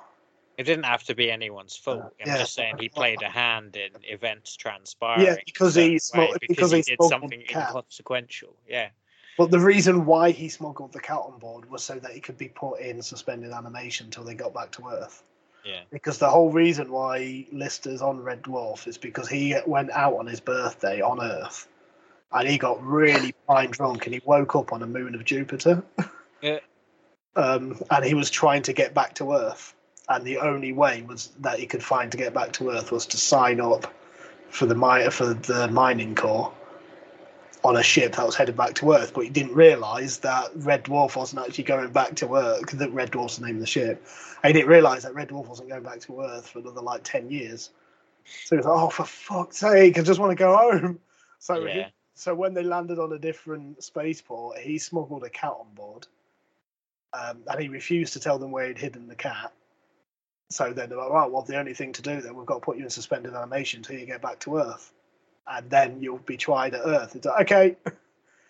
[0.58, 2.14] It didn't have to be anyone's fault.
[2.22, 2.38] I'm yeah.
[2.38, 5.26] just saying he played a hand in events transpiring.
[5.26, 8.56] Yeah, because he smoked- because, because he he did something inconsequential.
[8.66, 8.90] Yeah.
[9.38, 12.38] But the reason why he smuggled the cat on board was so that he could
[12.38, 15.24] be put in suspended animation until they got back to Earth.
[15.66, 15.82] Yeah.
[15.92, 20.26] Because the whole reason why Lister's on Red Dwarf is because he went out on
[20.28, 21.68] his birthday on Earth,
[22.32, 25.84] and he got really fine drunk, and he woke up on a moon of Jupiter.
[26.42, 26.58] Yeah.
[27.36, 29.76] Um, and he was trying to get back to Earth,
[30.10, 33.06] and the only way was that he could find to get back to Earth was
[33.06, 33.94] to sign up
[34.50, 36.52] for the mi- for the mining corps
[37.64, 39.14] on a ship that was headed back to Earth.
[39.14, 42.62] But he didn't realise that Red Dwarf wasn't actually going back to Earth.
[42.62, 44.06] Because Red Dwarf's the name of the ship.
[44.44, 47.04] And he didn't realise that Red Dwarf wasn't going back to Earth for another like
[47.04, 47.72] ten years.
[48.26, 49.98] So he was like, "Oh, for fuck's sake!
[49.98, 51.00] I just want to go home."
[51.44, 55.74] So he, so when they landed on a different spaceport, he smuggled a cat on
[55.74, 56.06] board,
[57.14, 59.52] um, and he refused to tell them where he'd hidden the cat.
[60.52, 62.60] So then they're like, "Right, well, the only thing to do then we've got to
[62.60, 64.94] put you in suspended animation until you get back to Earth,
[65.48, 67.76] and then you'll be tried at Earth." It's like, okay.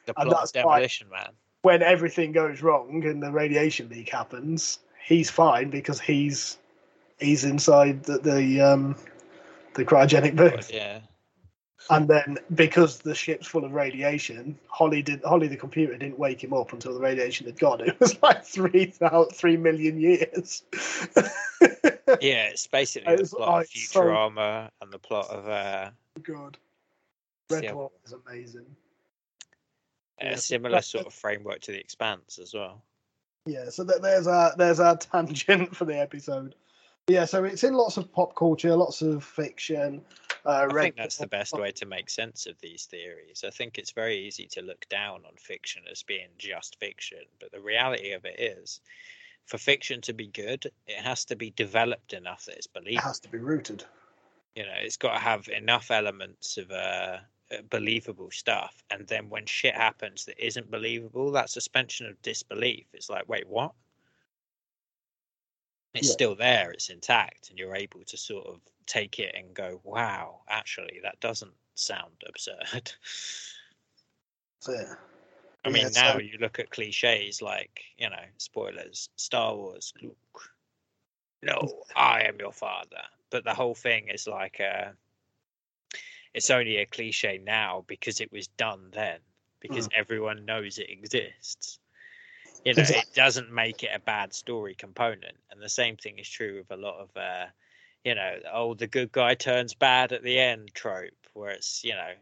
[0.05, 1.29] The plot of Demolition Man.
[1.61, 6.57] When everything goes wrong and the radiation leak happens, he's fine because he's
[7.19, 8.95] he's inside the the um,
[9.75, 10.71] the cryogenic booth.
[10.73, 11.01] Yeah.
[11.89, 16.43] And then because the ship's full of radiation, Holly did Holly the computer didn't wake
[16.43, 17.81] him up until the radiation had gone.
[17.87, 18.93] It was like three
[19.33, 20.63] three million years.
[22.21, 25.89] Yeah, it's basically It's the plot of like so- Futurama and the plot of uh,
[26.21, 26.57] God.
[27.53, 27.89] Red one?
[28.05, 28.65] is amazing.
[30.19, 30.35] a Yeah.
[30.35, 32.83] similar sort of framework to The Expanse as well.
[33.47, 36.55] Yeah, so th- there's our there's our tangent for the episode.
[37.07, 40.03] Yeah, so it's in lots of pop culture, lots of fiction.
[40.45, 43.43] Uh, I think that's the best way to make sense of these theories.
[43.45, 47.51] I think it's very easy to look down on fiction as being just fiction, but
[47.51, 48.81] the reality of it is,
[49.45, 52.97] for fiction to be good, it has to be developed enough that it's believed.
[52.99, 53.83] It has to be rooted.
[54.55, 57.17] You know, it's got to have enough elements of uh,
[57.69, 63.09] believable stuff, and then when shit happens that isn't believable, that suspension of disbelief is
[63.09, 63.73] like, wait, what?
[65.93, 66.13] It's Yeah.
[66.13, 70.41] still there, it's intact, and you're able to sort of take it and go, wow,
[70.47, 72.91] actually, that doesn't sound absurd.
[74.67, 74.87] It.
[75.65, 79.91] I mean, Yeah, now so- you look at cliches like, you know, spoilers, Star Wars,
[80.01, 80.53] Luke,
[81.41, 83.01] no, I am your father.
[83.31, 84.91] But the whole thing is like, uh,
[86.33, 89.19] it's only a cliche now because it was done then,
[89.59, 91.79] because everyone knows it exists.
[92.63, 92.99] You know, Exactly.
[92.99, 95.37] it doesn't make it a bad story component.
[95.51, 97.47] And the same thing is true with a lot of, uh,
[98.03, 101.93] you know, oh, the good guy turns bad at the end trope, where it's, you
[101.93, 102.13] know,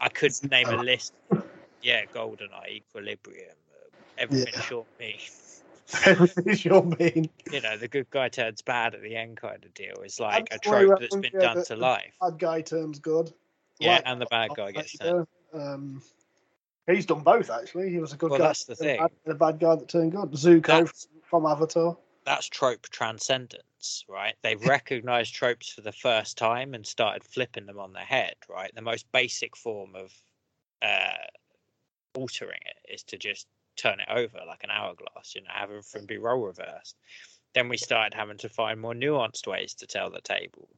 [0.00, 1.12] i could name a list.
[1.82, 4.60] Yeah, GoldenEye, Equilibrium, uh, everything Yeah.
[4.60, 5.20] short me.
[6.04, 7.30] Everything's your mean.
[7.50, 10.02] You know, the good guy turns bad at the end kind of deal.
[10.04, 12.14] is like a That's the trope that's been yeah, done the- to the life.
[12.20, 13.32] Bad guy turns good.
[13.80, 15.26] Yeah, Like and the bad guy gets turned.
[15.54, 16.02] Um,
[16.86, 17.90] he's done both actually.
[17.90, 18.46] He was a good Well, guy.
[18.48, 18.98] that's the thing.
[19.00, 20.30] bad- and a bad guy that turned good.
[20.32, 21.96] Zuko That's- from Avatar.
[22.24, 24.34] that's trope transcendence, right?
[24.42, 28.70] They recognized tropes for the first time and started flipping them on their head, right?
[28.74, 30.12] The most basic form of
[30.82, 31.16] uh,
[32.14, 33.46] altering it is to just
[33.78, 36.96] turn it over like an hourglass, you know, have everything be role reversed.
[37.54, 40.68] Then we started having to find more nuanced ways to tell the table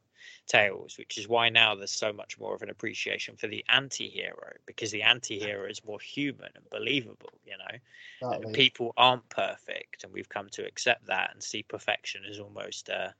[0.46, 4.54] tales, which is why now there's so much more of an appreciation for the anti-hero
[4.66, 7.78] because the anti-hero is more human and believable, you know
[8.22, 8.52] Exactly.
[8.52, 13.14] people aren't perfect and we've come to accept that and see perfection as almost a,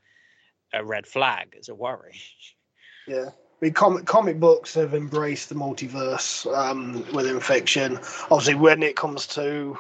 [0.72, 2.20] a red flag as a worry
[3.06, 3.30] Yeah.
[3.60, 7.96] I mean, comic, comic books have embraced the multiverse um, within fiction.
[8.30, 9.78] Obviously, when it comes to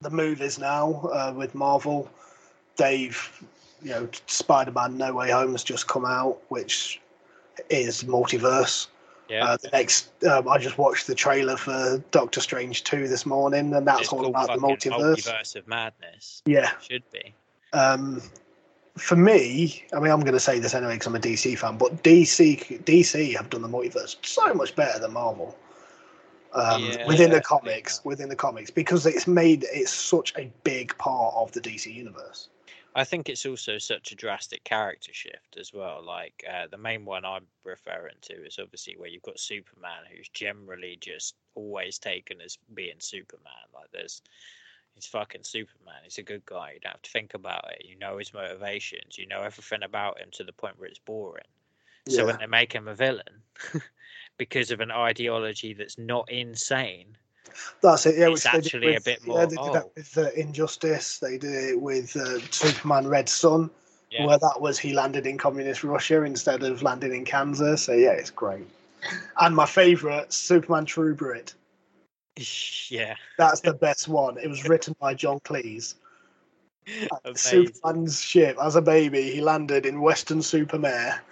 [0.00, 2.10] the movies now uh, with Marvel,
[2.76, 3.44] they've,
[3.82, 7.00] you know, Spider Man No Way Home has just come out, which
[7.68, 8.86] is multiverse.
[9.28, 13.26] yeah Uh, the next, um, I just watched the trailer for Doctor Strange 2 this
[13.26, 15.16] morning, and that's it's all about the multiverse.
[15.16, 16.70] multiverse of madness Yeah.
[16.80, 17.34] should be
[17.74, 18.22] Um,
[18.96, 21.78] for me, I mean, I'm going to say this anyway because I'm a DC fan,
[21.78, 25.56] but DC DC have done the multiverse so much better than Marvel.
[26.52, 28.06] Um, Yeah, within the comics, that.
[28.06, 32.48] within the comics, because it's made it's such a big part of the DC universe.
[32.94, 37.06] i think it's also such a drastic character shift as well like uh, the main
[37.06, 42.38] one i'm referring to is obviously where you've got superman who's generally just always taken
[42.42, 44.20] as being superman like there's
[44.94, 45.94] He's fucking Superman.
[46.04, 46.72] He's a good guy.
[46.74, 47.84] You don't have to think about it.
[47.86, 49.18] You know his motivations.
[49.18, 51.44] You know everything about him to the point where it's boring.
[52.08, 53.42] So when they make him a villain
[54.36, 57.16] because of an ideology that's not insane,
[57.80, 58.16] That's it.
[58.18, 59.72] Yeah, it's which they did actually a with- bit Yeah, more, they did oh.
[59.72, 61.18] that with uh, Injustice.
[61.18, 63.70] They did it with uh, Superman Red Sun,
[64.10, 67.82] yeah, where that was he landed in communist Russia instead of landing in Kansas.
[67.82, 68.66] So yeah, it's great.
[69.40, 71.54] And my favourite, Superman True Brit.
[72.88, 74.38] yeah, That's the best one.
[74.38, 75.94] It was written by John Cleese.
[77.36, 81.22] Superman's ship as a baby, he landed in Weston-super-Mare.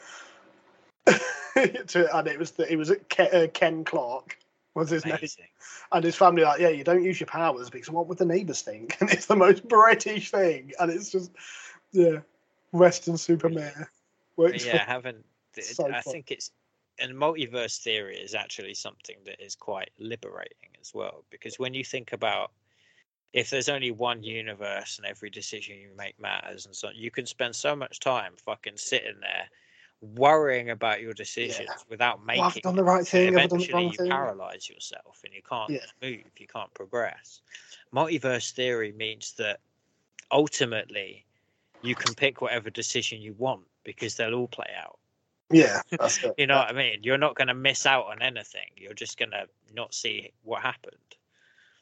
[1.06, 4.39] to, and it was the, it was Ken, uh, Ken Clark
[4.74, 5.18] was his name,
[5.93, 8.62] and his family like, yeah, you don't use your powers because what would the neighbours
[8.62, 8.97] think?
[9.01, 11.32] And it's the most British thing, and it's just
[11.93, 12.18] yeah,
[12.72, 13.90] Weston-super-Mare.
[14.36, 15.24] Works yeah, having
[15.55, 16.12] So I fun.
[16.12, 16.52] think it's
[17.01, 21.85] and multiverse theory is actually something that is quite liberating as well because when you
[21.85, 22.52] think about
[23.32, 27.10] if there's only one universe and every decision you make matters and so on, you
[27.10, 29.48] can spend so much time fucking sitting there
[30.01, 33.27] worrying about your decisions without making well, I've done the right thing.
[33.27, 34.10] The eventually wrong you thing.
[34.10, 35.86] paralyze yourself and you can't Yeah.
[36.02, 37.43] move you can't progress
[37.94, 39.60] multiverse theory means that
[40.31, 41.27] ultimately
[41.82, 44.98] you can pick whatever decision you want because they'll all play out
[45.51, 45.82] Yeah,
[46.39, 47.01] you know what I mean?
[47.02, 48.68] You're not going to miss out on anything.
[48.77, 50.97] You're just going to not see what happened.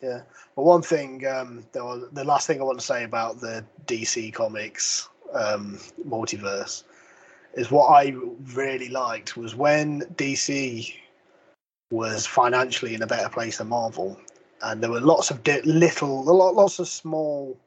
[0.00, 0.22] Yeah.
[0.54, 4.32] Well, one thing, um, the, the last thing I want to say about the DC
[4.32, 6.84] Comics um, multiverse
[7.54, 8.14] is what I
[8.54, 10.94] really liked was when DC
[11.90, 14.18] was financially in a better place than Marvel,
[14.62, 17.58] and there were lots of di- little, lots of small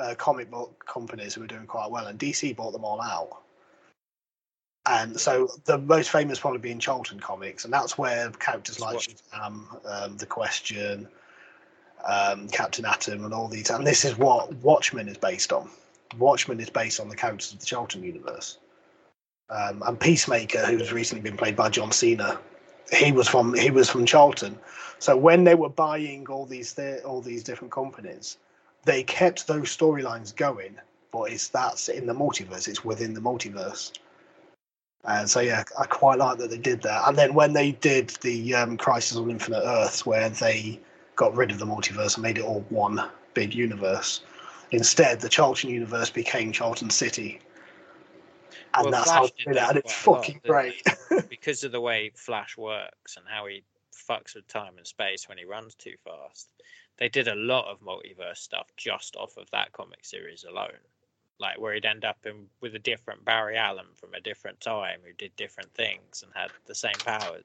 [0.00, 3.42] uh, comic book companies who were doing quite well, and DC bought them all out.
[4.86, 9.64] And so the most famous probably being Charlton Comics, and that's where characters like Shazam,
[9.86, 11.08] um, The Question,
[12.04, 13.70] um, Captain Atom, and all these.
[13.70, 15.70] And this is what Watchmen is based on.
[16.18, 18.58] Watchmen is based on the characters of the Charlton universe.
[19.50, 22.38] um, and Peacemaker, who's recently been played by John Cena,
[22.92, 24.58] he was from he was from Charlton.
[24.98, 28.38] So when they were buying all these th- all these different companies,
[28.84, 30.76] they kept those storylines going.
[31.12, 32.68] But it's that's in the multiverse.
[32.68, 33.92] It's within the multiverse.
[35.04, 37.08] And so yeah, I quite like that they did that.
[37.08, 40.80] And then when they did the um, Crisis on Infinite Earths, where they
[41.16, 43.02] got rid of the multiverse and made it all one
[43.34, 44.22] big universe,
[44.70, 47.40] instead the Charlton universe became Charlton City.
[48.74, 50.86] And Well, that's Flash how they did it, and it's lot, fucking great.
[51.28, 55.38] because of the way Flash works and how he fucks with time and space when
[55.38, 56.48] he runs too fast.
[56.98, 60.78] They did a lot of multiverse stuff just off of that comic series alone.
[61.42, 65.00] Like where he'd end up in with a different Barry Allen from a different time
[65.04, 67.42] who did different things and had the same powers.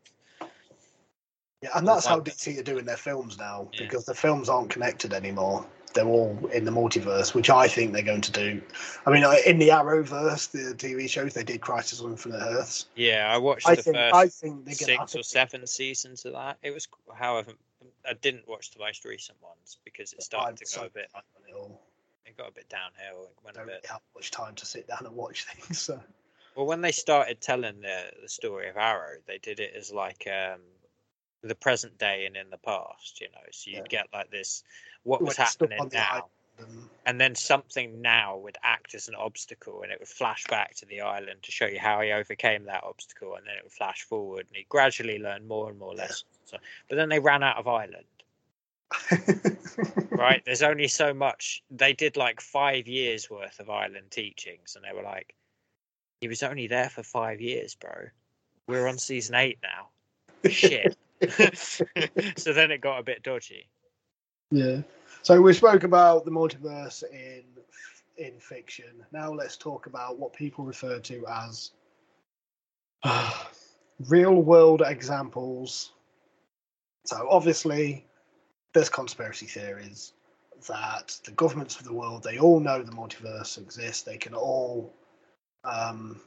[1.63, 3.79] Yeah, and that's how DC are doing their films now Yeah.
[3.81, 5.67] because the films aren't connected anymore.
[5.95, 8.61] They're all in the multiverse, which I think they're going to do.
[9.07, 12.85] I mean, in the Arrowverse, the TV shows, they did Crisis on Infinite Earths.
[12.95, 16.33] Yeah, I watched I the think, first I think they're six or seven seasons of
[16.33, 16.59] that.
[16.61, 17.53] It was, however,
[18.07, 21.09] I didn't watch the most recent ones because it started to go a bit.
[22.27, 23.23] It got a bit downhill.
[23.25, 23.73] It I went a don't bit.
[23.83, 25.79] really have much time to sit down and watch things.
[25.79, 25.99] So.
[26.55, 30.27] Well, when they started telling the the story of Arrow, they did it as like
[30.27, 30.59] um,
[31.41, 33.21] the present day and in the past.
[33.21, 34.63] You know, so you'd get like this
[35.03, 36.25] what was When it's stuck happening on the now,
[37.05, 40.85] and- then something now would act as an obstacle, and it would flash back to
[40.87, 44.01] the island to show you how he overcame that obstacle, and then it would flash
[44.01, 46.01] forward, and he gradually learned more and more Yeah.
[46.01, 46.25] lessons.
[46.45, 46.57] So,
[46.89, 48.03] but then they ran out of island.
[50.11, 50.41] Right?
[50.45, 51.63] There's only so much.
[51.69, 55.35] They did like five years worth of island teachings, and they were like,
[56.21, 58.07] he was only there for five years, bro.
[58.67, 60.49] We're on season eight now.
[60.49, 60.97] Shit.
[62.37, 63.67] so then it got a bit dodgy.
[64.51, 64.81] Yeah.
[65.23, 67.43] So we spoke about the multiverse in
[68.17, 69.05] in fiction.
[69.11, 71.71] Now let's talk about what people refer to as
[74.07, 75.91] real world examples.
[77.05, 78.06] So obviously
[78.77, 80.13] there's conspiracy theories
[80.67, 84.03] that the governments of the world they all know the multiverse exists.
[84.03, 84.93] They can all
[85.63, 86.21] um,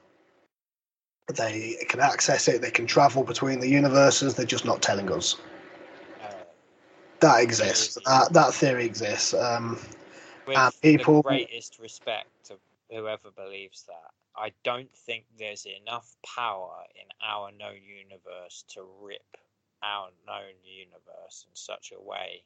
[1.33, 2.61] they can access it.
[2.61, 4.35] They can travel between the universes.
[4.35, 5.37] They're just not telling us
[6.21, 6.27] Uh,
[7.21, 7.97] that exists.
[8.05, 9.33] That that theory exists.
[9.33, 9.79] Um,
[10.47, 12.59] with Uh, people- the greatest respect to
[12.91, 19.37] whoever believes that, I don't think there's enough power in our known universe to rip
[19.83, 22.43] our known universe in such a way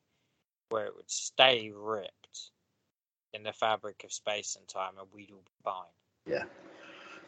[0.71, 2.51] where it would stay ripped
[3.33, 5.85] in the fabric of space and time, and we'd all be fine.
[6.27, 6.45] Yeah.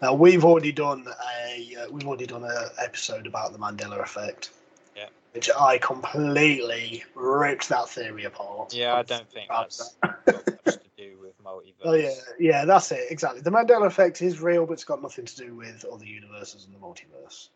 [0.01, 4.51] Now we've already done a uh, we've already done an episode about the Mandela effect.
[4.95, 5.09] Yeah.
[5.33, 8.75] Which I completely ripped that theory apart.
[8.75, 11.85] Yeah, I don't think Right, that's got much to do with multiverse.
[11.85, 13.41] Oh yeah, yeah, that's it exactly.
[13.41, 16.75] The Mandela effect is real, but it's got nothing to do with other universes and
[16.75, 17.49] the multiverse.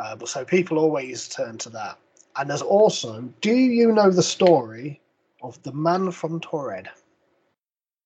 [0.00, 1.98] Uh, but so people always turn to that.
[2.36, 4.98] And there's also, do you know the story
[5.42, 6.88] of the man from Taured?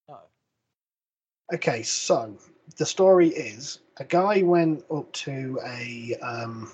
[0.09, 0.17] No.
[1.53, 2.37] Okay, so
[2.75, 6.69] the story is a guy went up to a um,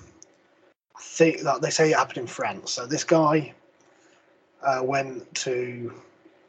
[0.96, 2.72] I think that they say it happened in France.
[2.72, 3.54] So this guy
[4.66, 5.92] uh, went to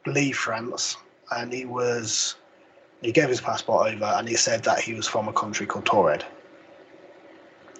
[0.04, 0.96] leave France,
[1.30, 2.34] and he was
[3.02, 5.84] he gave his passport over, and he said that he was from a country called
[5.84, 6.24] Taured,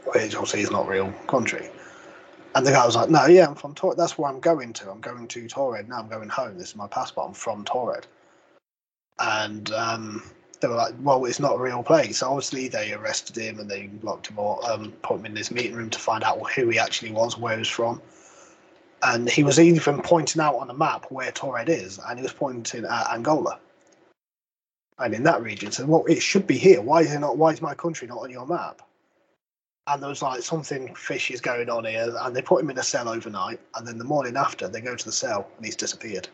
[0.06, 1.70] which obviously is not real country.
[2.54, 3.96] And the guy was like, "No, yeah, I'm from Taured.
[3.96, 4.90] That's where I'm going to.
[4.90, 5.88] I'm going to Taured.
[5.88, 6.56] Now I'm going home.
[6.56, 7.28] This is my passport.
[7.28, 8.06] I'm from Taured."
[9.18, 10.22] And um,
[10.60, 13.68] they were like, "Well, it's not a real place." So obviously, they arrested him and
[13.68, 16.68] they locked him up, um, put him in this meeting room to find out who
[16.68, 18.00] he actually was, where he was from.
[19.02, 22.32] And he was even pointing out on the map where Taured is, and he was
[22.32, 23.58] pointing at Angola.
[24.98, 26.80] And in that region, so well, it should be here.
[26.80, 27.36] Why is it not?
[27.36, 28.80] Why is my country not on your map?
[29.86, 32.78] And there was like something fishy is going on here, and they put him in
[32.78, 35.76] a cell overnight, and then the morning after they go to the cell and he's
[35.76, 36.28] disappeared.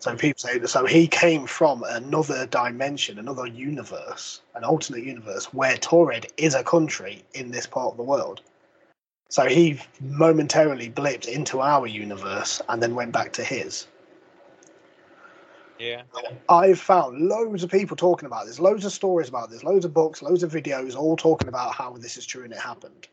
[0.00, 5.76] So people say so he came from another dimension, another universe, an alternate universe where
[5.78, 8.42] Taured is a country in this part of the world.
[9.30, 13.86] So he momentarily blipped into our universe and then went back to his.
[15.78, 16.02] Yeah.
[16.48, 19.92] I've found loads of people talking about this, loads of stories about this, loads of
[19.92, 23.08] books, loads of videos, all talking about how this is true and it happened.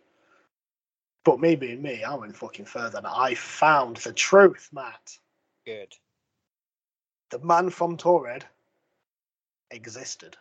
[1.23, 5.17] But me being me, I went fucking further and I found the truth, Matt.
[5.65, 5.93] Good.
[7.29, 8.43] The man from Taured
[9.71, 10.35] existed.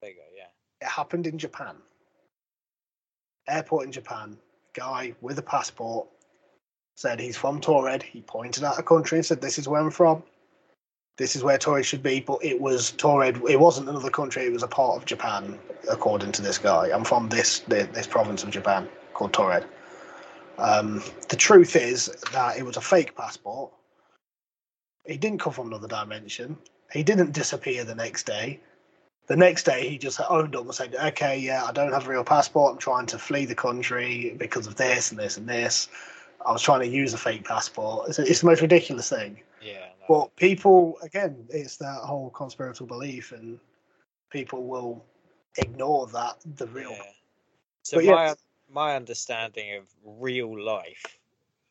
[0.00, 0.22] There you go.
[0.36, 0.86] Yeah.
[0.86, 1.76] It happened in Japan.
[3.48, 4.36] Airport in Japan,
[4.74, 6.08] guy with a passport
[6.96, 8.02] said he's from Taured.
[8.02, 10.22] He pointed out a country and said, This is where I'm from.
[11.20, 13.46] This is where Taured should be, but it was Taured.
[13.46, 14.44] It wasn't another country.
[14.46, 15.58] It was a part of Japan,
[15.90, 16.90] according to this guy.
[16.90, 19.66] I'm from this this, province of Japan called Taured.
[20.56, 23.70] Um, the truth is that it was a fake passport.
[25.04, 26.56] He didn't come from another dimension.
[26.90, 28.58] He didn't disappear the next day.
[29.26, 32.10] The next day, he just owned up and said, "Okay, yeah, I don't have a
[32.10, 32.72] real passport.
[32.72, 35.88] I'm trying to flee the country because of this and this and this.
[36.46, 38.08] I was trying to use a fake passport.
[38.08, 39.88] It's, it's the most ridiculous thing." Yeah.
[40.10, 43.60] But people, again, it's that whole conspiratorial belief, and
[44.30, 45.04] people will
[45.56, 46.90] ignore that the real.
[46.90, 47.02] Yeah.
[47.84, 48.34] So But yeah, my
[48.72, 51.16] my understanding of real life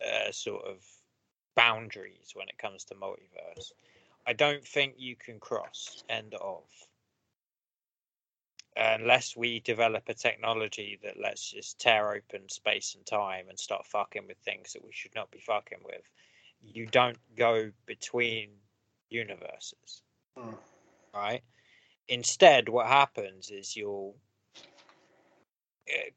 [0.02, 0.78] uh, sort of
[1.58, 3.74] boundaries when it comes to multiverse,
[4.26, 6.64] I don't think you can cross end of
[8.78, 13.86] unless we develop a technology that lets us tear open space and time and start
[13.86, 16.10] fucking with things that we should not be fucking with.
[16.62, 18.50] You don't go between
[19.10, 20.04] universes
[20.38, 20.58] Mm.
[21.14, 21.44] right?
[22.08, 24.16] Instead, what happens is you'll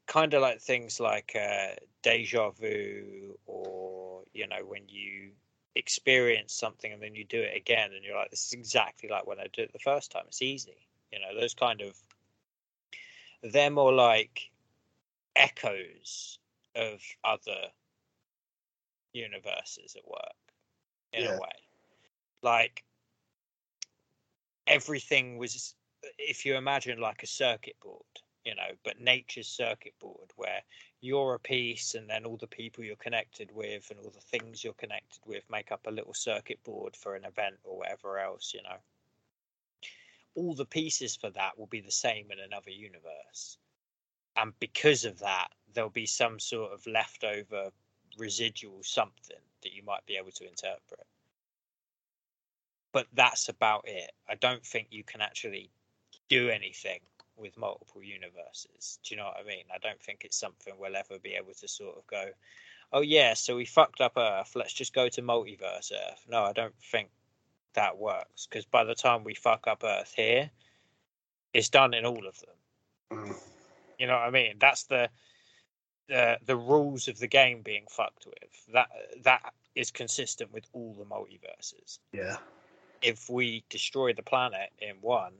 [0.07, 5.31] kind of like things like uh, deja vu, or you know, when you
[5.75, 9.25] experience something and then you do it again, and you're like, this is exactly like
[9.25, 10.23] when I did it the first time.
[10.27, 11.95] It's easy, you know, those kind of.
[13.41, 14.51] They're more like
[15.35, 16.39] echoes
[16.75, 17.67] of other
[19.13, 20.53] universes at work,
[21.13, 21.35] in Yeah.
[21.35, 21.67] a way.
[22.41, 22.83] Like
[24.67, 25.75] everything was
[26.17, 28.03] if you imagine like a circuit board
[28.45, 30.61] you know but nature's circuit board where
[31.01, 34.63] you're a piece and then all the people you're connected with and all the things
[34.63, 38.53] you're connected with make up a little circuit board for an event or whatever else
[38.53, 38.77] you know
[40.35, 43.57] all the pieces for that will be the same in another universe
[44.35, 47.69] and because of that there'll be some sort of leftover
[48.17, 51.05] residual something that you might be able to interpret
[52.93, 54.11] but that's about it.
[54.29, 55.71] I don't think you can actually
[56.29, 56.99] do anything
[57.35, 58.99] with multiple universes.
[59.03, 59.65] Do you know what I mean?
[59.73, 62.25] I don't think it's something we'll ever be able to sort of go,
[62.93, 64.51] oh yeah, so we fucked up Earth.
[64.55, 66.23] Let's just go to multiverse Earth.
[66.29, 67.09] No, I don't think
[67.73, 70.51] that works because by the time we fuck up Earth here,
[71.53, 73.25] it's done in all of them.
[73.25, 73.35] Mm.
[73.97, 74.55] You know what I mean?
[74.59, 75.09] That's the
[76.07, 78.65] the the rules of the game being fucked with.
[78.73, 78.89] That
[79.23, 82.37] that is consistent with all the multiverses Yeah.
[83.01, 85.33] if we destroy the planet in one,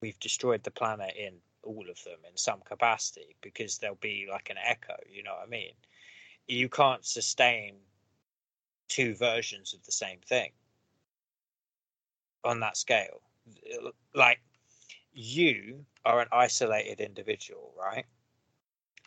[0.00, 4.50] we've destroyed the planet in all of them in some capacity because there'll be like
[4.50, 5.72] an echo, you know what I mean?
[6.46, 7.76] You can't sustain
[8.88, 10.52] two versions of the same thing
[12.44, 13.22] on that scale.
[14.14, 14.40] Like,
[15.12, 18.06] you are an isolated individual, right?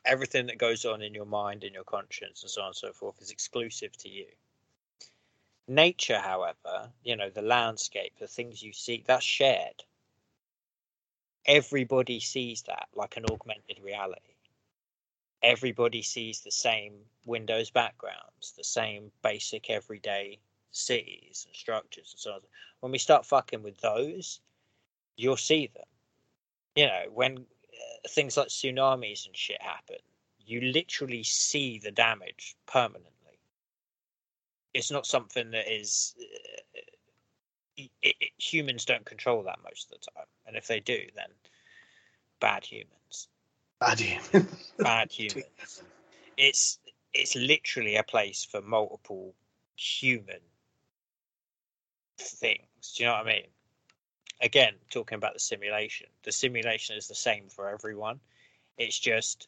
[0.06, 2.94] Everything that goes on in your mind, in your conscience, and so on and so
[2.94, 4.28] forth is exclusive to you.
[5.68, 9.84] Nature, however, you know, the landscape, the things you see, that's shared.
[11.48, 14.36] Everybody sees that like an augmented reality.
[15.42, 16.94] Everybody sees the same
[17.26, 20.40] Windows backgrounds, the same basic everyday
[20.72, 22.42] cities and structures and so on.
[22.80, 24.40] When we start fucking with those,
[25.16, 25.86] you'll see them.
[26.76, 27.46] You know, when
[28.10, 29.98] things like tsunamis and shit happen,
[30.46, 33.12] you literally see the damage permanently.
[34.74, 36.80] It's not something that is uh,
[37.78, 40.28] it, it, humans don't control that most of the time.
[40.46, 41.28] And if they do then
[42.40, 43.28] bad humans.
[43.80, 44.46] Bad you.
[44.80, 45.84] bad humans.
[46.38, 46.80] It's
[47.14, 49.34] it's literally a place for multiple
[49.76, 50.42] human
[52.20, 52.94] things.
[52.96, 53.48] Do you know what i mean
[54.42, 58.20] again talking about the simulation the simulation is the same for everyone
[58.78, 59.48] it's just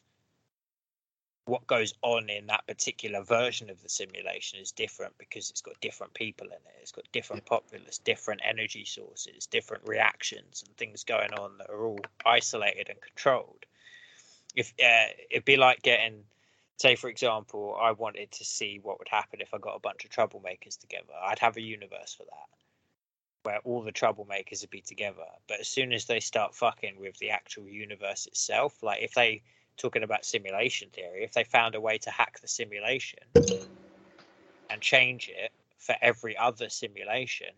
[1.48, 5.80] what goes on in that particular version of the simulation is different because it's got
[5.80, 6.78] different people in it.
[6.82, 11.86] It's got different populace, different energy sources, different reactions, and things going on that are
[11.86, 13.64] all isolated and controlled.
[14.54, 16.24] If uh, it'd be like getting,
[16.76, 20.04] say, for example, I wanted to see what would happen if I got a bunch
[20.04, 21.14] of troublemakers together.
[21.24, 22.57] I'd have a universe for that,
[23.48, 25.24] where all the troublemakers would be together.
[25.48, 29.40] But as soon as they start fucking with the actual universe itself, like if they
[29.78, 33.20] talking about simulation theory, if they found a way to hack the simulation
[34.68, 37.48] and change it for every other simulation,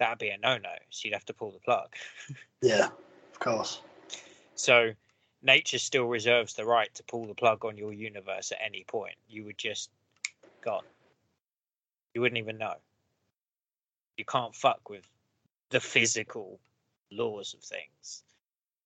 [0.00, 0.74] that'd be a no no.
[0.90, 1.94] So you'd have to pull the plug.
[2.60, 2.88] yeah,
[3.32, 3.80] of course.
[4.56, 4.90] So
[5.40, 9.14] nature still reserves the right to pull the plug on your universe at any point.
[9.28, 9.88] You would just
[10.64, 10.82] gone.
[12.12, 12.74] You wouldn't even know.
[14.16, 15.11] You can't fuck with
[15.72, 16.60] the physical
[17.10, 18.22] laws of things.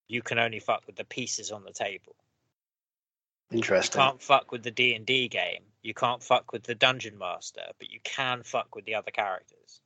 [0.09, 2.17] You can only fuck with the pieces on the table.
[3.53, 4.01] Interesting.
[4.01, 5.63] You can't fuck with the D and D game.
[5.83, 9.81] You can't fuck with the dungeon master, but you can fuck with the other characters.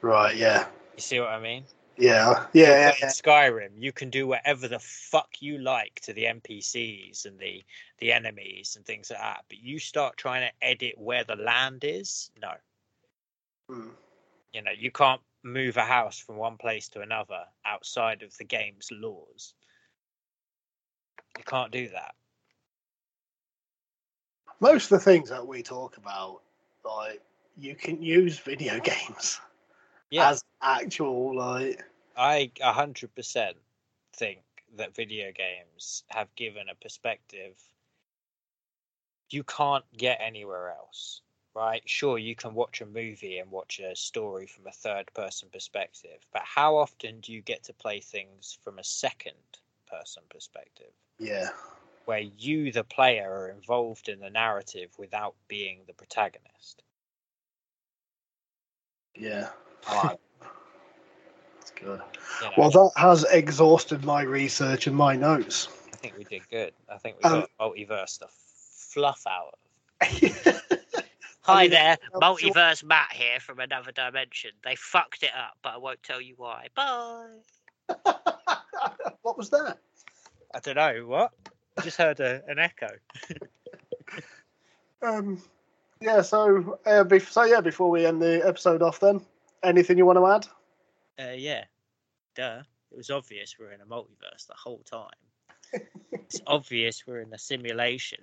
[0.00, 0.36] Right.
[0.36, 0.66] Yeah.
[0.96, 1.64] You see what I mean?
[1.96, 2.46] Yeah.
[2.52, 2.68] Yeah.
[2.68, 2.90] Yeah.
[2.90, 7.38] But in Skyrim, you can do whatever the fuck you like to the NPCs and
[7.38, 7.64] the
[7.98, 9.44] the enemies and things like that.
[9.48, 12.52] But you start trying to edit where the land is, no.
[13.68, 13.88] Hmm.
[14.52, 18.44] You know, you can't move a house from one place to another outside of the
[18.44, 19.54] game's laws.
[21.36, 22.14] You can't do that.
[24.60, 26.42] Most of the things that we talk about,
[26.84, 27.22] like
[27.56, 29.40] you can use video games
[30.10, 31.82] Yeah, as actual like.
[32.16, 33.56] I a hundred percent
[34.16, 34.40] think
[34.76, 37.56] that video games have given a perspective
[39.30, 41.22] you can't get anywhere else.
[41.54, 41.82] Right?
[41.86, 46.24] Sure, you can watch a movie and watch a story from a third person perspective,
[46.32, 49.34] but how often do you get to play things from a second
[49.90, 50.92] person perspective?
[51.18, 51.48] Yeah.
[52.04, 56.82] where you, the player, are involved in the narrative without being the protagonist.
[59.14, 59.48] Yeah.
[59.90, 62.00] That's good.
[62.40, 65.68] You know, Well, that has exhausted my research and my notes.
[65.92, 66.72] I think we did good.
[66.88, 69.58] I think we Um, got multiverse the fluff out of.
[71.48, 74.50] Hi there, multiverse Matt here from another dimension.
[74.62, 76.66] They fucked it up, but I won't tell you why.
[76.74, 77.38] Bye.
[79.22, 79.78] what was that?
[80.54, 81.32] I don't know what.
[81.78, 82.88] I just heard a, an echo.
[85.00, 85.40] Um,
[86.00, 86.22] yeah.
[86.22, 87.60] So, uh, bef- so yeah.
[87.60, 89.20] Before we end the episode off, then
[89.62, 91.28] anything you want to add?
[91.28, 91.66] Uh, yeah,
[92.34, 92.62] duh.
[92.90, 95.06] It was obvious we're in a multiverse the whole time.
[96.12, 98.18] it's obvious we're in a simulation.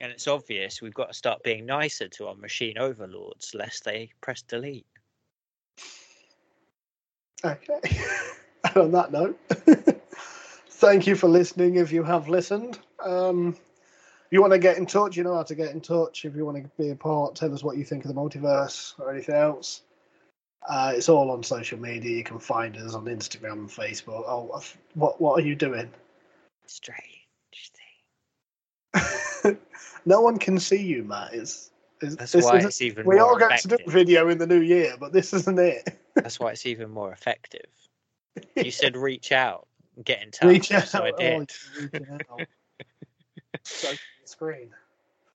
[0.00, 4.10] And it's obvious we've got to start being nicer to our machine overlords lest they
[4.20, 4.86] press delete.
[7.44, 7.80] Okay.
[8.64, 9.38] and on that note,
[10.70, 11.76] thank you for listening.
[11.76, 13.56] If you have listened, um,
[14.28, 16.24] if you want to get in touch, you know how to get in touch.
[16.24, 18.94] If you want to be a part, tell us what you think of the multiverse
[18.98, 19.82] or anything else.
[20.68, 22.16] Uh, it's all on social media.
[22.16, 24.24] You can find us on Instagram and Facebook.
[24.26, 24.62] Oh,
[24.94, 25.90] what what are you doing?
[26.66, 27.17] Strange thing.
[30.08, 31.34] No one can see you, Matt.
[31.34, 31.70] It's,
[32.00, 34.60] it's That's why it's even we are going to do a video in the new
[34.60, 36.00] year, but this isn't it.
[36.14, 37.66] That's why it's even more effective.
[38.56, 39.66] You said reach out,
[39.96, 40.48] and get in touch.
[40.48, 40.86] Reach out.
[40.86, 41.52] So I Oh, did.
[43.64, 43.88] so
[44.24, 44.70] screen.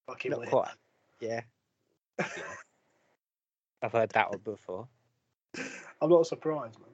[0.07, 0.49] Fucking Not weird.
[0.51, 0.71] quite.
[1.19, 1.41] Yeah.
[2.17, 2.25] yeah.
[3.81, 4.87] I've heard that one before.
[6.01, 6.89] I'm not surprised, man.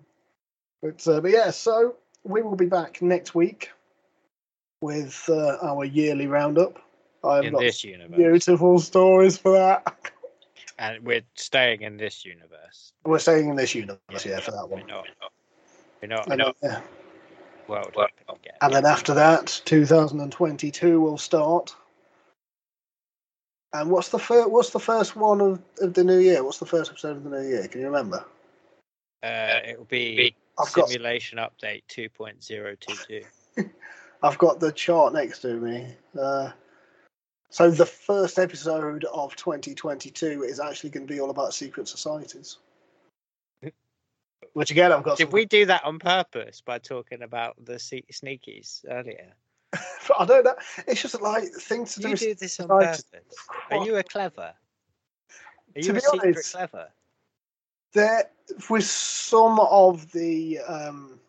[0.82, 3.70] But uh, but yeah, so we will be back next week
[4.82, 6.82] with uh, our yearly roundup.
[7.24, 8.16] I've In got this universe.
[8.18, 9.98] beautiful stories for that.
[10.78, 12.94] And we're staying in this universe.
[13.04, 14.88] We're staying in this universe, yeah, for that We're one.
[14.88, 15.06] not.
[16.02, 16.28] We're not.
[16.30, 16.82] And, not then- yeah.
[17.68, 18.54] world hopping again.
[18.62, 21.76] and then after that, 2022 will start.
[23.74, 24.50] And what's the first?
[24.50, 26.44] What's the first one of, of the new year?
[26.44, 27.68] What's the first episode of the new year?
[27.68, 28.26] Can you remember?
[29.22, 33.26] Uh, it will be I've got simulation update 2.022.
[34.24, 35.88] I've got the chart next to me.
[36.20, 36.52] Uh,
[37.50, 42.58] so the first episode of 2022 is actually going to be all about secret societies.
[44.54, 45.18] Which again, I've got.
[45.18, 49.34] Did some- we do that on purpose by talking about the se- sneakies earlier?
[50.18, 50.56] I don't know.
[50.88, 53.04] It's just like things to Did do you do this on societies.
[53.04, 53.38] purpose?
[53.72, 54.42] Are you a clever?
[55.76, 56.88] Are To you a be secret honest- clever?
[57.94, 58.30] there
[58.70, 61.20] with some of the um,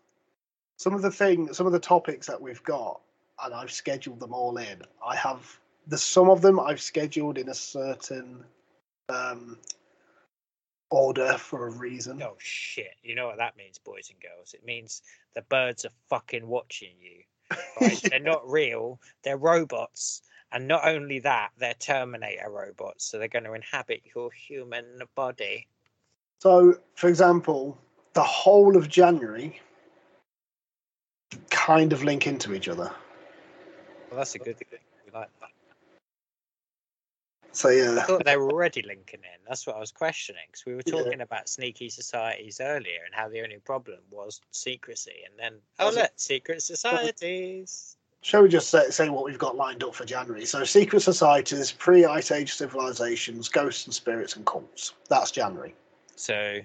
[0.79, 3.01] some of the things, some of the topics that we've got,
[3.45, 4.83] and I've scheduled them all in.
[5.07, 8.45] I have the some of them I've scheduled in a certain
[9.09, 9.59] um,
[10.91, 12.23] order for a reason.
[12.23, 12.97] Oh shit!
[13.03, 14.55] You know what that means, boys and girls?
[14.55, 15.03] It means
[15.35, 17.59] the birds are fucking watching you.
[17.81, 18.01] Right?
[18.11, 19.01] They're not real.
[19.25, 23.05] They're robots, and not only that, they're Terminator robots.
[23.05, 25.67] So they're going to inhabit your human body.
[26.41, 27.77] So, for example,
[28.15, 29.61] the whole of January
[31.51, 32.91] kind of link into each other.
[34.11, 34.79] Well, that's a good thing.
[37.53, 37.57] We like that.
[37.57, 39.41] So I yeah, thought they were already linking in.
[39.49, 41.03] That's what I was questioning because we were Yeah.
[41.03, 45.87] talking about sneaky societies earlier and how the only problem was secrecy, and then oh
[45.87, 46.01] Was it?
[46.01, 47.97] look, secret societies.
[48.23, 50.45] shall we just say, say what we've got lined up for January?
[50.45, 54.95] So, secret societies, pre-ice age civilizations, ghosts and spirits and cults.
[55.09, 55.75] That's January,
[56.17, 56.61] So,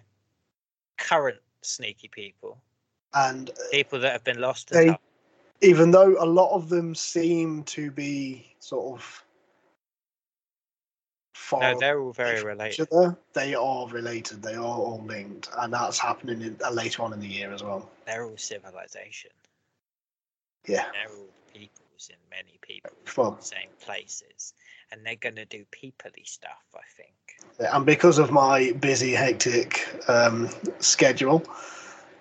[0.98, 2.62] current sneaky people,
[3.14, 4.70] and uh, people that have been lost.
[4.70, 4.98] They-
[5.62, 9.25] even though a lot of them seem to be sort of
[11.36, 12.88] far No, they're all very related.
[12.92, 14.42] other, they are related.
[14.42, 17.62] They are all linked, and that's happening in, uh, later on in the year as
[17.62, 17.90] well.
[18.06, 19.32] They're all civilization.
[20.66, 20.86] Yeah.
[20.94, 24.54] They're all peoples in many peoples Well- in the same places.
[24.92, 27.12] And they're going to do peoply stuff, I think.
[27.74, 30.50] And because of my busy, hectic um,
[30.80, 31.44] schedule,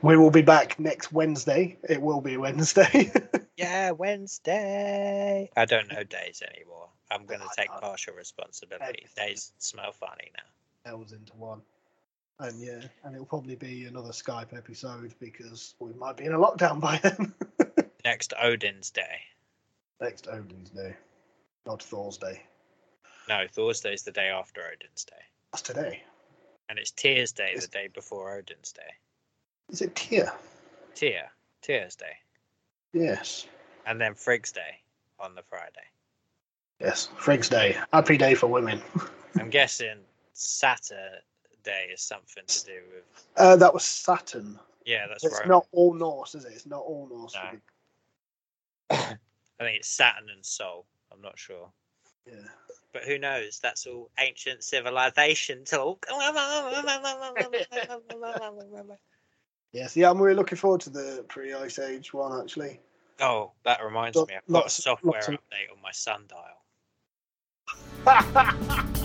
[0.02, 1.76] we will be back next Wednesday.
[1.88, 3.12] It will be Wednesday.
[3.56, 5.48] Yeah, Wednesday.
[5.56, 6.88] I don't know days anymore.
[7.14, 9.06] I'm going to take partial responsibility.
[9.16, 10.90] Days smell funny now.
[10.90, 11.62] Elves into one.
[12.40, 16.38] And yeah, and it'll probably be another Skype episode because we might be in a
[16.38, 17.32] lockdown by then.
[18.04, 19.20] Next Odin's Day.
[20.00, 20.96] Next Odin's Day,
[21.64, 22.42] not Thor's Day.
[23.28, 25.22] No, Thursday's the day after Odin's Day.
[25.52, 26.02] That's today.
[26.68, 28.82] And it's Tears Day the day before Odin's Day.
[29.70, 30.32] Is it Tear?
[30.94, 31.30] Tear.
[31.62, 32.16] Tears Day.
[32.92, 33.46] Yes.
[33.86, 34.80] And then Frigg's Day
[35.18, 35.86] on the Friday.
[36.84, 37.08] Yes.
[37.16, 37.78] Frigg's Day.
[37.94, 38.82] Happy day for women.
[39.40, 39.96] I'm guessing
[40.34, 41.22] Saturday
[41.92, 43.04] is something to do with.
[43.36, 44.58] Uh, that was Saturn.
[44.84, 45.40] Yeah, that's It's right.
[45.40, 46.52] It's not all Norse, is it?
[46.52, 47.34] It's not all Norse.
[47.34, 47.58] No.
[48.90, 49.16] I
[49.64, 50.84] think it's Saturn and Sol.
[51.10, 51.70] I'm not sure.
[52.26, 52.34] Yeah.
[52.92, 53.60] But who knows?
[53.60, 56.06] That's all ancient civilization talk.
[59.72, 59.96] Yes.
[59.96, 62.80] Yeah, I'm really looking forward to the pre-Ice Age one actually.
[63.20, 64.26] oh, that reminds me.
[64.36, 66.38] I've got a software of- update on my sundial.
[68.06, 69.03] Ha ha ha!